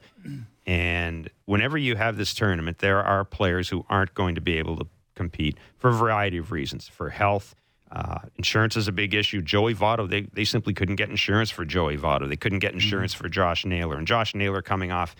and 0.66 1.30
whenever 1.44 1.78
you 1.78 1.96
have 1.96 2.16
this 2.16 2.34
tournament, 2.34 2.78
there 2.78 3.02
are 3.02 3.24
players 3.24 3.68
who 3.68 3.86
aren't 3.88 4.14
going 4.14 4.34
to 4.34 4.40
be 4.40 4.58
able 4.58 4.76
to 4.76 4.86
compete 5.14 5.56
for 5.78 5.88
a 5.88 5.92
variety 5.92 6.36
of 6.36 6.52
reasons, 6.52 6.88
for 6.88 7.10
health. 7.10 7.54
Uh, 7.90 8.18
insurance 8.36 8.76
is 8.76 8.88
a 8.88 8.92
big 8.92 9.14
issue. 9.14 9.40
Joey 9.40 9.74
Votto, 9.74 10.08
they, 10.08 10.22
they 10.32 10.44
simply 10.44 10.74
couldn't 10.74 10.96
get 10.96 11.08
insurance 11.08 11.50
for 11.50 11.64
Joey 11.64 11.96
Votto. 11.96 12.28
They 12.28 12.36
couldn't 12.36 12.58
get 12.58 12.72
insurance 12.74 13.14
for 13.14 13.28
Josh 13.28 13.64
Naylor. 13.64 13.96
And 13.96 14.06
Josh 14.06 14.34
Naylor 14.34 14.60
coming 14.62 14.90
off 14.90 15.14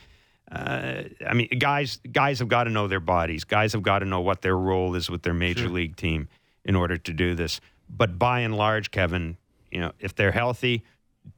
uh, 0.51 1.03
I 1.29 1.35
mean, 1.35 1.49
guys, 1.59 1.99
guys 2.13 2.39
have 2.39 2.49
got 2.49 2.65
to 2.65 2.71
know 2.71 2.87
their 2.87 3.01
bodies. 3.01 3.45
Guys 3.45 3.73
have 3.73 3.83
got 3.83 4.01
to 4.01 4.05
know 4.05 4.21
what 4.21 4.43
their 4.43 4.57
role 4.57 4.95
is 4.95 5.11
with 5.11 5.23
their 5.23 5.35
major 5.35 5.63
Sure. 5.63 5.71
league 5.71 5.97
team 5.97 6.29
in 6.65 6.77
order 6.77 6.97
to 6.97 7.13
do 7.13 7.35
this. 7.35 7.61
But 7.91 8.19
by 8.19 8.41
and 8.41 8.57
large, 8.57 8.91
Kevin, 8.91 9.37
you 9.71 9.81
know, 9.81 9.93
if 9.99 10.15
they're 10.15 10.33
healthy, 10.33 10.85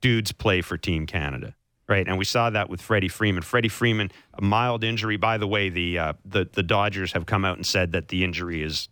dudes 0.01 0.33
play 0.33 0.61
for 0.61 0.77
Team 0.77 1.07
Canada, 1.07 1.55
right? 1.89 2.07
And 2.07 2.19
we 2.19 2.25
saw 2.27 2.51
that 2.51 2.69
with 2.69 2.83
Freddie 2.83 3.09
Freeman. 3.09 3.43
Freddie 3.43 3.69
Freeman, 3.69 4.11
a 4.35 4.43
mild 4.43 4.85
injury. 4.85 5.17
By 5.17 5.39
the 5.39 5.47
way, 5.49 5.71
the 5.71 5.99
uh, 5.99 6.13
the 6.25 6.49
the 6.53 6.63
Dodgers 6.63 7.13
have 7.13 7.25
come 7.25 7.45
out 7.47 7.57
and 7.57 7.65
said 7.67 7.93
that 7.93 8.09
the 8.09 8.25
injury 8.25 8.63
is 8.63 8.89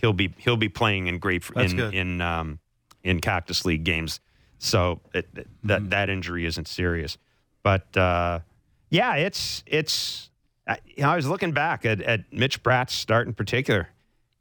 he'll 0.00 0.12
be 0.12 0.34
he'll 0.38 0.56
be 0.56 0.68
playing 0.68 1.06
in 1.06 1.18
great 1.18 1.42
That's 1.54 1.72
in 1.72 1.76
good. 1.78 1.94
in 1.94 2.20
um, 2.20 2.58
in 3.04 3.20
Cactus 3.20 3.64
League 3.64 3.84
games. 3.84 4.20
So 4.58 5.00
it, 5.14 5.32
that 5.34 5.46
Mm-hmm. 5.80 5.88
that 5.90 6.10
injury 6.10 6.44
isn't 6.46 6.68
serious, 6.68 7.18
but. 7.62 7.96
Uh, 7.96 8.40
yeah, 8.90 9.16
it's 9.16 9.62
it's. 9.66 10.30
I, 10.66 10.78
you 10.86 11.02
know, 11.02 11.10
I 11.10 11.16
was 11.16 11.26
looking 11.26 11.52
back 11.52 11.84
at, 11.84 12.00
at 12.00 12.32
Mitch 12.32 12.62
Bratt's 12.62 12.94
start 12.94 13.26
in 13.26 13.34
particular. 13.34 13.88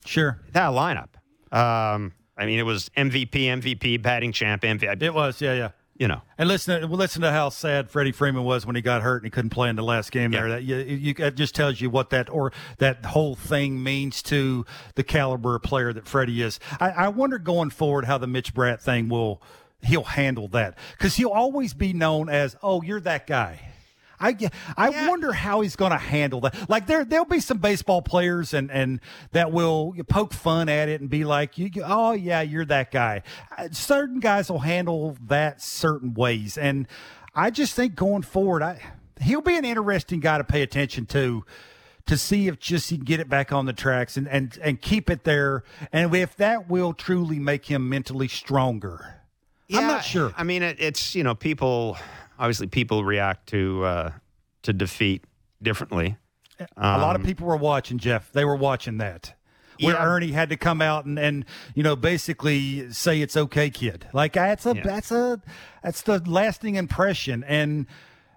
Sure, 0.06 0.40
that 0.54 0.70
lineup. 0.72 1.10
Um, 1.52 2.14
I 2.38 2.46
mean, 2.46 2.58
it 2.58 2.64
was 2.64 2.88
MVP, 2.96 3.30
MVP, 3.32 4.02
batting 4.02 4.32
champ, 4.32 4.62
MVP. 4.62 5.02
It 5.02 5.14
was, 5.14 5.42
yeah, 5.42 5.54
yeah. 5.54 5.70
You 6.00 6.08
know, 6.08 6.22
And 6.38 6.48
listen, 6.48 6.84
uh, 6.84 6.88
to, 6.88 6.94
listen 6.94 7.24
to 7.24 7.32
how 7.32 7.50
sad 7.50 7.90
Freddie 7.90 8.12
Freeman 8.12 8.44
was 8.44 8.68
when 8.68 8.76
he 8.76 8.84
got 8.84 9.02
hurt 9.02 9.18
and 9.18 9.26
he 9.26 9.32
couldn't 9.32 9.50
play 9.50 9.70
in 9.70 9.76
the 9.76 9.84
last 9.84 10.12
game. 10.12 10.30
There, 10.32 10.50
that 10.50 10.64
you, 10.64 10.78
you, 10.78 11.14
that 11.16 11.36
just 11.36 11.56
tells 11.56 11.82
you 11.82 11.90
what 11.90 12.12
that 12.12 12.30
or 12.30 12.54
that 12.78 13.04
whole 13.06 13.36
thing 13.36 13.82
means 13.82 14.22
to 14.24 14.66
the 14.94 15.04
caliber 15.04 15.56
of 15.56 15.64
player 15.64 15.92
that 15.94 16.08
Freddie 16.08 16.42
is. 16.44 16.60
I, 16.80 16.90
I 16.92 17.08
wonder 17.08 17.40
going 17.40 17.72
forward 17.72 18.06
how 18.06 18.20
the 18.20 18.28
Mitch 18.28 18.54
Bratt 18.54 18.80
thing 18.80 19.10
will 19.10 19.42
he'll 19.82 20.04
handle 20.04 20.48
that 20.50 20.78
because 20.98 21.16
he'll 21.16 21.30
always 21.30 21.74
be 21.74 21.94
known 21.94 22.30
as, 22.30 22.56
oh, 22.62 22.82
you're 22.82 23.02
that 23.02 23.28
guy. 23.28 23.62
I, 24.20 24.36
I 24.76 25.08
wonder 25.08 25.32
how 25.32 25.62
he's 25.62 25.76
going 25.76 25.92
to 25.92 25.98
handle 25.98 26.42
that. 26.42 26.70
Like 26.70 26.88
there 26.88 27.06
there'll 27.06 27.26
be 27.26 27.40
some 27.40 27.60
baseball 27.60 28.02
players 28.02 28.54
and 28.54 28.72
and 28.72 29.00
that 29.32 29.52
will 29.52 29.94
poke 30.08 30.34
fun 30.34 30.70
at 30.70 30.90
it 30.90 31.02
and 31.02 31.10
be 31.10 31.24
like, 31.24 31.58
you, 31.58 31.70
oh 31.86 32.14
yeah, 32.14 32.42
you're 32.42 32.66
that 32.66 32.92
guy. 32.92 33.22
Uh, 33.58 33.68
Certain 33.72 34.20
guys 34.20 34.50
will 34.50 34.60
handle 34.60 35.18
that 35.28 35.62
certain 35.62 36.14
ways, 36.14 36.58
and 36.58 36.88
I 37.36 37.52
just 37.52 37.74
think 37.74 37.96
going 37.96 38.24
forward, 38.24 38.64
I 38.64 38.82
he'll 39.22 39.42
be 39.42 39.56
an 39.56 39.66
interesting 39.66 40.20
guy 40.20 40.38
to 40.38 40.44
pay 40.44 40.62
attention 40.62 41.06
to. 41.08 41.46
To 42.08 42.16
see 42.16 42.48
if 42.48 42.58
just 42.58 42.90
he 42.90 42.96
can 42.96 43.04
get 43.04 43.20
it 43.20 43.28
back 43.28 43.52
on 43.52 43.66
the 43.66 43.74
tracks 43.74 44.16
and, 44.16 44.30
and, 44.30 44.58
and 44.62 44.82
keep 44.82 45.10
it 45.10 45.26
there, 45.26 45.66
and 45.92 46.16
if 46.16 46.38
that 46.38 46.70
will 46.70 46.94
truly 46.94 47.38
make 47.38 47.66
him 47.66 47.90
mentally 47.90 48.30
stronger. 48.30 49.16
I'm 49.74 49.88
not 49.88 50.06
sure. 50.06 50.34
I 50.38 50.46
mean, 50.46 50.64
it, 50.64 50.78
it's 50.80 51.16
you 51.16 51.24
know, 51.26 51.36
people 51.36 51.98
obviously 52.40 52.68
people 52.68 53.04
react 53.04 53.48
to 53.50 53.84
uh, 53.86 54.12
to 54.64 54.74
defeat 54.74 55.24
differently. 55.62 56.18
a 56.76 56.98
lot 56.98 57.16
of 57.16 57.22
Um, 57.22 57.26
people 57.28 57.48
were 57.48 57.56
watching 57.58 57.98
Jeff. 58.00 58.32
They 58.32 58.44
were 58.46 58.56
watching 58.56 58.98
that. 58.98 59.34
Where 59.80 59.94
Yeah. 59.94 60.04
Ernie 60.06 60.32
had 60.32 60.50
to 60.50 60.58
come 60.58 60.82
out 60.82 61.06
and, 61.06 61.20
and 61.20 61.46
you 61.76 61.84
know 61.84 61.96
basically 61.96 62.92
say 62.92 63.22
it's 63.22 63.38
okay, 63.38 63.70
kid. 63.70 64.08
Like 64.14 64.34
that's 64.34 64.66
a 64.66 64.76
Yeah. 64.76 64.82
that's 64.84 65.12
a 65.12 65.40
that's 65.84 66.02
the 66.02 66.20
lasting 66.26 66.76
impression. 66.76 67.44
And 67.44 67.86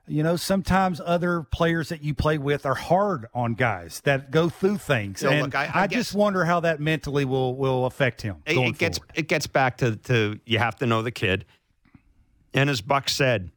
you 0.06 0.22
know 0.22 0.36
sometimes 0.36 1.00
other 1.02 1.42
players 1.42 1.88
that 1.88 2.02
you 2.04 2.12
play 2.14 2.36
with 2.36 2.66
are 2.66 2.74
hard 2.74 3.26
on 3.32 3.54
guys 3.54 4.02
that 4.04 4.30
go 4.30 4.50
through 4.50 4.76
things. 4.78 5.22
You 5.22 5.28
know, 5.30 5.34
and 5.36 5.42
look, 5.44 5.54
I- 5.54 5.70
I 5.72 5.86
just 5.86 6.10
guess- 6.10 6.14
wonder 6.14 6.44
how 6.44 6.60
that 6.60 6.78
mentally 6.78 7.24
will 7.24 7.56
will 7.56 7.86
affect 7.86 8.20
him. 8.20 8.42
It, 8.44 8.58
it 8.58 8.76
gets 8.78 8.98
forward. 8.98 9.12
it 9.14 9.28
gets 9.28 9.46
back 9.46 9.78
to 9.78 9.96
to 9.96 10.38
you 10.44 10.58
have 10.58 10.76
to 10.76 10.86
know 10.86 11.00
the 11.00 11.10
kid. 11.12 11.46
And 12.52 12.68
as 12.68 12.80
Buck 12.82 13.08
said, 13.08 13.50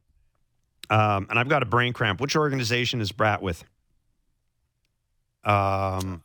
um, 0.89 1.27
and 1.29 1.37
I've 1.39 1.49
got 1.49 1.63
a 1.63 1.65
brain 1.65 1.93
cramp. 1.93 2.19
Which 2.21 2.35
organization 2.35 3.01
is 3.01 3.11
Bratt 3.11 3.41
with? 3.41 3.63
Um, 5.43 6.23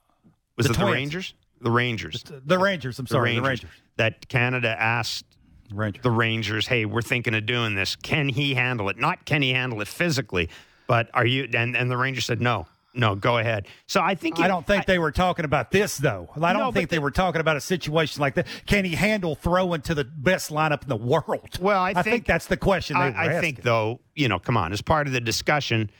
was 0.57 0.67
The 0.67 0.73
it 0.75 0.79
the 0.79 0.85
Rangers? 0.87 1.35
The 1.61 1.71
Rangers. 1.71 2.23
the 2.45 2.59
Rangers. 2.59 2.99
I'm 2.99 3.07
sorry, 3.07 3.35
the 3.35 3.43
Rangers. 3.43 3.71
That 3.97 4.29
Canada 4.29 4.77
asked 4.79 5.25
Rangers. 5.73 6.03
the 6.03 6.11
Rangers, 6.11 6.67
"Hey, 6.69 6.85
we're 6.85 7.03
thinking 7.03 7.35
of 7.35 7.47
doing 7.47 7.75
this. 7.75 7.97
Can 7.97 8.29
he 8.29 8.55
handle 8.55 8.89
it? 8.89 8.97
Not 8.97 9.25
can 9.25 9.43
he 9.43 9.51
handle 9.51 9.81
it 9.81 9.89
physically, 9.89 10.49
but 10.87 11.11
are 11.15 11.27
you?" 11.27 11.49
And 11.53 11.77
and 11.77 11.91
the 11.91 11.97
Rangers 11.97 12.27
said, 12.27 12.41
"No, 12.41 12.67
no, 12.95 13.15
go 13.15 13.39
ahead." 13.39 13.67
So 13.87 14.01
I 14.01 14.15
think 14.15 14.39
I 14.41 14.49
don't 14.49 14.67
think 14.67 14.87
they 14.87 14.99
were 14.99 15.13
talking 15.13 15.45
about 15.45 15.71
this 15.71 15.97
though. 15.99 16.29
I 16.41 16.53
don't 16.53 16.63
No, 16.63 16.73
think 16.73 16.91
they 16.91 16.99
were 16.99 17.11
talking 17.11 17.41
about 17.41 17.57
a 17.57 17.61
situation 17.61 18.21
like 18.21 18.35
that. 18.35 18.47
Can 18.67 18.85
he 18.85 18.95
handle 18.95 19.35
throwing 19.35 19.83
to 19.83 19.95
the 19.95 20.05
best 20.05 20.51
lineup 20.51 20.83
in 20.83 20.89
the 20.89 20.97
world? 20.97 21.59
Well, 21.61 21.83
I 21.83 21.95
think, 21.95 22.05
think- 22.07 22.27
that's 22.27 22.47
the 22.47 22.57
question. 22.57 22.97
They 22.99 23.03
I, 23.05 23.37
I 23.39 23.41
think, 23.41 23.63
though, 23.63 24.01
you 24.15 24.29
know, 24.29 24.39
come 24.39 24.57
on, 24.57 24.73
as 24.73 24.83
part 24.83 25.07
of 25.07 25.13
the 25.13 25.21
discussion, 25.21 25.91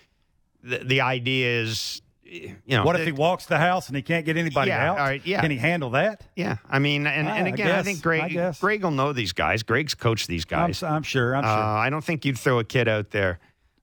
the, 0.63 0.79
the 0.79 1.01
idea 1.01 1.61
is, 1.63 2.03
you 2.25 2.57
know, 2.69 2.85
what 2.85 2.99
if 2.99 3.07
he 3.07 3.13
walks 3.13 3.47
the 3.47 3.57
house 3.57 3.87
and 3.89 3.97
he 3.97 4.03
can't 4.03 4.27
get 4.27 4.37
anybody 4.37 4.69
Yeah, 4.69 4.91
out? 4.93 4.99
all 4.99 5.05
right, 5.07 5.23
yeah. 5.25 5.41
Can 5.41 5.51
he 5.51 5.57
handle 5.57 5.91
that? 5.91 6.27
Yeah, 6.37 6.57
I 6.69 6.79
mean, 6.79 7.07
and, 7.07 7.27
Ah, 7.27 7.33
and 7.33 7.47
I 7.47 7.51
again, 7.51 7.67
I, 7.69 7.71
guess, 7.71 7.85
think 7.87 7.99
I 7.99 8.03
Greg, 8.03 8.33
guess. 8.33 8.61
Greg 8.61 8.83
will 8.85 8.91
know 8.91 9.13
these 9.15 9.33
guys. 9.33 9.63
Greg's 9.63 9.95
coached 9.95 10.27
these 10.29 10.45
I'm, 10.51 10.67
guys. 10.67 10.83
I'm 10.83 11.03
sure. 11.03 11.35
I'm 11.35 11.45
Uh, 11.45 11.49
sure. 11.49 11.55
I 11.79 11.89
don't 11.91 12.05
think 12.05 12.25
you'd 12.27 12.37
throw 12.39 12.59
a 12.59 12.65
kid 12.65 12.87
out 12.89 13.13
there 13.13 13.39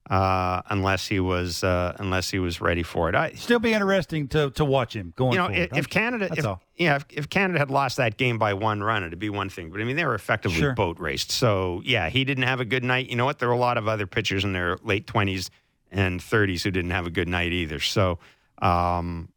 uh, 0.10 0.62
unless 0.70 1.08
he 1.08 1.20
was 1.20 1.64
uh, 1.64 1.96
unless 1.98 2.30
he 2.30 2.38
was 2.38 2.62
ready 2.62 2.84
for 2.84 3.10
it. 3.10 3.16
I, 3.16 3.32
Still 3.34 3.60
be 3.60 3.74
interesting 3.74 4.28
to, 4.30 4.52
to 4.52 4.64
watch 4.64 4.96
him 4.96 5.14
going 5.16 5.34
you 5.34 5.40
know, 5.40 5.48
forward. 5.48 5.70
if, 5.76 5.90
Canada, 5.90 6.30
if, 6.32 6.46
yeah, 6.78 6.98
if, 6.98 7.06
if 7.10 7.30
Canada 7.30 7.58
had 7.58 7.72
lost 7.72 7.98
that 7.98 8.18
game 8.18 8.38
by 8.38 8.54
one 8.54 8.84
run, 8.84 9.04
it'd 9.04 9.18
be 9.18 9.32
one 9.32 9.50
thing. 9.50 9.72
But 9.72 9.82
I 9.82 9.84
mean, 9.84 9.96
they 9.96 10.06
were 10.06 10.14
effectively 10.16 10.60
Sure. 10.60 10.74
boat 10.74 11.00
raced. 11.00 11.32
So 11.32 11.82
yeah, 11.84 12.10
he 12.10 12.24
didn't 12.24 12.44
have 12.44 12.60
a 12.60 12.66
good 12.66 12.84
night. 12.84 13.10
You 13.10 13.16
know 13.16 13.26
what? 13.26 13.40
There 13.40 13.48
were 13.48 13.56
a 13.56 13.60
lot 13.60 13.78
of 13.78 13.88
other 13.88 14.06
pitchers 14.06 14.44
in 14.44 14.54
their 14.54 14.78
late 14.84 15.08
twenties 15.08 15.50
and 15.92 16.22
thirties 16.22 16.64
who 16.64 16.72
didn't 16.72 16.92
have 16.92 17.08
a 17.08 17.12
good 17.12 17.28
night 17.28 17.52
either. 17.52 17.80
So, 17.80 18.20
um, 18.62 19.30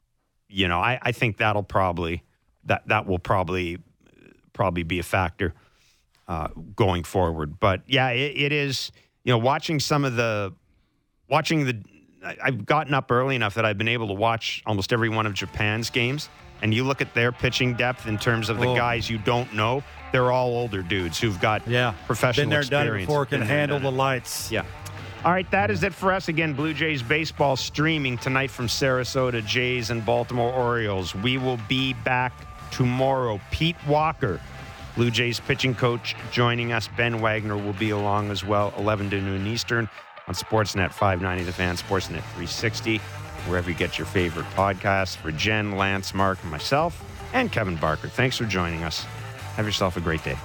you 0.49 0.69
know, 0.69 0.81
I, 0.81 0.99
I 1.01 1.13
think 1.13 1.39
that'll 1.39 1.63
probably 1.63 2.23
that 2.65 2.87
that 2.89 3.07
will 3.07 3.19
probably 3.19 3.79
probably 4.53 4.83
be 4.83 4.99
a 4.99 5.03
factor 5.03 5.55
uh, 6.27 6.49
going 6.77 7.05
forward. 7.05 7.59
But 7.59 7.83
yeah, 7.87 8.11
it, 8.11 8.37
it 8.37 8.53
is. 8.53 8.93
You 9.29 9.35
know, 9.35 9.39
watching 9.41 9.79
some 9.79 10.07
of 10.07 10.17
the 10.17 10.55
watching 11.29 11.67
the 11.67 11.77
I've 12.43 12.65
gotten 12.65 12.95
up 12.95 13.13
early 13.13 13.37
enough 13.37 13.57
that 13.57 13.67
I've 13.67 13.77
been 13.77 13.87
able 13.87 14.09
to 14.09 14.15
watch 14.15 14.63
almost 14.65 14.91
every 14.91 15.11
one 15.11 15.27
of 15.27 15.35
Japan's 15.35 15.91
games. 15.91 16.31
And 16.63 16.73
you 16.73 16.83
look 16.83 17.03
at 17.03 17.13
their 17.13 17.31
pitching 17.31 17.75
depth 17.75 18.07
in 18.07 18.17
terms 18.17 18.49
of 18.49 18.59
the 18.59 18.69
Oh. 18.69 18.75
guys 18.75 19.11
you 19.11 19.19
don't 19.19 19.53
know, 19.53 19.83
they're 20.13 20.33
all 20.33 20.57
older 20.57 20.81
dudes 20.81 21.21
who've 21.21 21.39
got 21.43 21.69
yeah, 21.69 21.93
professional 22.07 22.45
been 22.45 22.49
there, 22.49 22.63
done 22.63 22.87
it 22.87 23.01
before. 23.01 23.27
Can 23.27 23.43
handle 23.43 23.79
the 23.79 23.93
lights. 23.93 24.51
Yeah. 24.51 24.63
All 25.27 25.33
right, 25.33 25.51
that 25.51 25.71
is 25.71 25.83
it 25.83 25.93
for 25.93 26.11
us. 26.11 26.29
Again, 26.29 26.55
Blue 26.55 26.73
Jays 26.73 27.03
baseball 27.03 27.55
streaming 27.57 28.17
tonight 28.17 28.51
from 28.51 28.67
Sarasota, 28.67 29.45
Jays 29.45 29.91
and 29.91 30.07
Baltimore 30.07 30.55
Orioles. 30.55 31.15
We 31.15 31.37
will 31.37 31.61
be 31.69 31.93
back 31.93 32.33
tomorrow. 32.71 33.39
Pete 33.51 33.77
Walker, 33.87 34.41
Blue 34.99 35.13
Jays 35.13 35.39
pitching 35.39 35.77
coach 35.77 36.17
joining 36.33 36.73
us. 36.73 36.89
Ben 36.97 37.21
Wagner 37.21 37.57
will 37.57 37.73
be 37.75 37.91
along 37.91 38.33
as 38.33 38.45
well, 38.45 38.75
11 38.77 39.11
to 39.11 39.21
noon 39.21 39.47
Eastern 39.47 39.89
on 40.27 40.35
Sportsnet 40.35 40.91
590 40.91 41.45
The 41.45 41.53
Fan, 41.53 41.77
Sportsnet 41.77 42.25
360, 42.35 42.99
wherever 43.47 43.71
you 43.71 43.77
get 43.77 43.97
your 43.97 44.09
favorite 44.09 44.47
podcasts. 44.57 45.15
For 45.15 45.31
Jen, 45.31 45.77
Lance, 45.77 46.15
Mark, 46.15 46.41
and 46.43 46.51
myself, 46.51 47.01
and 47.33 47.53
Kevin 47.53 47.77
Barker, 47.77 48.09
thanks 48.09 48.37
for 48.37 48.45
joining 48.45 48.83
us. 48.83 49.05
Have 49.55 49.67
yourself 49.67 49.97
a 49.97 50.01
great 50.01 50.25
day. 50.25 50.37